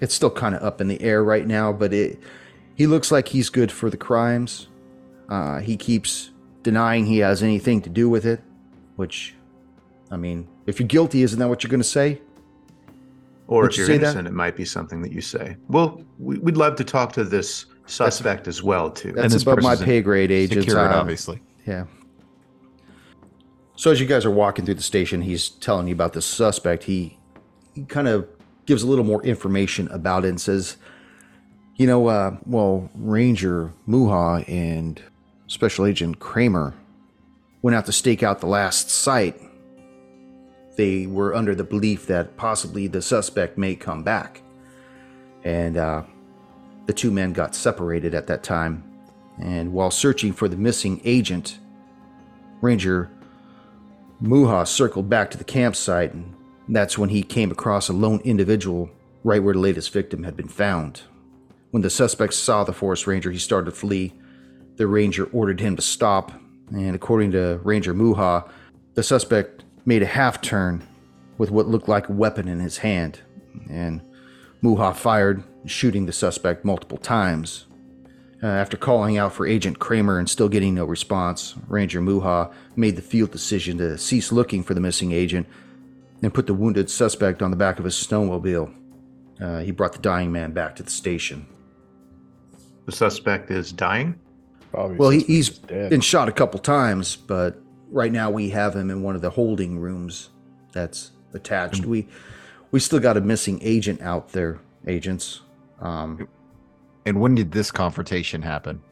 it's 0.00 0.14
still 0.14 0.30
kind 0.30 0.54
of 0.54 0.62
up 0.62 0.80
in 0.80 0.88
the 0.88 1.00
air 1.00 1.24
right 1.24 1.46
now, 1.46 1.72
but 1.72 1.92
it 1.92 2.18
he 2.74 2.86
looks 2.86 3.10
like 3.10 3.28
he's 3.28 3.48
good 3.50 3.72
for 3.72 3.88
the 3.88 3.96
crimes. 3.96 4.68
Uh, 5.28 5.58
he 5.60 5.76
keeps 5.76 6.30
denying 6.62 7.06
he 7.06 7.18
has 7.18 7.42
anything 7.42 7.80
to 7.82 7.88
do 7.90 8.08
with 8.10 8.26
it, 8.26 8.40
which, 8.96 9.34
I 10.10 10.16
mean, 10.16 10.46
if 10.66 10.78
you're 10.78 10.86
guilty, 10.88 11.22
isn't 11.22 11.38
that 11.38 11.48
what 11.48 11.62
you're 11.62 11.70
going 11.70 11.80
to 11.80 11.84
say? 11.88 12.20
Or 13.46 13.62
Would 13.62 13.72
if 13.72 13.76
you 13.78 13.82
you're 13.82 13.86
say 13.86 13.98
that? 13.98 14.04
innocent, 14.06 14.28
it 14.28 14.32
might 14.32 14.56
be 14.56 14.64
something 14.64 15.00
that 15.02 15.12
you 15.12 15.20
say. 15.20 15.56
Well, 15.68 16.02
we- 16.18 16.38
we'd 16.38 16.56
love 16.56 16.76
to 16.76 16.84
talk 16.84 17.12
to 17.14 17.24
this 17.24 17.66
suspect 17.86 18.48
as 18.48 18.62
well, 18.62 18.90
too. 18.90 19.12
That's 19.12 19.32
this 19.34 19.42
above 19.42 19.62
my 19.62 19.76
pay 19.76 20.02
grade, 20.02 20.30
agents. 20.30 20.64
Secured, 20.66 20.90
Uh, 20.90 20.96
obviously. 20.98 21.42
Yeah. 21.66 21.84
So 23.76 23.90
as 23.90 24.00
you 24.00 24.06
guys 24.06 24.24
are 24.24 24.30
walking 24.30 24.64
through 24.64 24.74
the 24.76 24.82
station, 24.82 25.22
he's 25.22 25.48
telling 25.48 25.88
you 25.88 25.94
about 25.94 26.12
the 26.12 26.22
suspect. 26.22 26.84
He 26.84 27.18
he 27.74 27.82
kind 27.84 28.08
of 28.08 28.26
gives 28.66 28.82
a 28.82 28.86
little 28.86 29.04
more 29.04 29.22
information 29.22 29.88
about 29.88 30.24
it 30.24 30.28
and 30.28 30.40
says, 30.40 30.76
you 31.76 31.86
know, 31.86 32.06
uh, 32.06 32.36
well, 32.46 32.90
Ranger 32.94 33.72
Muha 33.88 34.48
and 34.48 35.02
Special 35.46 35.86
Agent 35.86 36.20
Kramer 36.20 36.74
went 37.62 37.74
out 37.74 37.86
to 37.86 37.92
stake 37.92 38.22
out 38.22 38.40
the 38.40 38.46
last 38.46 38.90
site. 38.90 39.40
They 40.76 41.06
were 41.06 41.34
under 41.34 41.54
the 41.54 41.64
belief 41.64 42.06
that 42.06 42.36
possibly 42.36 42.86
the 42.86 43.02
suspect 43.02 43.58
may 43.58 43.74
come 43.74 44.02
back. 44.02 44.42
And 45.42 45.76
uh, 45.76 46.02
the 46.86 46.92
two 46.92 47.10
men 47.10 47.32
got 47.32 47.54
separated 47.54 48.14
at 48.14 48.26
that 48.28 48.42
time. 48.42 48.84
And 49.40 49.72
while 49.72 49.90
searching 49.90 50.32
for 50.32 50.48
the 50.48 50.56
missing 50.56 51.00
agent, 51.04 51.58
Ranger 52.60 53.10
Muha 54.22 54.66
circled 54.66 55.08
back 55.08 55.30
to 55.32 55.38
the 55.38 55.44
campsite, 55.44 56.14
and 56.14 56.34
that's 56.68 56.96
when 56.96 57.10
he 57.10 57.22
came 57.22 57.50
across 57.50 57.88
a 57.88 57.92
lone 57.92 58.20
individual 58.24 58.90
right 59.22 59.42
where 59.42 59.54
the 59.54 59.60
latest 59.60 59.92
victim 59.92 60.22
had 60.22 60.36
been 60.36 60.48
found. 60.48 61.02
When 61.70 61.82
the 61.82 61.90
suspect 61.90 62.34
saw 62.34 62.62
the 62.62 62.72
forest 62.72 63.06
ranger, 63.06 63.30
he 63.30 63.38
started 63.38 63.70
to 63.70 63.76
flee. 63.76 64.12
The 64.76 64.86
ranger 64.86 65.24
ordered 65.26 65.60
him 65.60 65.76
to 65.76 65.82
stop, 65.82 66.32
and 66.70 66.94
according 66.94 67.32
to 67.32 67.60
Ranger 67.64 67.94
Muha, 67.94 68.48
the 68.94 69.02
suspect 69.02 69.64
made 69.84 70.02
a 70.02 70.06
half 70.06 70.40
turn 70.40 70.86
with 71.36 71.50
what 71.50 71.66
looked 71.66 71.88
like 71.88 72.08
a 72.08 72.12
weapon 72.12 72.48
in 72.48 72.60
his 72.60 72.78
hand, 72.78 73.20
and 73.68 74.00
Muha 74.62 74.94
fired, 74.94 75.42
shooting 75.66 76.06
the 76.06 76.12
suspect 76.12 76.64
multiple 76.64 76.98
times. 76.98 77.66
Uh, 78.42 78.46
after 78.46 78.76
calling 78.76 79.16
out 79.16 79.32
for 79.32 79.46
Agent 79.46 79.78
Kramer 79.78 80.18
and 80.18 80.28
still 80.28 80.48
getting 80.48 80.74
no 80.74 80.84
response, 80.84 81.54
Ranger 81.66 82.00
Muha 82.00 82.52
made 82.76 82.96
the 82.96 83.02
field 83.02 83.30
decision 83.30 83.78
to 83.78 83.96
cease 83.96 84.30
looking 84.30 84.62
for 84.62 84.74
the 84.74 84.80
missing 84.80 85.12
agent 85.12 85.46
and 86.22 86.32
put 86.32 86.46
the 86.46 86.54
wounded 86.54 86.90
suspect 86.90 87.42
on 87.42 87.50
the 87.50 87.56
back 87.56 87.78
of 87.78 87.84
his 87.84 87.94
snowmobile. 87.94 88.72
Uh, 89.40 89.58
he 89.60 89.70
brought 89.70 89.92
the 89.92 89.98
dying 89.98 90.30
man 90.32 90.52
back 90.52 90.76
to 90.76 90.82
the 90.82 90.90
station. 90.90 91.46
The 92.86 92.92
suspect 92.92 93.50
is 93.50 93.72
dying. 93.72 94.18
Probably 94.70 94.96
Well, 94.96 95.10
he, 95.10 95.20
suspect 95.20 95.30
he's 95.32 95.48
is 95.50 95.58
dead. 95.58 95.90
been 95.90 96.00
shot 96.00 96.28
a 96.28 96.32
couple 96.32 96.60
times, 96.60 97.16
but 97.16 97.58
right 97.90 98.12
now 98.12 98.30
we 98.30 98.50
have 98.50 98.74
him 98.76 98.90
in 98.90 99.02
one 99.02 99.14
of 99.16 99.22
the 99.22 99.30
holding 99.30 99.78
rooms 99.78 100.30
that's 100.72 101.12
attached. 101.32 101.84
We 101.84 102.06
we 102.70 102.80
still 102.80 102.98
got 103.00 103.16
a 103.16 103.20
missing 103.20 103.60
agent 103.62 104.00
out 104.02 104.30
there, 104.32 104.58
agents. 104.86 105.40
Um, 105.80 106.26
And 107.06 107.20
when 107.20 107.34
did 107.34 107.52
this 107.52 107.70
confrontation 107.70 108.42
happen? 108.42 108.82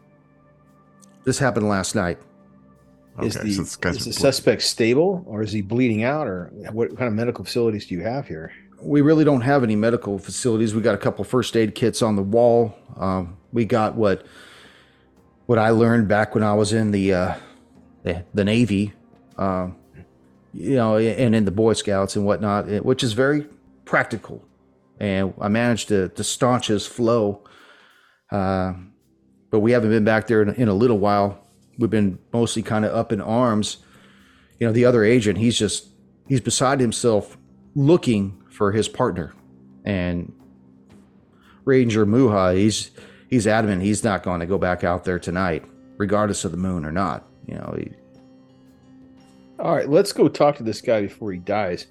this 1.25 1.39
happened 1.39 1.69
last 1.69 1.95
night. 1.95 2.19
Is 3.21 3.35
the, 3.35 3.53
so 3.53 3.89
is 3.91 4.05
the 4.05 4.13
suspect 4.13 4.63
stable 4.63 5.23
or 5.27 5.43
is 5.43 5.53
he 5.53 5.61
bleeding 5.61 6.03
out 6.03 6.27
or 6.27 6.51
what 6.73 6.97
kind 6.97 7.09
of 7.09 7.13
medical 7.13 7.45
facilities 7.45 7.87
do 7.87 7.95
you 7.95 8.03
have 8.03 8.27
here? 8.27 8.53
we 8.83 9.01
really 9.01 9.25
don't 9.25 9.43
have 9.43 9.63
any 9.63 9.77
medical 9.77 10.19
facilities. 10.19 10.75
We 10.75 10.83
got 10.83 10.95
a 10.95 10.99
couple 10.99 11.25
first 11.25 11.57
aid 11.57 11.75
kits 11.75 12.03
on 12.03 12.17
the 12.17 12.23
wall. 12.23 12.75
Um, 12.97 13.37
we 13.53 13.65
got 13.65 13.95
what 13.95 14.27
what 15.47 15.59
I 15.59 15.71
learned 15.71 16.09
back 16.09 16.35
when 16.35 16.45
I 16.45 16.55
was 16.55 16.73
in 16.73 16.91
the 16.91 17.15
uh, 17.15 17.35
the, 18.03 18.25
the 18.35 18.45
Navy, 18.45 18.93
um, 19.37 19.77
you 20.53 20.77
know, 20.77 20.97
and 20.97 21.35
in 21.35 21.45
the 21.45 21.51
Boy 21.51 21.73
Scouts 21.75 22.17
and 22.17 22.25
whatnot, 22.25 22.69
eh, 22.69 22.79
which 22.79 23.03
is 23.03 23.13
very 23.13 23.47
practical. 23.85 24.45
And 24.99 25.35
I 25.41 25.49
managed 25.49 25.89
to, 25.89 26.09
to 26.11 26.25
staunch 26.25 26.69
his 26.69 26.87
flow, 26.87 27.43
uh, 28.31 28.75
but 29.51 29.61
we 29.61 29.73
haven't 29.73 29.91
been 29.91 30.05
back 30.05 30.27
there 30.27 30.43
in, 30.43 30.55
in 30.55 30.69
a 30.69 30.75
little 30.75 30.99
while. 30.99 31.42
We've 31.79 31.91
been 31.91 32.19
mostly 32.33 32.63
kind 32.63 32.85
of 32.85 32.95
up 32.95 33.13
in 33.13 33.21
arms. 33.21 33.79
You 34.59 34.67
know, 34.67 34.73
the 34.73 34.85
other 34.85 35.05
agent, 35.05 35.39
he's 35.39 35.59
just 35.59 35.89
he's 36.29 36.41
beside 36.41 36.81
himself, 36.81 37.37
looking 37.75 38.43
for 38.51 38.73
his 38.73 38.89
partner, 38.89 39.35
and 39.85 40.33
Ranger 41.65 42.07
Muha, 42.07 42.57
he's 42.57 42.91
he's 43.29 43.47
adamant 43.47 43.83
he's 43.83 44.05
not 44.05 44.23
going 44.23 44.41
to 44.41 44.47
go 44.47 44.59
back 44.59 44.85
out 44.85 45.05
there 45.05 45.19
tonight, 45.19 45.65
regardless 45.97 46.45
of 46.45 46.51
the 46.51 46.57
moon 46.57 46.85
or 46.85 46.93
not. 46.93 47.27
You 47.47 47.55
know, 47.55 47.75
he, 47.77 47.91
All 49.59 49.75
right, 49.75 49.89
let's 49.89 50.13
go 50.13 50.29
talk 50.29 50.57
to 50.57 50.63
this 50.63 50.81
guy 50.81 51.03
before 51.03 51.33
he 51.33 51.39
dies. 51.39 51.87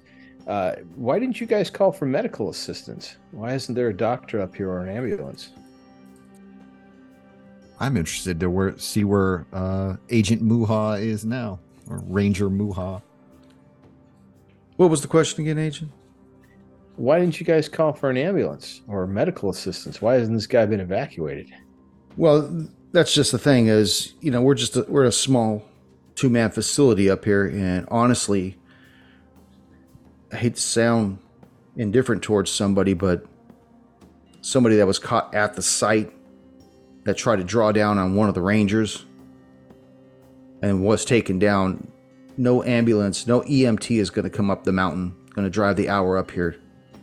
Uh, 0.46 0.76
why 0.96 1.18
didn't 1.18 1.40
you 1.40 1.46
guys 1.46 1.70
call 1.70 1.92
for 1.92 2.06
medical 2.06 2.50
assistance? 2.50 3.16
Why 3.30 3.54
isn't 3.54 3.74
there 3.74 3.88
a 3.88 3.96
doctor 3.96 4.40
up 4.40 4.54
here 4.56 4.70
or 4.70 4.80
an 4.80 4.88
ambulance? 4.88 5.50
I'm 7.80 7.96
interested 7.96 8.38
to 8.40 8.50
where, 8.50 8.78
see 8.78 9.04
where 9.04 9.46
uh, 9.52 9.96
Agent 10.10 10.42
Muha 10.42 11.00
is 11.00 11.24
now, 11.24 11.58
or 11.88 12.02
Ranger 12.06 12.48
Muha. 12.48 13.02
What 14.76 14.90
was 14.90 15.02
the 15.02 15.08
question 15.08 15.42
again, 15.42 15.58
Agent? 15.58 15.90
Why 16.96 17.18
didn't 17.18 17.40
you 17.40 17.46
guys 17.46 17.68
call 17.68 17.92
for 17.92 18.10
an 18.10 18.16
ambulance 18.16 18.82
or 18.86 19.06
medical 19.06 19.50
assistance? 19.50 20.00
Why 20.02 20.14
hasn't 20.14 20.36
this 20.36 20.46
guy 20.46 20.66
been 20.66 20.80
evacuated? 20.80 21.50
Well, 22.16 22.68
that's 22.92 23.14
just 23.14 23.32
the 23.32 23.38
thing 23.38 23.68
is, 23.68 24.14
you 24.20 24.30
know, 24.30 24.42
we're 24.42 24.54
just 24.54 24.76
a, 24.76 24.84
we're 24.88 25.04
a 25.04 25.12
small 25.12 25.64
two 26.14 26.28
man 26.28 26.50
facility 26.50 27.10
up 27.10 27.24
here, 27.24 27.46
and 27.46 27.86
honestly, 27.90 28.58
I 30.30 30.36
hate 30.36 30.54
to 30.56 30.60
sound 30.60 31.18
indifferent 31.76 32.22
towards 32.22 32.50
somebody, 32.50 32.94
but 32.94 33.24
somebody 34.42 34.76
that 34.76 34.86
was 34.86 34.98
caught 34.98 35.34
at 35.34 35.54
the 35.54 35.62
site 35.62 36.12
that 37.04 37.16
tried 37.16 37.36
to 37.36 37.44
draw 37.44 37.72
down 37.72 37.98
on 37.98 38.14
one 38.14 38.28
of 38.28 38.34
the 38.34 38.42
rangers 38.42 39.04
and 40.62 40.84
was 40.84 41.04
taken 41.04 41.38
down. 41.38 41.90
No 42.36 42.62
ambulance, 42.62 43.26
no 43.26 43.42
EMT 43.42 43.98
is 43.98 44.10
going 44.10 44.24
to 44.24 44.30
come 44.30 44.50
up 44.50 44.64
the 44.64 44.72
mountain, 44.72 45.14
going 45.34 45.44
to 45.44 45.50
drive 45.50 45.76
the 45.76 45.88
hour 45.88 46.16
up 46.16 46.30
here. 46.30 46.56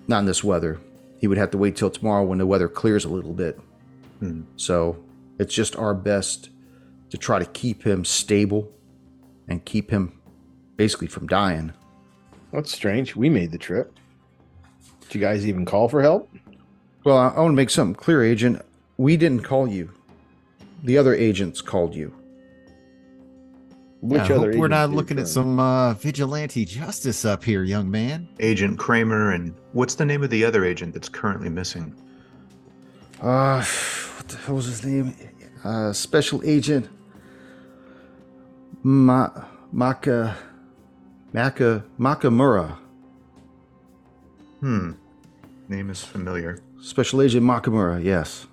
Not 0.08 0.20
in 0.20 0.26
this 0.26 0.44
weather. 0.44 0.80
He 1.20 1.28
would 1.28 1.38
have 1.38 1.52
to 1.52 1.58
wait 1.58 1.76
till 1.76 1.90
tomorrow 1.90 2.24
when 2.24 2.40
the 2.40 2.48
weather 2.48 2.68
clears 2.68 3.06
a 3.06 3.10
little 3.10 3.34
bit. 3.34 3.60
Hmm. 4.20 4.42
So 4.56 5.04
it's 5.38 5.54
just 5.54 5.76
our 5.76 5.94
best 5.94 6.50
to 7.10 7.18
try 7.18 7.40
to 7.40 7.46
keep 7.46 7.84
him 7.84 8.06
stable 8.06 8.72
and 9.48 9.64
keep 9.66 9.92
him 9.92 10.20
basically 10.78 11.08
from 11.08 11.28
dying. 11.28 11.74
That's 12.52 12.72
strange. 12.72 13.16
We 13.16 13.30
made 13.30 13.52
the 13.52 13.58
trip. 13.58 13.98
Did 15.02 15.16
you 15.16 15.22
guys 15.22 15.48
even 15.48 15.66
call 15.66 15.90
for 15.90 16.02
help? 16.02 16.30
Well, 17.04 17.18
I, 17.18 17.30
I 17.30 17.40
want 17.40 17.52
to 17.52 17.56
make 17.56 17.70
something 17.70 17.96
clear, 17.96 18.24
Agent. 18.24 18.62
We 19.00 19.16
didn't 19.16 19.44
call 19.44 19.66
you. 19.66 19.94
The 20.84 20.98
other 20.98 21.16
agents 21.16 21.62
called 21.62 21.96
you. 21.96 22.14
Which 24.02 24.24
I 24.24 24.34
other 24.36 24.52
hope 24.52 24.60
we're 24.60 24.68
not 24.68 24.90
looking 24.90 25.18
at 25.18 25.30
some 25.30 25.58
uh, 25.58 25.94
vigilante 25.94 26.66
justice 26.66 27.24
up 27.24 27.42
here, 27.42 27.64
young 27.64 27.90
man. 27.90 28.28
Agent 28.42 28.78
Kramer 28.78 29.32
and 29.32 29.56
what's 29.72 29.96
the 29.96 30.04
name 30.04 30.22
of 30.22 30.30
the 30.30 30.44
other 30.44 30.66
agent 30.66 30.94
that's 30.94 31.08
currently 31.08 31.48
missing? 31.48 31.96
Uh, 33.22 33.64
what 34.18 34.28
the 34.28 34.36
hell 34.36 34.56
was 34.56 34.66
his 34.66 34.86
name? 34.86 35.16
Uh, 35.64 35.94
Special 35.94 36.42
Agent 36.44 36.90
Ma 38.84 39.30
Maka 39.72 40.36
Maka 41.32 41.86
Makamura. 41.98 42.78
Hmm. 44.60 44.92
Name 45.70 45.90
is 45.90 46.04
familiar. 46.04 46.60
Special 46.82 47.22
Agent 47.22 47.46
Makamura. 47.46 48.04
Yes. 48.04 48.46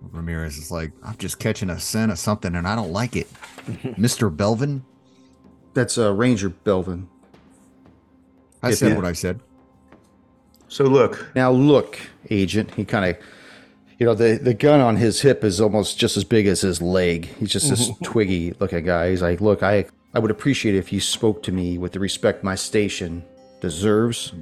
Ramirez 0.00 0.56
is 0.56 0.70
like, 0.70 0.92
I'm 1.02 1.16
just 1.16 1.38
catching 1.38 1.70
a 1.70 1.78
scent 1.78 2.10
of 2.12 2.18
something 2.18 2.54
and 2.54 2.66
I 2.66 2.74
don't 2.74 2.92
like 2.92 3.16
it. 3.16 3.32
Mr. 3.96 4.34
Belvin? 4.34 4.82
That's 5.74 5.98
uh, 5.98 6.12
Ranger 6.12 6.50
Belvin. 6.50 7.06
I 8.62 8.72
said 8.72 8.90
yeah. 8.90 8.96
what 8.96 9.04
I 9.04 9.12
said. 9.12 9.40
So 10.68 10.84
look, 10.84 11.34
Now 11.34 11.50
look, 11.50 11.98
Agent. 12.30 12.72
He 12.74 12.84
kind 12.84 13.10
of, 13.10 13.22
you 13.98 14.06
know, 14.06 14.14
the 14.14 14.38
the 14.40 14.54
gun 14.54 14.80
on 14.80 14.96
his 14.96 15.20
hip 15.20 15.42
is 15.42 15.60
almost 15.60 15.98
just 15.98 16.16
as 16.16 16.24
big 16.24 16.46
as 16.46 16.60
his 16.60 16.80
leg. 16.80 17.26
He's 17.38 17.50
just 17.50 17.68
this 17.68 17.90
twiggy 18.04 18.52
looking 18.60 18.84
guy. 18.84 19.10
He's 19.10 19.22
like, 19.22 19.40
look, 19.40 19.62
I 19.62 19.86
I 20.14 20.18
would 20.18 20.30
appreciate 20.30 20.74
it 20.74 20.78
if 20.78 20.92
you 20.92 21.00
spoke 21.00 21.42
to 21.44 21.52
me 21.52 21.76
with 21.78 21.92
the 21.92 22.00
respect 22.00 22.44
my 22.44 22.54
station 22.54 23.24
deserves. 23.60 24.32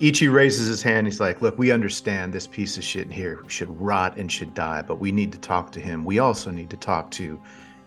Ichi 0.00 0.28
raises 0.28 0.66
his 0.66 0.82
hand. 0.82 1.06
He's 1.06 1.20
like, 1.20 1.42
Look, 1.42 1.58
we 1.58 1.70
understand 1.70 2.32
this 2.32 2.46
piece 2.46 2.76
of 2.78 2.84
shit 2.84 3.06
in 3.06 3.12
here 3.12 3.44
should 3.48 3.68
rot 3.80 4.16
and 4.16 4.32
should 4.32 4.54
die, 4.54 4.82
but 4.82 4.98
we 4.98 5.12
need 5.12 5.30
to 5.32 5.38
talk 5.38 5.70
to 5.72 5.80
him. 5.80 6.04
We 6.04 6.18
also 6.18 6.50
need 6.50 6.70
to 6.70 6.76
talk 6.76 7.10
to 7.12 7.40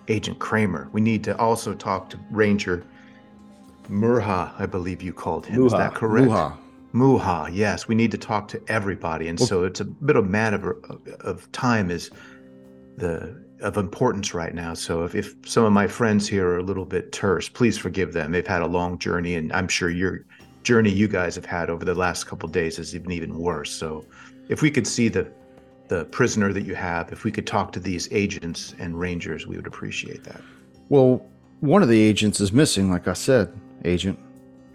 Agent 0.08 0.40
Kramer. 0.40 0.90
We 0.92 1.02
need 1.02 1.24
to 1.24 1.38
also 1.38 1.74
talk 1.74 2.10
to 2.12 2.20
Ranger 2.30 2.86
Murha, 3.90 4.54
I 4.58 4.66
believe 4.66 5.02
you 5.02 5.14
called 5.14 5.46
him. 5.46 5.66
Is 5.66 5.74
that 5.74 5.96
correct? 5.96 6.28
Muha. 6.28 6.58
Muha, 6.94 7.50
yes. 7.52 7.88
We 7.88 7.96
need 7.96 8.12
to 8.12 8.18
talk 8.18 8.48
to 8.50 8.62
everybody. 8.68 9.28
And 9.28 9.40
so 9.40 9.64
it's 9.64 9.80
a 9.80 9.86
bit 9.86 10.16
of 10.16 10.30
matter 10.30 10.78
of, 10.84 11.08
of 11.22 11.52
time 11.52 11.90
is 11.90 12.12
the 12.98 13.44
of 13.62 13.78
importance 13.78 14.34
right 14.34 14.54
now. 14.54 14.74
So 14.74 15.04
if, 15.04 15.16
if 15.16 15.36
some 15.46 15.64
of 15.64 15.72
my 15.72 15.88
friends 15.88 16.28
here 16.28 16.48
are 16.50 16.58
a 16.58 16.64
little 16.64 16.86
bit 16.86 17.12
terse, 17.12 17.48
please 17.48 17.78
forgive 17.78 18.12
them. 18.12 18.32
They've 18.32 18.46
had 18.46 18.62
a 18.62 18.68
long 18.68 19.00
journey 19.00 19.36
and 19.36 19.52
I'm 19.54 19.70
sure 19.70 19.90
your 19.90 20.26
journey 20.64 20.90
you 20.90 21.08
guys 21.08 21.36
have 21.36 21.46
had 21.46 21.70
over 21.70 21.86
the 21.86 21.96
last 21.96 22.26
couple 22.26 22.50
days 22.50 22.78
has 22.78 22.94
been 22.94 23.12
even 23.12 23.38
worse. 23.38 23.72
So 23.72 24.06
if 24.50 24.62
we 24.62 24.72
could 24.72 24.88
see 24.88 25.10
the 25.10 25.32
the 25.90 26.06
prisoner 26.06 26.54
that 26.54 26.64
you 26.64 26.76
have, 26.76 27.12
if 27.12 27.24
we 27.26 27.32
could 27.32 27.46
talk 27.46 27.72
to 27.74 27.80
these 27.80 28.08
agents 28.12 28.74
and 28.80 28.98
rangers, 28.98 29.46
we 29.46 29.58
would 29.58 29.68
appreciate 29.68 30.24
that. 30.24 30.42
Well, 30.90 31.26
one 31.60 31.84
of 31.84 31.90
the 31.90 32.02
agents 32.02 32.40
is 32.40 32.54
missing, 32.54 32.90
like 32.90 33.08
I 33.08 33.14
said, 33.14 33.54
Agent. 33.86 34.18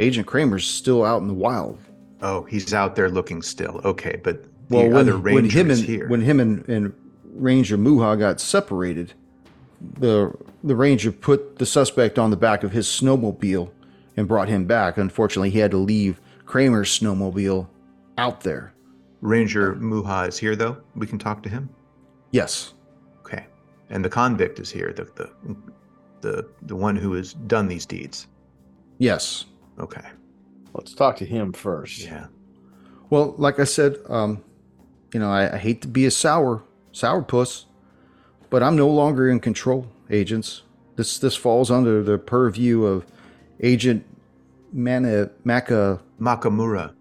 Agent 0.00 0.26
Kramer's 0.26 0.66
still 0.66 1.04
out 1.04 1.20
in 1.22 1.26
the 1.26 1.34
wild. 1.34 1.78
Oh, 2.20 2.42
he's 2.44 2.72
out 2.74 2.94
there 2.94 3.08
looking 3.08 3.42
still. 3.42 3.80
Okay, 3.84 4.20
but 4.22 4.44
the 4.68 4.76
Well, 4.76 4.88
when, 4.88 4.96
other 4.96 5.18
when 5.18 5.44
ranger 5.44 5.58
him 5.58 5.70
is 5.70 5.80
and 5.80 5.88
here. 5.88 6.08
when 6.08 6.20
him 6.20 6.40
and, 6.40 6.68
and 6.68 6.92
Ranger 7.34 7.78
Muha 7.78 8.18
got 8.18 8.40
separated, 8.40 9.14
the 9.98 10.32
the 10.62 10.76
ranger 10.76 11.10
put 11.10 11.58
the 11.58 11.66
suspect 11.66 12.18
on 12.18 12.30
the 12.30 12.36
back 12.36 12.64
of 12.64 12.72
his 12.72 12.86
snowmobile 12.86 13.70
and 14.18 14.26
brought 14.26 14.48
him 14.48 14.64
back. 14.64 14.98
Unfortunately, 14.98 15.48
he 15.48 15.60
had 15.60 15.70
to 15.70 15.76
leave 15.76 16.20
Kramer's 16.44 16.98
snowmobile 16.98 17.68
out 18.18 18.40
there. 18.40 18.74
Ranger 19.20 19.76
Muha 19.76 20.26
is 20.26 20.36
here, 20.36 20.56
though. 20.56 20.76
We 20.96 21.06
can 21.06 21.20
talk 21.20 21.40
to 21.44 21.48
him. 21.48 21.68
Yes. 22.32 22.74
Okay, 23.20 23.46
and 23.90 24.04
the 24.04 24.08
convict 24.10 24.58
is 24.58 24.70
here. 24.70 24.92
The 24.92 25.04
the 25.14 25.56
the 26.20 26.48
the 26.62 26.74
one 26.74 26.96
who 26.96 27.12
has 27.12 27.34
done 27.34 27.68
these 27.68 27.86
deeds. 27.86 28.26
Yes. 28.98 29.44
Okay. 29.78 30.02
Let's 30.74 30.94
talk 30.94 31.16
to 31.18 31.24
him 31.24 31.52
first. 31.52 32.00
Yeah. 32.00 32.26
Well, 33.10 33.36
like 33.38 33.60
I 33.60 33.64
said, 33.64 33.98
um, 34.08 34.42
you 35.14 35.20
know, 35.20 35.30
I, 35.30 35.54
I 35.54 35.58
hate 35.58 35.80
to 35.82 35.88
be 35.88 36.06
a 36.06 36.10
sour 36.10 36.64
sourpuss, 36.92 37.66
but 38.50 38.64
I'm 38.64 38.74
no 38.74 38.88
longer 38.88 39.28
in 39.28 39.38
control, 39.38 39.86
agents. 40.10 40.62
This 40.96 41.18
this 41.18 41.36
falls 41.36 41.70
under 41.70 42.02
the 42.02 42.18
purview 42.18 42.82
of 42.82 43.06
Agent 43.60 44.04
Mana 44.72 45.30
Maka. 45.44 46.00
Makamura. 46.20 46.92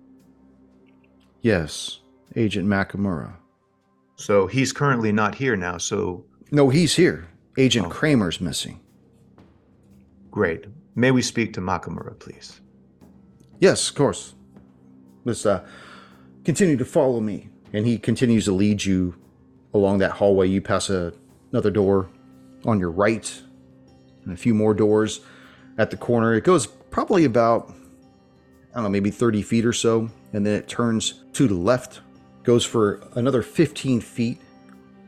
Yes, 1.41 1.99
Agent 2.35 2.67
Makamura. 2.67 3.33
So 4.15 4.47
he's 4.47 4.71
currently 4.71 5.11
not 5.11 5.35
here 5.35 5.55
now. 5.55 5.77
So 5.77 6.23
No, 6.51 6.69
he's 6.69 6.95
here. 6.95 7.27
Agent 7.57 7.87
Oh. 7.87 7.89
Kramer's 7.89 8.39
missing. 8.41 8.79
great. 10.31 10.65
May 10.95 11.09
we 11.11 11.21
speak 11.23 11.53
to 11.53 11.61
Makamura, 11.61 12.17
please? 12.19 12.61
Yes, 13.59 13.89
of 13.89 13.95
course. 13.95 14.33
Let's 15.25 15.45
uh, 15.45 15.63
continue 16.43 16.77
to 16.77 16.85
follow 16.85 17.19
me. 17.19 17.49
And 17.73 17.85
he 17.87 17.97
continues 17.99 18.45
to 18.45 18.51
lead 18.51 18.83
you 18.85 19.15
along 19.73 19.97
that 19.99 20.11
hallway. 20.11 20.47
You 20.47 20.61
pass 20.61 20.89
a, 20.91 21.13
another 21.51 21.69
door 21.71 22.09
on 22.65 22.79
your 22.79 22.89
right, 22.91 23.41
and 24.23 24.33
a 24.33 24.37
few 24.37 24.53
more 24.55 24.73
doors 24.75 25.21
at 25.77 25.91
the 25.91 25.97
corner. 25.97 26.33
It 26.33 26.43
goes 26.43 26.67
probably 26.67 27.25
about, 27.25 27.69
I 28.71 28.75
don't 28.75 28.83
know, 28.83 28.89
maybe 28.89 29.11
30 29.11 29.41
feet 29.41 29.65
or 29.65 29.73
so. 29.73 30.09
And 30.33 30.45
then 30.45 30.55
it 30.55 30.67
turns 30.67 31.23
to 31.33 31.47
the 31.47 31.55
left, 31.55 32.01
goes 32.43 32.65
for 32.65 33.01
another 33.15 33.41
15 33.41 34.01
feet 34.01 34.41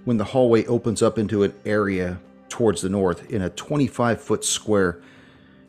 when 0.05 0.17
the 0.17 0.23
hallway 0.23 0.65
opens 0.65 1.01
up 1.01 1.17
into 1.17 1.43
an 1.43 1.53
area 1.65 2.19
towards 2.47 2.81
the 2.81 2.89
north 2.89 3.29
in 3.29 3.41
a 3.41 3.49
25 3.49 4.21
foot 4.21 4.43
square. 4.43 5.01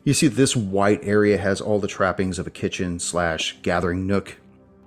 You 0.05 0.15
see, 0.15 0.29
this 0.29 0.57
white 0.57 1.01
area 1.03 1.37
has 1.37 1.61
all 1.61 1.79
the 1.79 1.89
trappings 1.89 2.39
of 2.39 2.47
a 2.47 2.51
kitchen 2.51 2.99
slash 2.99 3.59
gathering 3.63 4.07
nook. 4.07 4.37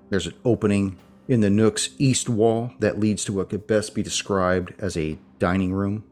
There's 0.09 0.27
an 0.27 0.33
opening 0.43 0.97
in 1.27 1.41
the 1.41 1.49
nook's 1.49 1.89
east 1.97 2.29
wall 2.29 2.73
that 2.79 2.99
leads 2.99 3.23
to 3.25 3.33
what 3.33 3.49
could 3.49 3.67
best 3.67 3.95
be 3.95 4.03
described 4.03 4.73
as 4.79 4.97
a 4.97 5.17
dining 5.39 5.73
room. 5.73 6.03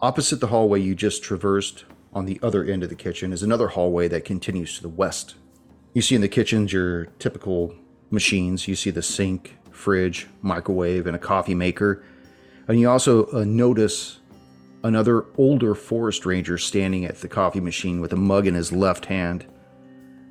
Opposite 0.00 0.40
the 0.40 0.48
hallway 0.48 0.80
you 0.80 0.94
just 0.94 1.22
traversed, 1.22 1.84
on 2.16 2.24
the 2.24 2.40
other 2.42 2.64
end 2.64 2.82
of 2.82 2.88
the 2.88 2.94
kitchen, 2.94 3.30
is 3.30 3.42
another 3.42 3.68
hallway 3.68 4.08
that 4.08 4.24
continues 4.24 4.74
to 4.76 4.82
the 4.82 4.88
west. 4.88 5.34
You 5.92 6.00
see 6.00 6.14
in 6.14 6.22
the 6.22 6.28
kitchens 6.28 6.72
your 6.72 7.04
typical 7.18 7.74
machines. 8.10 8.66
You 8.66 8.74
see 8.74 8.88
the 8.88 9.02
sink, 9.02 9.58
fridge, 9.70 10.26
microwave, 10.40 11.06
and 11.06 11.14
a 11.14 11.18
coffee 11.18 11.54
maker. 11.54 12.02
And 12.68 12.80
you 12.80 12.88
also 12.88 13.26
uh, 13.32 13.44
notice 13.44 14.20
another 14.82 15.26
older 15.36 15.74
forest 15.74 16.24
ranger 16.24 16.56
standing 16.56 17.04
at 17.04 17.20
the 17.20 17.28
coffee 17.28 17.60
machine 17.60 18.00
with 18.00 18.14
a 18.14 18.16
mug 18.16 18.46
in 18.46 18.54
his 18.54 18.72
left 18.72 19.04
hand 19.04 19.44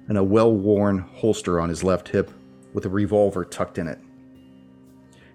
and 0.08 0.18
a 0.18 0.24
well 0.24 0.52
worn 0.52 0.98
holster 0.98 1.60
on 1.60 1.70
his 1.70 1.84
left 1.84 2.08
hip 2.08 2.32
with 2.74 2.86
a 2.86 2.90
revolver 2.90 3.46
tucked 3.46 3.78
in 3.78 3.88
it. 3.88 4.00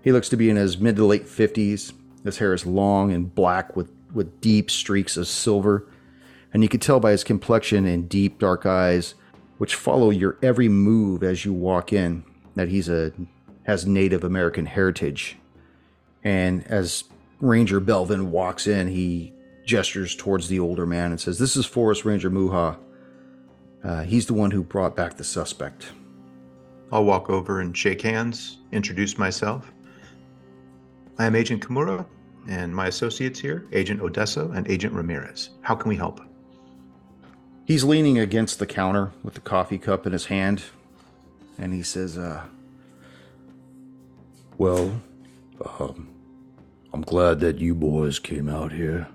He 0.03 0.11
looks 0.11 0.29
to 0.31 0.37
be 0.37 0.51
in 0.51 0.57
his 0.57 0.79
mid 0.79 0.97
to 0.97 1.05
late 1.05 1.27
50s. 1.27 1.93
His 2.25 2.39
hair 2.39 2.55
is 2.55 2.67
long 2.67 3.13
and 3.13 3.33
black 3.33 3.77
with, 3.77 3.93
with 4.13 4.41
deep 4.41 4.69
streaks 4.69 5.17
of 5.17 5.29
silver, 5.29 5.87
and 6.53 6.63
you 6.63 6.69
can 6.69 6.81
tell 6.81 7.01
by 7.01 7.13
his 7.13 7.25
complexion 7.25 7.87
and 7.87 8.09
deep 8.09 8.39
dark 8.39 8.67
eyes, 8.67 9.15
which 9.59 9.75
follow 9.75 10.11
your 10.11 10.39
every 10.43 10.69
move 10.69 11.23
as 11.23 11.45
you 11.45 11.53
walk 11.53 11.93
in, 11.93 12.25
that 12.57 12.69
he's 12.69 12.89
a 12.89 13.13
has 13.65 13.87
Native 13.87 14.25
American 14.25 14.67
heritage. 14.67 15.37
And 16.25 16.67
as 16.67 17.05
Ranger 17.41 17.81
Belvin 17.81 18.27
walks 18.27 18.67
in, 18.67 18.89
he 18.89 19.33
gestures 19.65 20.17
towards 20.17 20.49
the 20.49 20.59
older 20.59 20.87
man 20.87 21.13
and 21.13 21.21
says, 21.21 21.39
This 21.39 21.57
is 21.57 21.67
Forest 21.67 22.05
Ranger 22.05 22.31
Muha. 22.31 22.77
Uh, 23.85 24.03
he's 24.03 24.27
the 24.27 24.35
one 24.35 24.51
who 24.51 24.63
brought 24.63 24.97
back 24.97 25.17
the 25.17 25.25
suspect. 25.25 25.93
I'll 26.93 27.05
walk 27.05 27.31
over 27.31 27.61
and 27.61 27.77
shake 27.77 28.03
hands, 28.03 28.59
introduce 28.73 29.17
myself. 29.17 29.73
I 31.19 31.27
am 31.27 31.37
Agent 31.37 31.67
Kimura, 31.67 32.05
and 32.49 32.75
my 32.75 32.89
associates 32.89 33.39
here, 33.39 33.69
Agent 33.73 34.01
Odessa 34.01 34.49
and 34.49 34.69
Agent 34.69 34.93
Ramirez. 34.93 35.51
How 35.61 35.75
can 35.75 35.89
we 35.89 35.97
help? 35.97 36.21
He's 37.71 37.85
leaning 37.85 38.19
against 38.19 38.59
the 38.59 38.67
counter 38.67 39.13
with 39.23 39.35
the 39.35 39.41
coffee 39.41 39.79
cup 39.79 40.05
in 40.05 40.13
his 40.13 40.27
hand, 40.27 40.65
and 41.57 41.73
he 41.73 41.85
says, 41.85 42.19
uh, 42.19 42.47
Well, 44.59 45.01
um, 45.79 46.09
I'm 46.93 47.03
glad 47.03 47.39
that 47.39 47.61
you 47.61 47.77
boys 47.77 48.19
came 48.19 48.49
out 48.49 48.73
here. 48.73 49.07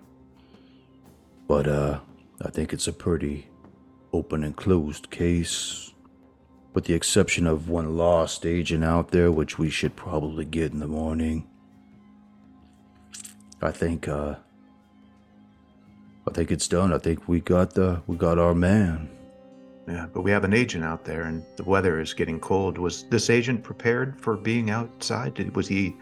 But, 1.49 1.67
uh, 1.67 1.99
I 2.45 2.49
think 2.49 2.71
it's 2.71 2.87
a 2.87 2.93
pretty 2.93 3.49
open 4.13 4.41
and 4.41 4.55
closed 4.55 5.11
case. 5.11 5.91
With 6.73 6.85
the 6.85 6.93
exception 6.93 7.47
of 7.47 7.67
one 7.67 7.97
lost 7.97 8.45
agent 8.45 8.85
out 8.85 9.11
there, 9.11 9.33
which 9.33 9.59
we 9.59 9.69
should 9.69 9.97
probably 9.97 10.45
get 10.45 10.71
in 10.71 10.79
the 10.79 10.87
morning. 10.87 11.45
I 13.61 13.71
think, 13.71 14.07
uh, 14.07 14.35
I 16.27 16.31
think 16.31 16.51
it's 16.51 16.67
done. 16.67 16.91
I 16.93 16.97
think 16.97 17.27
we 17.27 17.39
got 17.39 17.73
the, 17.73 18.01
we 18.07 18.17
got 18.17 18.39
our 18.39 18.55
man. 18.55 19.09
Yeah, 19.87 20.07
but 20.11 20.21
we 20.21 20.31
have 20.31 20.43
an 20.43 20.53
agent 20.53 20.83
out 20.83 21.05
there, 21.05 21.23
and 21.23 21.45
the 21.57 21.63
weather 21.63 21.99
is 21.99 22.13
getting 22.13 22.39
cold. 22.39 22.79
Was 22.79 23.03
this 23.09 23.29
agent 23.29 23.63
prepared 23.63 24.19
for 24.19 24.35
being 24.35 24.71
outside? 24.71 25.35
Did, 25.35 25.55
was 25.55 25.67
he? 25.67 25.95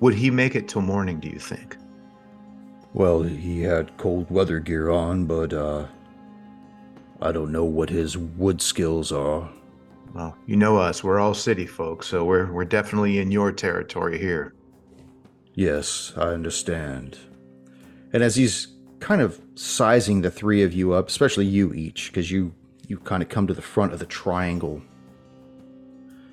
Would 0.00 0.14
he 0.14 0.30
make 0.30 0.54
it 0.54 0.68
till 0.68 0.82
morning? 0.82 1.18
Do 1.18 1.28
you 1.28 1.40
think? 1.40 1.76
Well, 2.94 3.22
he 3.22 3.62
had 3.62 3.96
cold 3.96 4.30
weather 4.30 4.60
gear 4.60 4.90
on, 4.90 5.26
but 5.26 5.52
uh 5.52 5.86
I 7.20 7.32
don't 7.32 7.50
know 7.50 7.64
what 7.64 7.90
his 7.90 8.16
wood 8.16 8.62
skills 8.62 9.10
are. 9.10 9.50
Well, 10.14 10.36
you 10.46 10.56
know 10.56 10.78
us. 10.78 11.02
We're 11.02 11.18
all 11.18 11.34
city 11.34 11.66
folks, 11.66 12.06
so 12.06 12.24
we're 12.24 12.50
we're 12.52 12.64
definitely 12.64 13.18
in 13.18 13.32
your 13.32 13.52
territory 13.52 14.18
here. 14.18 14.54
Yes, 15.54 16.12
I 16.16 16.28
understand. 16.28 17.18
And 18.12 18.22
as 18.22 18.36
he's 18.36 18.77
kind 19.00 19.20
of 19.20 19.40
sizing 19.54 20.22
the 20.22 20.30
three 20.30 20.62
of 20.62 20.72
you 20.72 20.92
up, 20.92 21.08
especially 21.08 21.46
you 21.46 21.72
Ichi, 21.72 22.10
because 22.10 22.30
you 22.30 22.54
you 22.86 22.98
kind 22.98 23.22
of 23.22 23.28
come 23.28 23.46
to 23.46 23.54
the 23.54 23.62
front 23.62 23.92
of 23.92 23.98
the 23.98 24.06
triangle. 24.06 24.82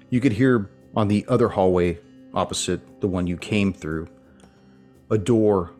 You 0.09 0.21
could 0.21 0.31
hear 0.31 0.69
on 0.95 1.09
the 1.09 1.25
other 1.27 1.49
hallway 1.49 1.99
opposite 2.33 3.01
the 3.01 3.07
one 3.07 3.27
you 3.27 3.37
came 3.37 3.73
through, 3.73 4.07
a 5.09 5.17
door 5.17 5.73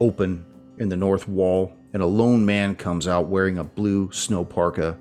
open 0.00 0.44
in 0.78 0.88
the 0.88 0.96
north 0.96 1.26
wall, 1.26 1.72
and 1.92 2.02
a 2.02 2.06
lone 2.06 2.44
man 2.46 2.76
comes 2.76 3.08
out 3.08 3.26
wearing 3.26 3.58
a 3.58 3.64
blue 3.64 4.10
snow 4.12 4.44
parka 4.44 4.96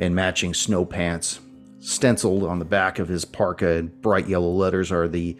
and 0.00 0.14
matching 0.14 0.54
snow 0.54 0.84
pants. 0.84 1.40
Stenciled 1.80 2.44
on 2.44 2.58
the 2.58 2.64
back 2.64 2.98
of 2.98 3.08
his 3.08 3.24
parka 3.24 3.74
in 3.74 3.88
bright 3.88 4.26
yellow 4.26 4.50
letters 4.50 4.90
are 4.90 5.06
the 5.06 5.36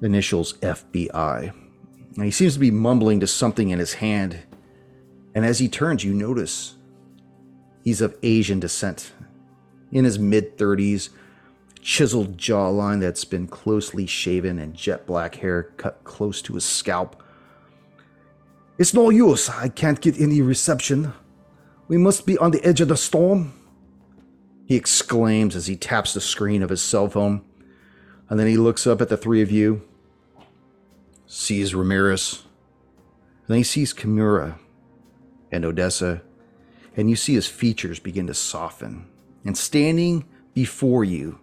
initials 0.00 0.54
FBI. 0.54 1.52
And 2.16 2.24
he 2.24 2.30
seems 2.30 2.54
to 2.54 2.60
be 2.60 2.70
mumbling 2.70 3.20
to 3.20 3.26
something 3.26 3.70
in 3.70 3.78
his 3.78 3.94
hand. 3.94 4.38
And 5.34 5.44
as 5.44 5.58
he 5.58 5.68
turns, 5.68 6.04
you 6.04 6.12
notice 6.12 6.74
he's 7.82 8.00
of 8.00 8.16
Asian 8.22 8.60
descent. 8.60 9.12
In 9.90 10.04
his 10.04 10.18
mid 10.18 10.58
30s, 10.58 11.10
chiseled 11.80 12.36
jawline 12.36 13.00
that's 13.00 13.24
been 13.24 13.48
closely 13.48 14.06
shaven 14.06 14.58
and 14.58 14.74
jet 14.74 15.06
black 15.06 15.36
hair 15.36 15.64
cut 15.76 16.02
close 16.04 16.40
to 16.42 16.54
his 16.54 16.64
scalp. 16.64 17.22
It's 18.78 18.94
no 18.94 19.10
use. 19.10 19.48
I 19.48 19.68
can't 19.68 20.00
get 20.00 20.20
any 20.20 20.40
reception. 20.40 21.12
We 21.88 21.98
must 21.98 22.24
be 22.24 22.38
on 22.38 22.52
the 22.52 22.64
edge 22.64 22.80
of 22.80 22.88
the 22.88 22.96
storm. 22.96 23.52
He 24.66 24.76
exclaims 24.76 25.54
as 25.56 25.66
he 25.66 25.76
taps 25.76 26.14
the 26.14 26.20
screen 26.20 26.62
of 26.62 26.70
his 26.70 26.80
cell 26.80 27.08
phone. 27.08 27.44
And 28.28 28.38
then 28.40 28.46
he 28.46 28.56
looks 28.56 28.86
up 28.86 29.02
at 29.02 29.08
the 29.08 29.16
three 29.16 29.42
of 29.42 29.50
you, 29.50 29.82
sees 31.32 31.74
Ramirez, 31.74 32.42
then 33.48 33.56
he 33.56 33.62
sees 33.62 33.94
Kimura 33.94 34.58
and 35.50 35.64
Odessa, 35.64 36.20
and 36.94 37.08
you 37.08 37.16
see 37.16 37.32
his 37.34 37.46
features 37.46 37.98
begin 37.98 38.26
to 38.26 38.34
soften. 38.34 39.06
And 39.44 39.56
standing 39.56 40.26
before 40.52 41.04
you, 41.04 41.40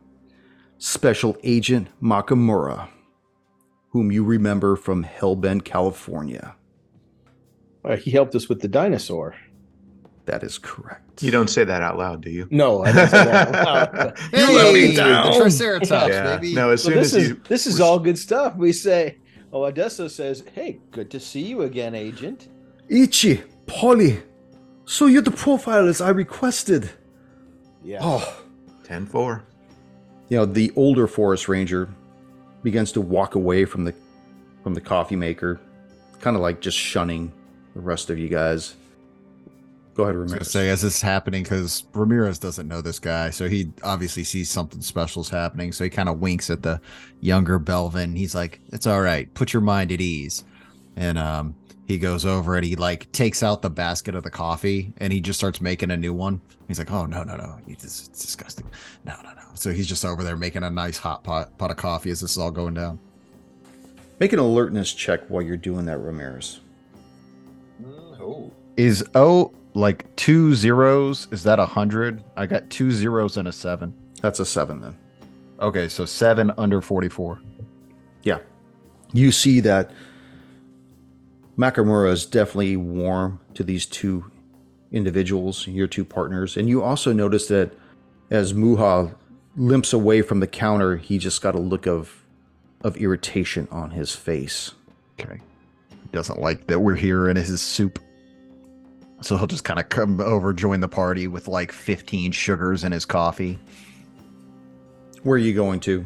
Special 0.78 1.36
Agent 1.44 1.88
Makamura, 2.02 2.88
whom 3.90 4.12
you 4.12 4.24
remember 4.24 4.76
from 4.76 5.04
Hellbent, 5.04 5.66
California. 5.66 6.56
Uh, 7.84 7.96
he 7.98 8.12
helped 8.12 8.36
us 8.36 8.48
with 8.48 8.62
the 8.62 8.68
dinosaur. 8.68 9.36
That 10.26 10.44
is 10.44 10.60
correct. 10.60 11.24
You 11.24 11.32
don't 11.32 11.50
say 11.50 11.64
that 11.64 11.82
out 11.82 11.98
loud, 11.98 12.22
do 12.22 12.30
you? 12.30 12.48
No, 12.52 12.84
I 12.84 12.92
didn't 12.92 13.10
say 13.10 13.26
that. 13.26 13.56
out 13.56 13.94
loud. 13.96 14.18
Hey, 14.32 14.56
let 14.56 14.74
me 14.74 14.96
the. 14.96 15.34
Triceratops, 15.36 16.10
yeah. 16.14 16.38
baby. 16.38 16.54
No, 16.54 16.70
as 16.70 16.84
So 16.84 16.90
soon 16.90 17.00
this 17.00 17.14
as 17.16 17.24
is 17.24 17.30
you 17.30 17.42
this 17.48 17.66
is 17.66 17.82
all 17.82 17.98
good 17.98 18.20
stuff. 18.20 18.56
We 18.56 18.72
say, 18.72 19.18
oh, 19.52 19.64
Odessa 19.64 20.10
says, 20.10 20.44
"Hey, 20.54 20.80
good 20.92 21.10
to 21.12 21.20
see 21.20 21.42
you 21.42 21.62
again, 21.62 21.96
Agent." 21.96 22.48
Ichi, 22.90 23.44
Polly, 23.68 24.20
so 24.86 25.06
you're 25.06 25.22
the 25.22 25.32
profilers 25.32 26.04
I 26.04 26.10
requested. 26.10 26.90
Yeah. 27.84 28.00
Oh, 28.02 28.44
10-4. 28.84 29.42
you 30.30 30.38
know 30.38 30.46
the 30.46 30.72
older 30.76 31.08
forest 31.08 31.48
ranger 31.48 31.88
begins 32.64 32.92
to 32.94 33.02
walk 33.02 33.36
away 33.36 33.66
from 33.66 33.86
the 33.86 33.94
from 34.64 34.74
the 34.74 34.82
coffee 34.82 35.16
maker, 35.16 35.60
kind 36.20 36.36
of 36.36 36.42
like 36.42 36.60
just 36.60 36.78
shunning 36.78 37.32
the 37.74 37.80
rest 37.80 38.10
of 38.10 38.18
you 38.18 38.28
guys. 38.28 38.76
Go 40.00 40.06
ahead, 40.06 40.16
I 40.16 40.20
was 40.20 40.32
gonna 40.32 40.40
Ramirez. 40.40 40.52
say 40.52 40.70
as 40.70 40.82
this 40.82 40.96
is 40.96 41.02
happening 41.02 41.44
because 41.44 41.84
Ramirez 41.94 42.40
doesn't 42.40 42.70
know 42.70 42.80
this 42.80 43.00
guy, 43.00 43.32
so 43.32 43.50
he 43.50 43.70
obviously 43.84 44.24
sees 44.24 44.50
something 44.50 44.80
special's 44.80 45.28
happening. 45.28 45.74
So 45.74 45.84
he 45.84 45.90
kind 45.90 46.08
of 46.08 46.20
winks 46.22 46.50
at 46.50 46.64
the 46.64 46.80
younger 47.20 47.60
Belvin. 47.60 48.16
He's 48.16 48.34
like, 48.34 48.62
"It's 48.72 48.88
all 48.88 49.02
right. 49.02 49.34
Put 49.34 49.52
your 49.52 49.62
mind 49.62 49.92
at 49.92 50.00
ease." 50.00 50.46
And 50.96 51.18
um, 51.18 51.54
he 51.86 51.98
goes 51.98 52.26
over 52.26 52.56
and 52.56 52.64
he 52.64 52.78
like 52.78 53.12
takes 53.12 53.44
out 53.44 53.62
the 53.62 53.70
basket 53.70 54.16
of 54.16 54.24
the 54.24 54.30
coffee 54.30 54.94
and 55.00 55.12
he 55.12 55.20
just 55.20 55.38
starts 55.38 55.60
making 55.60 55.92
a 55.92 55.98
new 55.98 56.14
one. 56.14 56.40
He's 56.70 56.80
like, 56.80 56.94
"Oh 56.94 57.06
no, 57.06 57.24
no, 57.24 57.36
no! 57.36 57.60
It's, 57.68 57.84
it's 57.84 58.08
disgusting. 58.08 58.68
No, 59.04 59.16
no, 59.22 59.32
no!" 59.34 59.44
So 59.56 59.74
he's 59.74 59.88
just 59.88 60.06
over 60.06 60.24
there 60.24 60.38
making 60.38 60.64
a 60.64 60.70
nice 60.70 60.98
hot 60.98 61.26
pot 61.26 61.58
pot 61.58 61.72
of 61.72 61.76
coffee 61.76 62.12
as 62.12 62.22
this 62.22 62.32
is 62.32 62.38
all 62.38 62.52
going 62.52 62.74
down. 62.74 63.00
Make 64.22 64.32
an 64.32 64.40
alertness 64.40 64.94
check 64.94 65.28
while 65.28 65.42
you're 65.42 65.58
doing 65.58 65.84
that, 65.88 65.98
Ramirez. 65.98 66.62
Is 68.78 69.04
O 69.14 69.52
like 69.74 70.16
two 70.16 70.56
zeros? 70.56 71.28
Is 71.32 71.44
that 71.44 71.60
a 71.60 71.66
hundred? 71.66 72.24
I 72.36 72.46
got 72.46 72.70
two 72.70 72.92
zeros 72.92 73.38
and 73.38 73.48
a 73.48 73.52
seven. 73.52 73.94
That's 74.22 74.40
a 74.40 74.46
seven 74.46 74.82
then. 74.82 74.98
Okay, 75.60 75.90
so 75.90 76.06
seven 76.06 76.52
under 76.58 76.82
forty-four. 76.82 77.42
Yeah. 78.24 78.40
You 79.14 79.32
see 79.32 79.60
that 79.62 79.92
Makamura 81.58 82.12
is 82.12 82.26
definitely 82.26 82.78
warm 82.78 83.40
to 83.56 83.64
these 83.64 83.86
two 83.86 84.32
individuals, 84.92 85.68
your 85.68 85.88
two 85.88 86.06
partners. 86.06 86.58
And 86.58 86.70
you 86.70 86.84
also 86.84 87.12
notice 87.12 87.48
that 87.48 87.74
as 88.30 88.54
Muha 88.54 89.14
limps 89.56 89.94
away 89.94 90.22
from 90.22 90.40
the 90.40 90.48
counter, 90.48 90.98
he 90.98 91.18
just 91.18 91.42
got 91.42 91.56
a 91.56 91.60
look 91.60 91.88
of 91.88 92.24
of 92.82 92.96
irritation 92.98 93.68
on 93.72 93.92
his 93.92 94.16
face. 94.16 94.72
Okay. 95.20 95.42
He 95.90 96.08
doesn't 96.14 96.40
like 96.40 96.68
that 96.68 96.80
we're 96.80 96.96
here 96.96 97.28
in 97.28 97.36
his 97.36 97.62
soup. 97.62 98.00
So 99.22 99.38
he'll 99.38 99.48
just 99.48 99.64
kind 99.64 99.80
of 99.80 99.90
come 99.90 100.22
over, 100.22 100.54
join 100.54 100.80
the 100.80 100.88
party 100.88 101.28
with 101.28 101.48
like 101.48 101.72
15 101.72 102.32
sugars 102.32 102.84
in 102.84 102.92
his 102.92 103.06
coffee. 103.06 103.60
Where 105.24 105.36
are 105.36 105.38
you 105.38 105.54
going 105.54 105.80
to? 105.82 106.06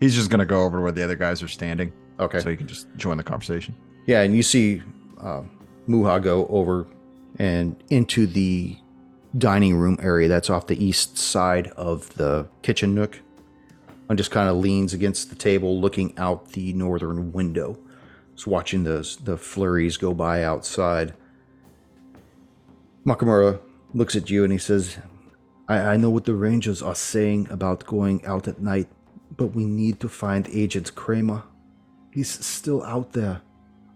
He's 0.00 0.14
just 0.14 0.30
going 0.30 0.40
to 0.40 0.44
go 0.46 0.62
over 0.64 0.78
to 0.78 0.82
where 0.82 0.92
the 0.92 1.04
other 1.04 1.14
guys 1.16 1.42
are 1.42 1.48
standing 1.48 1.92
Okay. 2.18 2.40
so 2.40 2.50
he 2.50 2.56
can 2.56 2.66
just 2.66 2.88
join 2.96 3.16
the 3.16 3.22
conversation. 3.22 3.74
Yeah, 4.06 4.22
and 4.22 4.34
you 4.36 4.42
see 4.42 4.82
uh, 5.20 5.42
Muha 5.88 6.20
go 6.22 6.46
over 6.48 6.86
and 7.38 7.76
into 7.90 8.26
the 8.26 8.76
dining 9.38 9.76
room 9.76 9.96
area 10.00 10.28
that's 10.28 10.50
off 10.50 10.66
the 10.66 10.84
east 10.84 11.16
side 11.18 11.68
of 11.68 12.12
the 12.14 12.46
kitchen 12.62 12.94
nook 12.94 13.20
and 14.08 14.18
just 14.18 14.30
kind 14.30 14.48
of 14.48 14.56
leans 14.56 14.92
against 14.92 15.30
the 15.30 15.34
table 15.34 15.80
looking 15.80 16.16
out 16.18 16.50
the 16.52 16.72
northern 16.74 17.32
window. 17.32 17.78
Just 18.34 18.46
watching 18.48 18.82
those 18.84 19.16
the 19.18 19.36
flurries 19.36 19.96
go 19.96 20.12
by 20.12 20.42
outside. 20.42 21.14
Makamura 23.06 23.60
looks 23.92 24.16
at 24.16 24.30
you 24.30 24.44
and 24.44 24.52
he 24.52 24.58
says, 24.58 24.98
I, 25.68 25.78
I 25.78 25.96
know 25.96 26.10
what 26.10 26.24
the 26.24 26.34
Rangers 26.34 26.82
are 26.82 26.94
saying 26.94 27.48
about 27.50 27.86
going 27.86 28.24
out 28.26 28.48
at 28.48 28.60
night, 28.60 28.88
but 29.36 29.48
we 29.48 29.64
need 29.66 30.00
to 30.00 30.08
find 30.08 30.48
Agent 30.48 30.94
Kramer. 30.94 31.42
He's 32.10 32.30
still 32.44 32.82
out 32.84 33.12
there. 33.12 33.40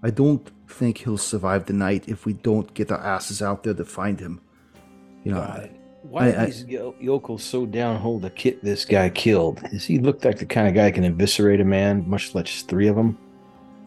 I 0.02 0.11
don't 0.11 0.48
think 0.68 0.98
he'll 0.98 1.18
survive 1.18 1.66
the 1.66 1.72
night 1.72 2.09
if 2.09 2.26
we 2.26 2.32
don't 2.32 2.72
get 2.74 2.90
our 2.92 2.98
asses 3.00 3.42
out 3.42 3.62
there 3.64 3.74
to 3.74 3.84
find 3.84 4.20
him. 4.20 4.40
You 5.24 5.32
know, 5.32 5.38
God. 5.40 5.70
Why 6.02 6.28
I- 6.28 6.32
are 6.32 6.38
I- 6.40 6.46
these 6.46 6.64
yo- 6.64 6.94
yokels 7.00 7.42
so 7.42 7.66
downhole 7.66 8.20
to 8.22 8.30
kit 8.30 8.62
this 8.62 8.84
guy 8.84 9.09
killed? 9.11 9.61
Does 9.70 9.84
he 9.84 9.98
look 9.98 10.24
like 10.24 10.38
the 10.38 10.46
kind 10.46 10.68
of 10.68 10.74
guy 10.74 10.90
can 10.90 11.04
eviscerate 11.04 11.61
a 11.61 11.64
man, 11.64 12.09
much 12.09 12.34
less 12.34 12.62
three 12.62 12.88
of 12.88 12.96
them? 12.96 13.16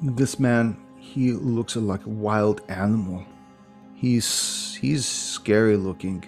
this 0.04 0.40
man, 0.40 0.76
he 0.98 1.32
looks 1.32 1.76
like 1.76 2.04
a 2.08 2.10
wild 2.10 2.62
animal. 2.70 3.24
He's 4.02 4.80
he's 4.82 5.06
scary 5.06 5.78
looking. 5.78 6.24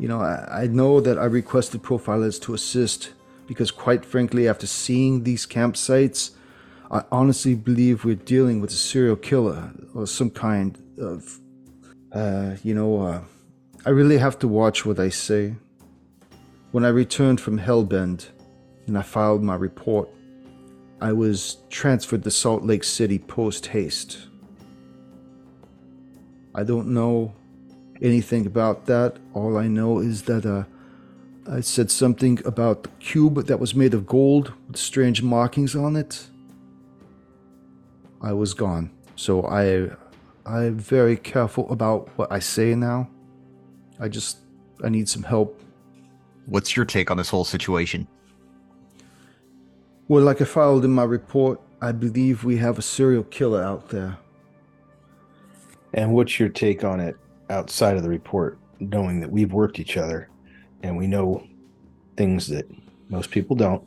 You 0.00 0.08
know, 0.08 0.20
I, 0.20 0.62
I 0.62 0.66
know 0.66 1.00
that 1.00 1.16
I 1.16 1.26
requested 1.26 1.80
profilers 1.84 2.42
to 2.42 2.54
assist 2.54 3.12
because, 3.46 3.70
quite 3.70 4.04
frankly, 4.04 4.48
after 4.48 4.66
seeing 4.66 5.22
these 5.22 5.46
campsites, 5.46 6.32
I 6.90 7.04
honestly 7.12 7.54
believe 7.54 8.04
we're 8.04 8.16
dealing 8.16 8.60
with 8.60 8.70
a 8.70 8.80
serial 8.90 9.14
killer 9.14 9.70
or 9.94 10.08
some 10.08 10.30
kind 10.30 10.76
of. 10.98 11.38
Uh, 12.10 12.56
you 12.64 12.74
know, 12.74 13.00
uh, 13.00 13.20
I 13.86 13.90
really 13.90 14.18
have 14.18 14.36
to 14.40 14.48
watch 14.48 14.84
what 14.84 14.98
I 14.98 15.10
say. 15.10 15.54
When 16.72 16.84
I 16.84 16.88
returned 16.88 17.40
from 17.40 17.60
Hellbend 17.60 18.26
and 18.88 18.98
I 18.98 19.02
filed 19.02 19.44
my 19.44 19.54
report, 19.54 20.08
I 21.00 21.12
was 21.12 21.58
transferred 21.70 22.24
to 22.24 22.30
Salt 22.32 22.64
Lake 22.64 22.82
City 22.82 23.20
post 23.20 23.66
haste. 23.66 24.26
I 26.54 26.62
don't 26.62 26.88
know 26.88 27.34
anything 28.00 28.46
about 28.46 28.86
that. 28.86 29.16
All 29.32 29.56
I 29.56 29.66
know 29.66 29.98
is 29.98 30.22
that 30.22 30.46
uh, 30.46 30.64
I 31.50 31.60
said 31.60 31.90
something 31.90 32.40
about 32.44 32.84
the 32.84 32.88
cube 33.00 33.46
that 33.46 33.58
was 33.58 33.74
made 33.74 33.94
of 33.94 34.06
gold 34.06 34.52
with 34.68 34.76
strange 34.76 35.22
markings 35.22 35.74
on 35.74 35.96
it. 35.96 36.26
I 38.22 38.32
was 38.32 38.54
gone. 38.54 38.90
So 39.16 39.44
I 39.46 39.90
I'm 40.46 40.78
very 40.78 41.16
careful 41.16 41.70
about 41.70 42.08
what 42.16 42.30
I 42.30 42.38
say 42.38 42.74
now. 42.74 43.08
I 44.00 44.08
just 44.08 44.38
I 44.82 44.88
need 44.88 45.08
some 45.08 45.22
help. 45.22 45.60
What's 46.46 46.76
your 46.76 46.84
take 46.84 47.10
on 47.10 47.16
this 47.16 47.30
whole 47.30 47.44
situation? 47.44 48.06
Well, 50.08 50.22
like 50.22 50.42
I 50.42 50.44
filed 50.44 50.84
in 50.84 50.90
my 50.90 51.04
report, 51.04 51.60
I 51.80 51.92
believe 51.92 52.44
we 52.44 52.58
have 52.58 52.78
a 52.78 52.82
serial 52.82 53.24
killer 53.24 53.62
out 53.62 53.88
there. 53.88 54.18
And 55.94 56.12
what's 56.12 56.40
your 56.40 56.48
take 56.48 56.82
on 56.82 56.98
it 56.98 57.16
outside 57.50 57.96
of 57.96 58.02
the 58.02 58.08
report, 58.08 58.58
knowing 58.80 59.20
that 59.20 59.30
we've 59.30 59.52
worked 59.52 59.78
each 59.78 59.96
other 59.96 60.28
and 60.82 60.96
we 60.96 61.06
know 61.06 61.46
things 62.16 62.48
that 62.48 62.68
most 63.08 63.30
people 63.30 63.54
don't? 63.54 63.82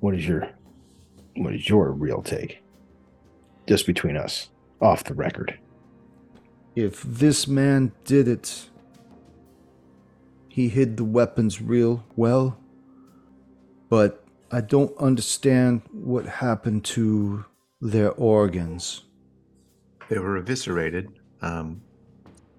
What 0.00 0.14
is 0.14 0.26
your 0.26 0.48
what 1.36 1.54
is 1.54 1.68
your 1.68 1.92
real 1.92 2.20
take? 2.20 2.62
Just 3.66 3.86
between 3.86 4.16
us, 4.16 4.50
off 4.80 5.04
the 5.04 5.14
record. 5.14 5.58
If 6.74 7.02
this 7.02 7.46
man 7.46 7.92
did 8.04 8.26
it, 8.28 8.68
he 10.48 10.68
hid 10.68 10.96
the 10.96 11.04
weapons 11.04 11.62
real 11.62 12.04
well, 12.16 12.58
but 13.88 14.24
I 14.50 14.60
don't 14.60 14.96
understand 14.98 15.82
what 15.92 16.26
happened 16.26 16.84
to 16.86 17.44
their 17.80 18.10
organs. 18.12 19.02
They 20.08 20.18
were 20.18 20.36
eviscerated. 20.36 21.08
Um, 21.42 21.80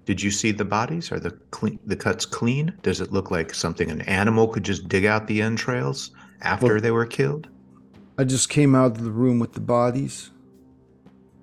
did 0.05 0.21
you 0.21 0.31
see 0.31 0.51
the 0.51 0.65
bodies? 0.65 1.11
Are 1.11 1.19
the 1.19 1.31
clean, 1.51 1.79
the 1.85 1.95
cuts 1.95 2.25
clean? 2.25 2.73
Does 2.83 3.01
it 3.01 3.11
look 3.11 3.31
like 3.31 3.53
something 3.53 3.89
an 3.89 4.01
animal 4.01 4.47
could 4.47 4.63
just 4.63 4.87
dig 4.87 5.05
out 5.05 5.27
the 5.27 5.41
entrails 5.41 6.11
after 6.41 6.67
Well- 6.73 6.81
they 6.81 6.91
were 6.91 7.05
killed? 7.05 7.47
I 8.17 8.23
just 8.23 8.47
came 8.47 8.75
out 8.75 8.91
of 8.91 9.03
the 9.03 9.11
room 9.11 9.39
with 9.39 9.53
the 9.53 9.59
bodies. 9.59 10.29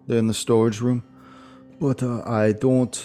They're 0.07 0.19
in 0.19 0.27
the 0.27 0.35
storage 0.35 0.81
room. 0.81 1.03
But 1.79 2.03
uh, 2.03 2.23
I 2.25 2.53
don't. 2.53 2.99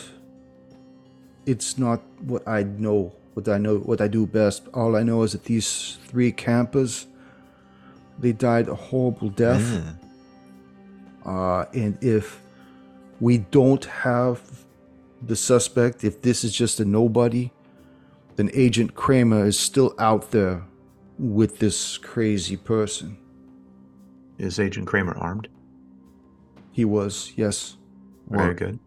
It's 1.45 1.77
not 1.77 2.01
what 2.21 2.47
I 2.47 2.63
know. 2.63 3.13
What 3.33 3.49
I 3.49 3.57
know, 3.57 3.77
what 3.79 3.99
I 3.99 4.07
do 4.07 4.25
best. 4.25 4.67
All 4.73 4.95
I 4.95 5.03
know 5.03 5.21
is 5.23 5.33
that 5.33 5.43
these 5.43 5.97
three 6.07 6.31
campers, 6.31 7.07
they 8.17 8.31
died 8.31 8.67
a 8.67 8.75
horrible 8.75 9.29
death. 9.29 9.83
Uh, 11.25 11.65
and 11.73 12.01
if 12.01 12.39
we 13.19 13.39
don't 13.39 13.85
have 13.85 14.41
the 15.21 15.35
suspect, 15.35 16.03
if 16.03 16.21
this 16.21 16.43
is 16.43 16.53
just 16.53 16.79
a 16.79 16.85
nobody, 16.85 17.51
then 18.35 18.49
Agent 18.53 18.93
Kramer 18.95 19.45
is 19.45 19.57
still 19.59 19.95
out 19.97 20.29
there 20.31 20.63
with 21.17 21.57
this 21.59 21.97
crazy 21.97 22.55
person. 22.55 23.17
Is 24.37 24.59
Agent 24.59 24.85
Kramer 24.85 25.17
armed? 25.17 25.47
He 26.71 26.85
was, 26.85 27.33
yes. 27.35 27.77
Very 28.29 28.51
Or- 28.51 28.53
good. 28.53 28.79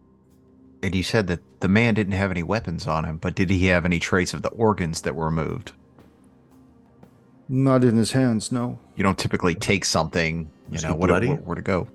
And 0.83 0.95
you 0.95 1.03
said 1.03 1.27
that 1.27 1.41
the 1.59 1.67
man 1.67 1.93
didn't 1.93 2.13
have 2.13 2.31
any 2.31 2.41
weapons 2.41 2.87
on 2.87 3.05
him, 3.05 3.17
but 3.17 3.35
did 3.35 3.49
he 3.51 3.65
have 3.65 3.85
any 3.85 3.99
trace 3.99 4.33
of 4.33 4.41
the 4.41 4.49
organs 4.49 5.01
that 5.01 5.13
were 5.15 5.25
removed? 5.25 5.73
Not 7.47 7.83
in 7.83 7.97
his 7.97 8.13
hands, 8.13 8.51
no. 8.51 8.79
You 8.95 9.03
don't 9.03 9.17
typically 9.17 9.53
take 9.53 9.83
something, 9.85 10.49
you 10.69 10.73
Was 10.73 10.83
know, 10.83 10.93
he 10.93 10.95
what, 10.95 11.09
where, 11.11 11.35
where 11.35 11.55
to 11.55 11.61
go. 11.61 11.87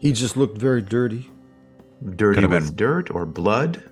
He 0.00 0.12
just 0.12 0.36
looked 0.36 0.58
very 0.58 0.82
dirty. 0.82 1.30
Dirty 2.16 2.36
Could've 2.36 2.50
with 2.50 2.66
been- 2.68 2.76
dirt 2.76 3.10
or 3.10 3.24
blood? 3.26 3.84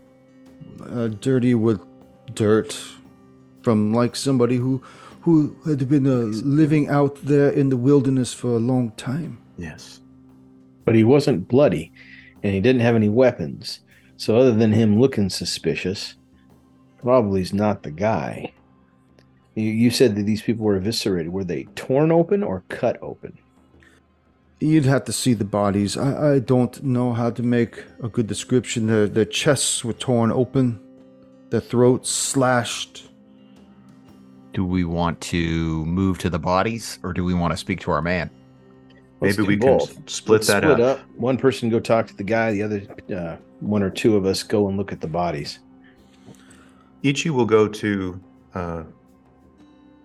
Uh, 0.83 1.09
dirty 1.09 1.55
with 1.55 1.81
dirt 2.35 2.77
from 3.63 3.93
like 3.93 4.17
somebody 4.17 4.57
who 4.57 4.83
who 5.21 5.55
had 5.67 5.89
been 5.89 6.07
uh, 6.07 6.27
living 6.45 6.89
out 6.89 7.17
there 7.25 7.51
in 7.51 7.69
the 7.69 7.77
wilderness 7.77 8.33
for 8.33 8.49
a 8.57 8.59
long 8.59 8.91
time. 8.93 9.39
Yes. 9.59 10.01
But 10.85 10.95
he 10.95 11.05
wasn't 11.05 11.49
bloody 11.49 11.93
and 12.43 12.55
he 12.55 12.61
didn't 12.61 12.81
have 12.81 12.95
any 12.97 13.09
weapons. 13.11 13.81
So 14.17 14.37
other 14.39 14.53
than 14.55 14.73
him 14.73 14.99
looking 14.99 15.29
suspicious, 15.29 16.15
probably 17.03 17.41
he's 17.41 17.53
not 17.53 17.83
the 17.83 17.91
guy. 17.91 18.53
You, 19.55 19.65
you 19.71 19.91
said 19.91 20.17
that 20.17 20.23
these 20.23 20.41
people 20.43 20.65
were 20.65 20.77
eviscerated. 20.77 21.31
Were 21.33 21.45
they 21.45 21.65
torn 21.75 22.11
open 22.11 22.43
or 22.43 22.65
cut 22.69 22.97
open? 23.03 23.37
You'd 24.61 24.87
have 24.87 25.05
to 25.05 25.13
see 25.13 25.35
the 25.35 25.45
bodies. 25.45 25.97
I, 25.97 26.35
I 26.35 26.39
don't 26.41 26.83
know 26.83 27.13
how 27.13 27.31
to 27.31 27.43
make 27.43 27.85
a 28.03 28.09
good 28.09 28.27
description. 28.27 28.87
Their, 28.89 29.07
their 29.07 29.25
chests 29.25 29.85
were 29.85 29.93
torn 29.93 30.33
open, 30.33 30.81
their 31.51 31.61
throats 31.61 32.11
slashed. 32.11 33.09
Do 34.53 34.65
we 34.65 34.85
want 34.85 35.21
to 35.21 35.85
move 35.87 36.19
to 36.19 36.31
the 36.31 36.39
bodies 36.41 36.99
or 37.05 37.13
do 37.13 37.23
we 37.25 37.35
want 37.35 37.53
to 37.53 37.57
speak 37.57 37.81
to 37.81 37.93
our 37.93 38.03
man? 38.03 38.31
Let's 39.21 39.37
Maybe 39.37 39.45
do 39.45 39.49
we 39.49 39.57
can 39.59 39.79
both. 39.79 40.11
split 40.11 40.41
Let's 40.41 40.47
that 40.49 40.63
split 40.63 40.81
up. 40.81 40.99
up. 41.01 41.07
One 41.17 41.37
person 41.37 41.69
go 41.71 41.79
talk 41.79 42.07
to 42.09 42.17
the 42.17 42.25
guy. 42.25 42.53
The 42.53 42.63
other 42.63 42.83
uh, 43.15 43.37
one 43.61 43.83
or 43.83 43.91
two 43.91 44.17
of 44.17 44.27
us 44.27 44.43
go 44.43 44.69
and 44.69 44.77
look 44.77 44.93
at 44.93 45.01
the 45.01 45.07
bodies. 45.07 45.61
Ichi 47.03 47.31
will 47.31 47.47
go 47.47 47.69
to 47.69 48.21
uh, 48.55 48.83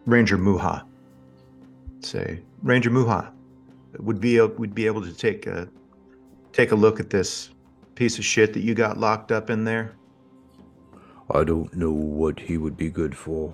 Ranger 0.06 0.38
Muha. 0.38 0.84
Say, 2.01 2.41
Ranger 2.62 2.91
Muha, 2.91 3.32
would 3.99 4.19
be 4.19 4.39
would 4.39 4.73
be 4.73 4.85
able 4.85 5.01
to 5.01 5.13
take 5.13 5.47
a 5.47 5.67
take 6.51 6.71
a 6.71 6.75
look 6.75 6.99
at 6.99 7.09
this 7.09 7.49
piece 7.95 8.17
of 8.17 8.25
shit 8.25 8.53
that 8.53 8.61
you 8.61 8.73
got 8.73 8.97
locked 8.97 9.31
up 9.31 9.49
in 9.49 9.63
there. 9.63 9.95
I 11.31 11.43
don't 11.43 11.73
know 11.75 11.91
what 11.91 12.39
he 12.39 12.57
would 12.57 12.77
be 12.77 12.89
good 12.89 13.15
for. 13.15 13.53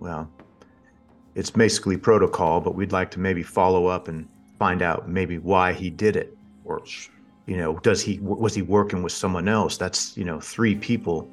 Well, 0.00 0.30
it's 1.34 1.50
basically 1.50 1.96
protocol, 1.96 2.60
but 2.60 2.74
we'd 2.74 2.92
like 2.92 3.10
to 3.12 3.20
maybe 3.20 3.42
follow 3.42 3.86
up 3.86 4.08
and 4.08 4.28
find 4.58 4.82
out 4.82 5.08
maybe 5.08 5.38
why 5.38 5.72
he 5.72 5.90
did 5.90 6.16
it, 6.16 6.36
or 6.64 6.82
you 7.46 7.56
know, 7.56 7.78
does 7.80 8.02
he 8.02 8.18
was 8.20 8.54
he 8.54 8.62
working 8.62 9.02
with 9.02 9.12
someone 9.12 9.48
else? 9.48 9.76
That's 9.76 10.16
you 10.16 10.24
know, 10.24 10.40
three 10.40 10.74
people. 10.74 11.30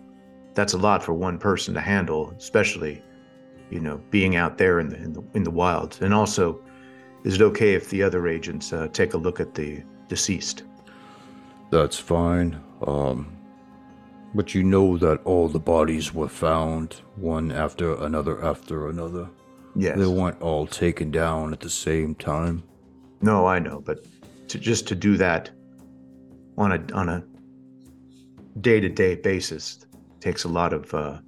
That's 0.53 0.73
a 0.73 0.77
lot 0.77 1.03
for 1.03 1.13
one 1.13 1.39
person 1.39 1.73
to 1.73 1.81
handle, 1.81 2.33
especially 2.37 3.01
you 3.69 3.79
know, 3.79 3.99
being 4.11 4.35
out 4.35 4.57
there 4.57 4.79
in 4.79 4.89
the 4.89 4.97
in 4.97 5.13
the, 5.13 5.23
in 5.33 5.43
the 5.43 5.51
wild. 5.51 5.97
And 6.01 6.13
also, 6.13 6.61
is 7.24 7.36
it 7.36 7.41
okay 7.41 7.74
if 7.74 7.89
the 7.89 8.03
other 8.03 8.28
agents 8.28 8.74
uh, 8.74 8.88
take 8.91 9.13
a 9.13 9.17
look 9.17 9.39
at 9.39 9.53
the 9.53 9.84
deceased? 10.07 10.63
That's 11.71 11.97
fine. 11.97 12.61
Um, 12.86 13.36
but 14.36 14.53
you 14.53 14.63
know 14.63 14.97
that 14.97 15.21
all 15.24 15.47
the 15.47 15.59
bodies 15.59 16.13
were 16.13 16.28
found, 16.28 17.01
one 17.15 17.51
after 17.51 17.95
another 18.03 18.43
after 18.43 18.89
another. 18.89 19.30
Yes. 19.76 19.97
They 19.97 20.05
weren't 20.05 20.41
all 20.41 20.67
taken 20.67 21.11
down 21.11 21.53
at 21.53 21.59
the 21.59 21.69
same 21.69 22.15
time. 22.15 22.63
No, 23.21 23.45
I 23.45 23.59
know, 23.59 23.80
but 23.80 24.05
to 24.49 24.59
just 24.59 24.88
to 24.88 24.95
do 24.95 25.17
that 25.17 25.49
on 26.57 26.71
a 26.74 26.93
on 26.93 27.09
a 27.09 27.24
day 28.59 28.80
to 28.80 28.89
day 28.89 29.15
basis 29.15 29.86
takes 30.19 30.43
a 30.43 30.49
lot 30.49 30.74
of 30.74 30.93
uh, 30.93 31.19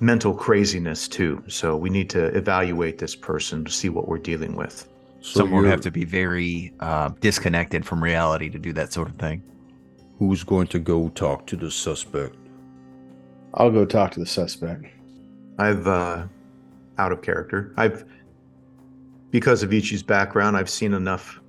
mental 0.00 0.34
craziness 0.34 1.08
too. 1.08 1.42
So 1.48 1.76
we 1.76 1.90
need 1.90 2.10
to 2.10 2.26
evaluate 2.36 2.98
this 2.98 3.14
person 3.14 3.64
to 3.64 3.70
see 3.70 3.88
what 3.88 4.08
we're 4.08 4.18
dealing 4.18 4.54
with. 4.54 4.88
So 5.20 5.40
Someone 5.40 5.62
would 5.62 5.70
have 5.70 5.80
to 5.82 5.90
be 5.90 6.04
very 6.04 6.72
uh, 6.80 7.10
disconnected 7.20 7.84
from 7.84 8.02
reality 8.02 8.48
to 8.50 8.58
do 8.58 8.72
that 8.74 8.92
sort 8.92 9.08
of 9.08 9.16
thing. 9.16 9.42
Who's 10.18 10.44
going 10.44 10.68
to 10.68 10.78
go 10.78 11.08
talk 11.10 11.46
to 11.46 11.56
the 11.56 11.70
suspect? 11.70 12.36
I'll 13.54 13.70
go 13.70 13.84
talk 13.84 14.12
to 14.12 14.20
the 14.20 14.26
suspect. 14.26 14.84
I've 15.58 15.86
uh, 15.86 16.26
out 16.98 17.12
of 17.12 17.22
character. 17.22 17.72
I've 17.76 18.04
because 19.30 19.62
of 19.62 19.70
Ichi's 19.70 20.02
background, 20.02 20.56
I've 20.56 20.70
seen 20.70 20.94
enough 20.94 21.40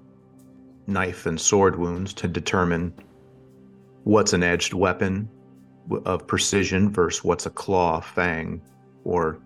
knife 0.88 1.26
and 1.26 1.40
sword 1.40 1.78
wounds 1.78 2.14
to 2.16 2.28
determine 2.28 2.94
what's 4.04 4.34
an 4.34 4.42
edged 4.42 4.74
weapon 4.74 5.30
w- 5.30 5.37
of 6.06 6.28
precision 6.28 6.92
versus 6.92 7.24
what's 7.24 7.46
a 7.46 7.50
claw, 7.50 8.00
fang, 8.00 8.62
or 9.04 9.40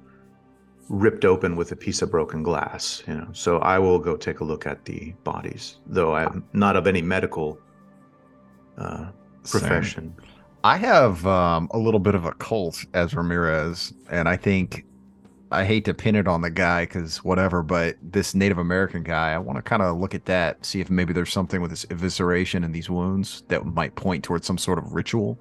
ripped 0.90 1.24
open 1.24 1.56
with 1.56 1.72
a 1.72 1.76
piece 1.76 2.02
of 2.02 2.12
broken 2.12 2.44
glass. 2.44 3.04
You 3.08 3.16
know, 3.16 3.28
so 3.34 3.60
I 3.60 3.80
will 3.80 4.00
go 4.00 4.18
take 4.18 4.40
a 4.40 4.44
look 4.44 4.66
at 4.66 4.86
the 4.86 5.14
bodies, 5.24 5.78
though 5.86 6.16
I'm 6.16 6.44
not 6.54 6.76
of 6.76 6.88
any 6.88 7.02
medical 7.02 7.60
uh, 8.78 9.10
Same. 9.44 9.62
profession. 9.62 10.16
I 10.64 10.78
have 10.78 11.26
um, 11.26 11.70
a 11.72 11.78
little 11.78 12.00
bit 12.00 12.14
of 12.14 12.26
a 12.26 12.34
cult 12.34 12.86
as 12.94 13.16
Ramirez, 13.16 13.94
and 14.10 14.30
I 14.30 14.36
think 14.36 14.86
I 15.52 15.66
hate 15.66 15.84
to 15.86 15.94
pin 15.94 16.16
it 16.16 16.28
on 16.28 16.42
the 16.42 16.50
guy 16.50 16.84
because 16.84 17.24
whatever, 17.24 17.62
but 17.62 17.98
this 18.02 18.34
Native 18.34 18.58
American 18.58 19.04
guy, 19.04 19.34
I 19.34 19.38
want 19.38 19.58
to 19.58 19.62
kind 19.62 19.82
of 19.82 19.98
look 19.98 20.16
at 20.16 20.26
that, 20.26 20.66
see 20.66 20.80
if 20.80 20.90
maybe 20.90 21.14
there's 21.14 21.34
something 21.34 21.62
with 21.62 21.72
this 21.72 21.86
evisceration 21.88 22.64
and 22.64 22.74
these 22.74 22.90
wounds 22.90 23.44
that 23.50 23.66
might 23.66 23.96
point 23.96 24.24
towards 24.24 24.48
some 24.48 24.58
sort 24.58 24.78
of 24.78 24.94
ritual. 24.94 25.38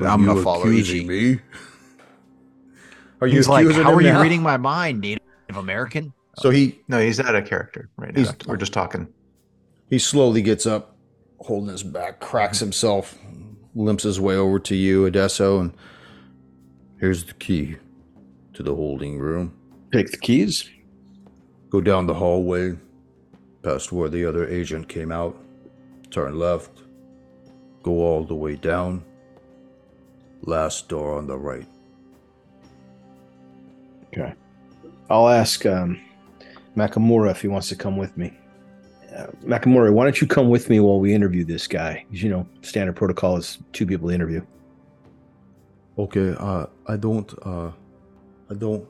But 0.00 0.06
I'm 0.06 0.20
you 0.22 0.26
gonna 0.26 0.42
follow 0.42 0.66
Ichi. 0.68 1.04
me. 1.04 1.38
Are 3.20 3.26
you 3.26 3.36
He's 3.36 3.48
like, 3.48 3.70
how 3.70 3.92
are 3.92 4.00
you 4.00 4.08
now?" 4.12 4.22
reading 4.22 4.42
my 4.42 4.56
mind, 4.56 5.02
Native 5.02 5.20
American? 5.54 6.14
So 6.38 6.48
he 6.48 6.80
No, 6.88 6.98
he's 6.98 7.20
out 7.20 7.34
of 7.34 7.46
character 7.46 7.90
right 7.98 8.14
now. 8.16 8.32
We're 8.46 8.56
just 8.56 8.72
talking. 8.72 9.06
he 9.90 9.98
slowly 9.98 10.40
gets 10.40 10.64
up, 10.64 10.96
holding 11.40 11.68
his 11.68 11.82
back, 11.82 12.20
cracks 12.20 12.58
himself, 12.58 13.18
limps 13.74 14.04
his 14.04 14.18
way 14.18 14.34
over 14.34 14.58
to 14.60 14.74
you, 14.74 15.04
Odessa, 15.04 15.56
and 15.56 15.74
here's 16.98 17.24
the 17.24 17.34
key 17.34 17.76
to 18.54 18.62
the 18.62 18.74
holding 18.74 19.18
room. 19.18 19.52
Take 19.92 20.10
the 20.10 20.16
keys. 20.16 20.70
Go 21.68 21.82
down 21.82 22.06
the 22.06 22.14
hallway, 22.14 22.78
past 23.62 23.92
where 23.92 24.08
the 24.08 24.24
other 24.24 24.48
agent 24.48 24.88
came 24.88 25.12
out, 25.12 25.36
turn 26.10 26.38
left, 26.38 26.70
go 27.82 27.92
all 28.00 28.24
the 28.24 28.34
way 28.34 28.56
down. 28.56 29.04
Last 30.42 30.88
door 30.88 31.16
on 31.18 31.26
the 31.26 31.36
right. 31.36 31.66
Okay. 34.08 34.34
I'll 35.08 35.28
ask 35.28 35.64
um, 35.66 36.00
Makamura 36.76 37.30
if 37.30 37.42
he 37.42 37.48
wants 37.48 37.68
to 37.68 37.76
come 37.76 37.96
with 37.96 38.16
me. 38.16 38.36
Uh, 39.14 39.26
Makamura, 39.44 39.92
why 39.92 40.04
don't 40.04 40.20
you 40.20 40.26
come 40.26 40.48
with 40.48 40.68
me 40.68 40.80
while 40.80 40.98
we 40.98 41.14
interview 41.14 41.44
this 41.44 41.66
guy? 41.66 42.04
'Cause, 42.10 42.22
you 42.22 42.30
know, 42.30 42.46
standard 42.62 42.96
protocol 42.96 43.36
is 43.36 43.58
two 43.72 43.86
people 43.86 44.08
to 44.08 44.14
interview. 44.14 44.42
Okay, 45.98 46.34
uh, 46.38 46.66
I 46.86 46.96
don't, 46.96 47.32
uh, 47.42 47.70
I 48.50 48.54
don't 48.54 48.86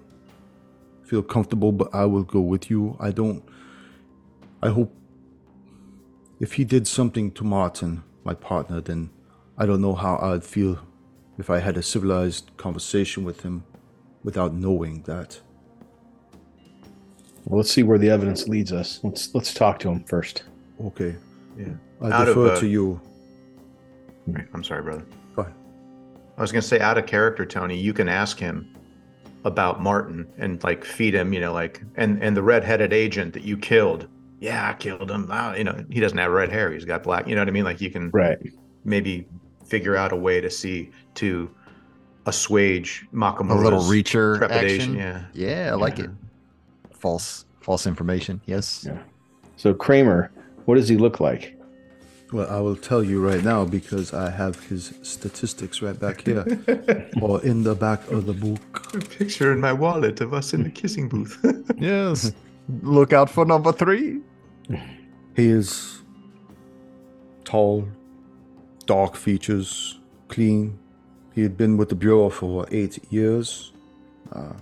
feel 1.03 1.23
comfortable, 1.23 1.73
but 1.73 1.93
I 1.93 2.05
will 2.07 2.23
go 2.23 2.41
with 2.41 2.71
you. 2.71 2.97
I 3.01 3.11
don't, 3.11 3.43
I 4.63 4.69
hope 4.69 4.95
if 6.41 6.53
he 6.55 6.65
did 6.65 6.87
something 6.87 7.33
to 7.33 7.45
Martin, 7.45 8.05
my 8.25 8.35
partner, 8.35 8.81
then 8.81 9.11
I 9.59 9.67
don't 9.67 9.83
know 9.83 9.95
how 9.95 10.19
I'd 10.23 10.45
feel 10.45 10.79
if 11.43 11.51
I 11.51 11.59
had 11.59 11.77
a 11.77 11.83
civilized 11.83 12.57
conversation 12.57 13.25
with 13.25 13.41
him 13.41 13.65
without 14.23 14.55
knowing 14.55 15.03
that. 15.03 15.41
Well, 17.45 17.57
let's 17.59 17.73
see 17.73 17.83
where 17.83 17.99
the 17.99 18.11
evidence 18.11 18.47
leads 18.47 18.73
us. 18.73 19.01
Let's 19.03 19.35
let's 19.35 19.53
talk 19.53 19.81
to 19.81 19.89
him 19.91 20.05
first. 20.05 20.45
Okay, 20.81 21.17
Yeah. 21.59 21.75
I 22.01 22.11
Out 22.13 22.29
of, 22.29 22.37
defer 22.37 22.53
uh, 22.53 22.61
to 22.61 22.67
you. 22.69 23.01
I'm 24.55 24.63
sorry, 24.63 24.83
brother. 24.83 25.05
Go 25.35 25.43
ahead. 25.43 25.55
I 26.39 26.41
was 26.41 26.53
going 26.53 26.63
to 26.63 26.69
say, 26.69 26.79
out 26.79 26.97
of 26.97 27.07
character, 27.07 27.45
Tony, 27.45 27.77
you 27.77 27.93
can 27.93 28.09
ask 28.09 28.39
him 28.39 28.77
about 29.45 29.83
Martin 29.83 30.29
and 30.39 30.63
like 30.63 30.85
feed 30.85 31.13
him, 31.15 31.33
you 31.33 31.41
know, 31.41 31.53
like, 31.53 31.83
and 31.97 32.23
and 32.23 32.37
the 32.37 32.43
red-headed 32.43 32.93
agent 32.93 33.33
that 33.35 33.43
you 33.43 33.57
killed. 33.57 34.07
Yeah, 34.39 34.71
I 34.71 34.75
killed 34.75 35.11
him. 35.11 35.27
Ah, 35.29 35.55
you 35.57 35.65
know, 35.65 35.85
he 35.91 35.99
doesn't 35.99 36.19
have 36.19 36.31
red 36.31 36.51
hair. 36.53 36.71
He's 36.73 36.85
got 36.85 37.03
black. 37.03 37.27
You 37.27 37.35
know 37.35 37.41
what 37.41 37.49
I 37.49 37.53
mean? 37.59 37.65
Like, 37.65 37.81
you 37.81 37.91
can 37.91 38.11
Right. 38.11 38.39
maybe 38.85 39.27
figure 39.73 39.97
out 39.97 40.13
a 40.13 40.17
way 40.27 40.39
to 40.47 40.51
see 40.51 40.91
to 41.15 41.49
assuage 42.27 43.07
A 43.15 43.55
little 43.67 43.85
reacher 43.97 44.37
trepidation. 44.37 44.91
action. 45.01 45.25
Yeah. 45.35 45.47
Yeah, 45.49 45.73
I 45.73 45.77
like 45.87 45.99
it. 45.99 46.11
False, 47.05 47.47
false 47.67 47.87
information. 47.87 48.35
Yes. 48.45 48.85
Yeah. 48.87 48.99
So 49.57 49.73
Kramer, 49.85 50.31
what 50.67 50.75
does 50.79 50.89
he 50.93 50.97
look 50.99 51.21
like? 51.21 51.45
Well, 52.35 52.49
I 52.51 52.61
will 52.61 52.77
tell 52.91 53.03
you 53.11 53.19
right 53.31 53.43
now 53.53 53.65
because 53.65 54.13
I 54.27 54.29
have 54.31 54.55
his 54.71 54.83
statistics 55.03 55.83
right 55.83 55.99
back 55.99 56.19
here, 56.29 56.45
or 57.23 57.43
in 57.51 57.63
the 57.63 57.75
back 57.75 58.01
of 58.11 58.21
the 58.27 58.33
book. 58.47 58.95
A 58.95 58.99
picture 59.19 59.53
in 59.53 59.61
my 59.61 59.73
wallet 59.85 60.21
of 60.21 60.33
us 60.33 60.53
in 60.55 60.63
the 60.63 60.71
kissing 60.71 61.09
booth. 61.09 61.35
Yes. 61.79 62.33
Look 62.83 63.13
out 63.13 63.29
for 63.29 63.45
number 63.45 63.73
three. 63.73 64.21
He 65.37 65.47
is 65.61 66.01
tall, 67.45 67.87
dark 68.83 69.17
features, 69.17 69.99
clean. 70.29 70.79
He 71.35 71.43
had 71.43 71.57
been 71.57 71.77
with 71.77 71.89
the 71.89 71.95
Bureau 71.95 72.29
for 72.31 72.67
eight 72.71 72.99
years. 73.11 73.73
Uh, 74.31 74.53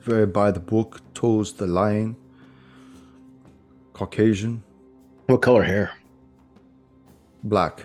very 0.00 0.26
by 0.26 0.50
the 0.50 0.60
book, 0.60 1.00
toes 1.14 1.52
the 1.54 1.66
line. 1.66 2.16
Caucasian, 3.92 4.62
What 5.26 5.40
color 5.42 5.62
hair? 5.64 5.92
black. 7.42 7.84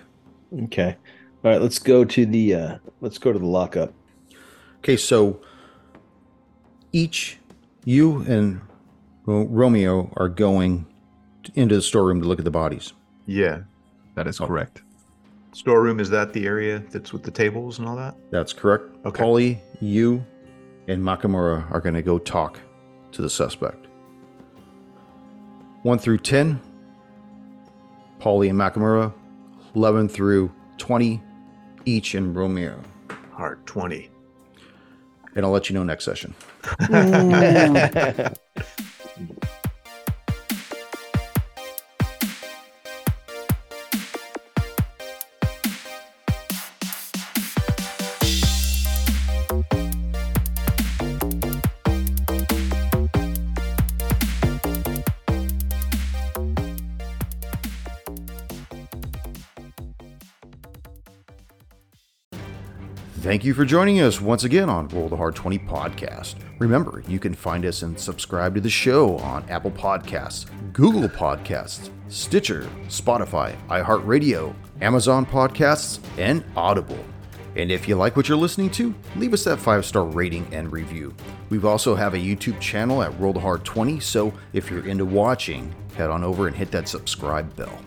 Okay. 0.64 0.97
All 1.43 1.52
right, 1.52 1.62
let's 1.62 1.80
go 1.80 2.04
to 2.04 2.26
the 2.26 2.54
uh 2.56 2.78
let's 2.99 3.18
go 3.18 3.32
to 3.32 3.39
the 3.39 3.45
lockup. 3.45 3.93
Okay, 4.80 4.97
so 4.97 5.39
Ichi 6.91 7.38
you 7.86 8.20
and 8.24 8.62
Ro- 9.26 9.45
Romeo 9.47 10.12
are 10.18 10.28
going 10.30 10.86
into 11.56 11.76
the 11.76 11.82
storeroom 11.82 12.22
to 12.22 12.28
look 12.28 12.39
at 12.39 12.45
the 12.45 12.52
bodies. 12.52 12.93
yeah. 13.26 13.62
That 14.16 14.28
is 14.28 14.39
correct. 14.39 14.82
Storeroom, 15.54 15.99
is 15.99 16.10
that 16.10 16.34
the 16.34 16.45
area 16.45 16.80
that's 16.91 17.12
with 17.12 17.24
the 17.24 17.32
tables 17.32 17.80
and 17.80 17.88
all 17.88 17.95
that? 17.97 18.16
That's 18.32 18.54
correct. 18.54 18.86
Okay. 19.06 19.22
Polly, 19.22 19.62
you, 19.82 20.26
and 20.88 21.04
Makamura 21.04 21.70
are 21.72 21.82
going 21.82 21.95
to 21.95 22.02
go 22.02 22.18
talk 22.18 22.60
to 23.12 23.22
the 23.22 23.30
suspect. 23.30 23.88
1 25.84 25.99
through 25.99 26.20
10, 26.20 26.60
Polly 28.20 28.49
and 28.49 28.58
Makamura. 28.58 29.14
11 29.76 30.10
through 30.10 30.52
20, 30.78 31.22
Ichi 31.86 32.18
and 32.18 32.36
Romeo. 32.36 32.82
Heart 33.32 33.66
20. 33.66 34.10
And 35.36 35.45
I'll 35.45 35.52
let 35.52 35.70
you 35.70 35.74
know 35.74 35.84
next 35.84 36.06
session. 36.06 36.34
Mm. 36.64 38.36
Thank 63.41 63.47
you 63.47 63.53
for 63.55 63.65
joining 63.65 64.01
us 64.01 64.21
once 64.21 64.43
again 64.43 64.69
on 64.69 64.87
Roll 64.89 65.09
the 65.09 65.17
Hard 65.17 65.33
20 65.33 65.57
podcast. 65.57 66.35
Remember, 66.59 67.01
you 67.07 67.17
can 67.17 67.33
find 67.33 67.65
us 67.65 67.81
and 67.81 67.99
subscribe 67.99 68.53
to 68.53 68.61
the 68.61 68.69
show 68.69 69.17
on 69.17 69.49
Apple 69.49 69.71
Podcasts, 69.71 70.45
Google 70.73 71.09
Podcasts, 71.09 71.89
Stitcher, 72.07 72.69
Spotify, 72.85 73.55
iHeartRadio, 73.67 74.53
Amazon 74.79 75.25
Podcasts, 75.25 75.99
and 76.19 76.43
Audible. 76.55 77.03
And 77.55 77.71
if 77.71 77.87
you 77.87 77.95
like 77.95 78.15
what 78.15 78.29
you're 78.29 78.37
listening 78.37 78.69
to, 78.73 78.93
leave 79.15 79.33
us 79.33 79.43
that 79.45 79.57
five 79.57 79.87
star 79.87 80.03
rating 80.03 80.45
and 80.53 80.71
review. 80.71 81.11
We've 81.49 81.65
also 81.65 81.95
have 81.95 82.13
a 82.13 82.17
YouTube 82.17 82.59
channel 82.59 83.01
at 83.01 83.19
Roll 83.19 83.33
the 83.33 83.39
Hard 83.39 83.65
20, 83.65 83.99
so 84.01 84.31
if 84.53 84.69
you're 84.69 84.85
into 84.85 85.03
watching, 85.03 85.73
head 85.97 86.11
on 86.11 86.23
over 86.23 86.45
and 86.45 86.55
hit 86.55 86.69
that 86.73 86.87
subscribe 86.87 87.55
bell. 87.55 87.79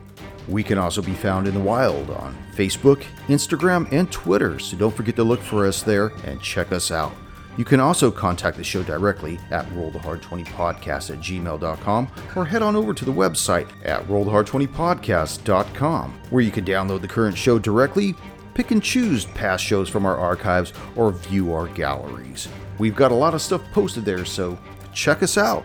We 0.49 0.63
can 0.63 0.79
also 0.79 1.03
be 1.03 1.15
found 1.15 1.49
in 1.49 1.55
the 1.55 1.61
wild 1.61 2.11
on 2.11 2.37
Facebook, 2.55 3.05
Instagram, 3.29 3.91
and 3.93 4.11
Twitter, 4.13 4.59
so 4.59 4.77
don't 4.77 4.95
forget 4.95 5.17
to 5.17 5.25
look 5.25 5.41
for 5.41 5.67
us 5.67 5.83
there 5.83 6.09
and 6.25 6.41
check 6.41 6.73
us 6.73 6.91
out. 6.91 7.15
You 7.57 7.65
can 7.65 7.79
also 7.79 8.11
contact 8.11 8.57
the 8.57 8.65
show 8.65 8.83
directly 8.83 9.39
at 9.51 9.65
rollthehard20podcast 9.71 11.11
at 11.11 11.21
gmail.com 11.21 12.09
or 12.35 12.45
head 12.45 12.63
on 12.63 12.75
over 12.75 12.93
to 12.93 13.05
the 13.05 13.13
website 13.13 13.69
at 13.85 14.03
rollthehard20podcast.com 14.09 16.21
where 16.31 16.43
you 16.43 16.51
can 16.51 16.65
download 16.65 17.01
the 17.01 17.09
current 17.09 17.39
show 17.39 17.61
directly, 17.61 18.17
pick 18.55 18.73
and 18.73 18.83
choose 18.83 19.27
past 19.27 19.63
shows 19.63 19.89
from 19.89 20.05
our 20.05 20.17
archives, 20.17 20.73
or 20.97 21.13
view 21.13 21.55
our 21.55 21.69
galleries. 21.69 22.49
We've 22.79 22.97
got 22.97 23.13
a 23.13 23.17
lot 23.17 23.35
of 23.35 23.43
stuff 23.43 23.63
posted 23.73 24.05
there, 24.05 24.25
so 24.25 24.59
check 24.93 25.23
us 25.23 25.39
out. 25.39 25.65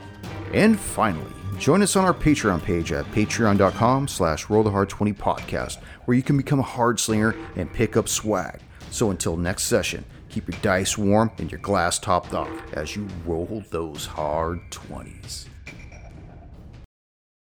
And 0.53 0.79
finally, 0.79 1.33
join 1.59 1.83
us 1.83 1.95
on 1.95 2.05
our 2.05 2.13
Patreon 2.13 2.63
page 2.63 2.91
at 2.91 3.05
patreon.com 3.11 4.07
slash 4.07 4.45
rollthehard20podcast, 4.47 5.77
where 6.05 6.15
you 6.15 6.23
can 6.23 6.37
become 6.37 6.59
a 6.59 6.63
hard 6.63 6.99
slinger 6.99 7.35
and 7.55 7.71
pick 7.71 7.97
up 7.97 8.07
swag. 8.07 8.59
So 8.89 9.11
until 9.11 9.37
next 9.37 9.63
session, 9.63 10.05
keep 10.29 10.47
your 10.47 10.59
dice 10.61 10.97
warm 10.97 11.31
and 11.37 11.51
your 11.51 11.59
glass 11.59 11.99
topped 11.99 12.33
off 12.33 12.49
as 12.73 12.95
you 12.95 13.07
roll 13.25 13.63
those 13.69 14.05
hard 14.05 14.61
20s. 14.71 15.48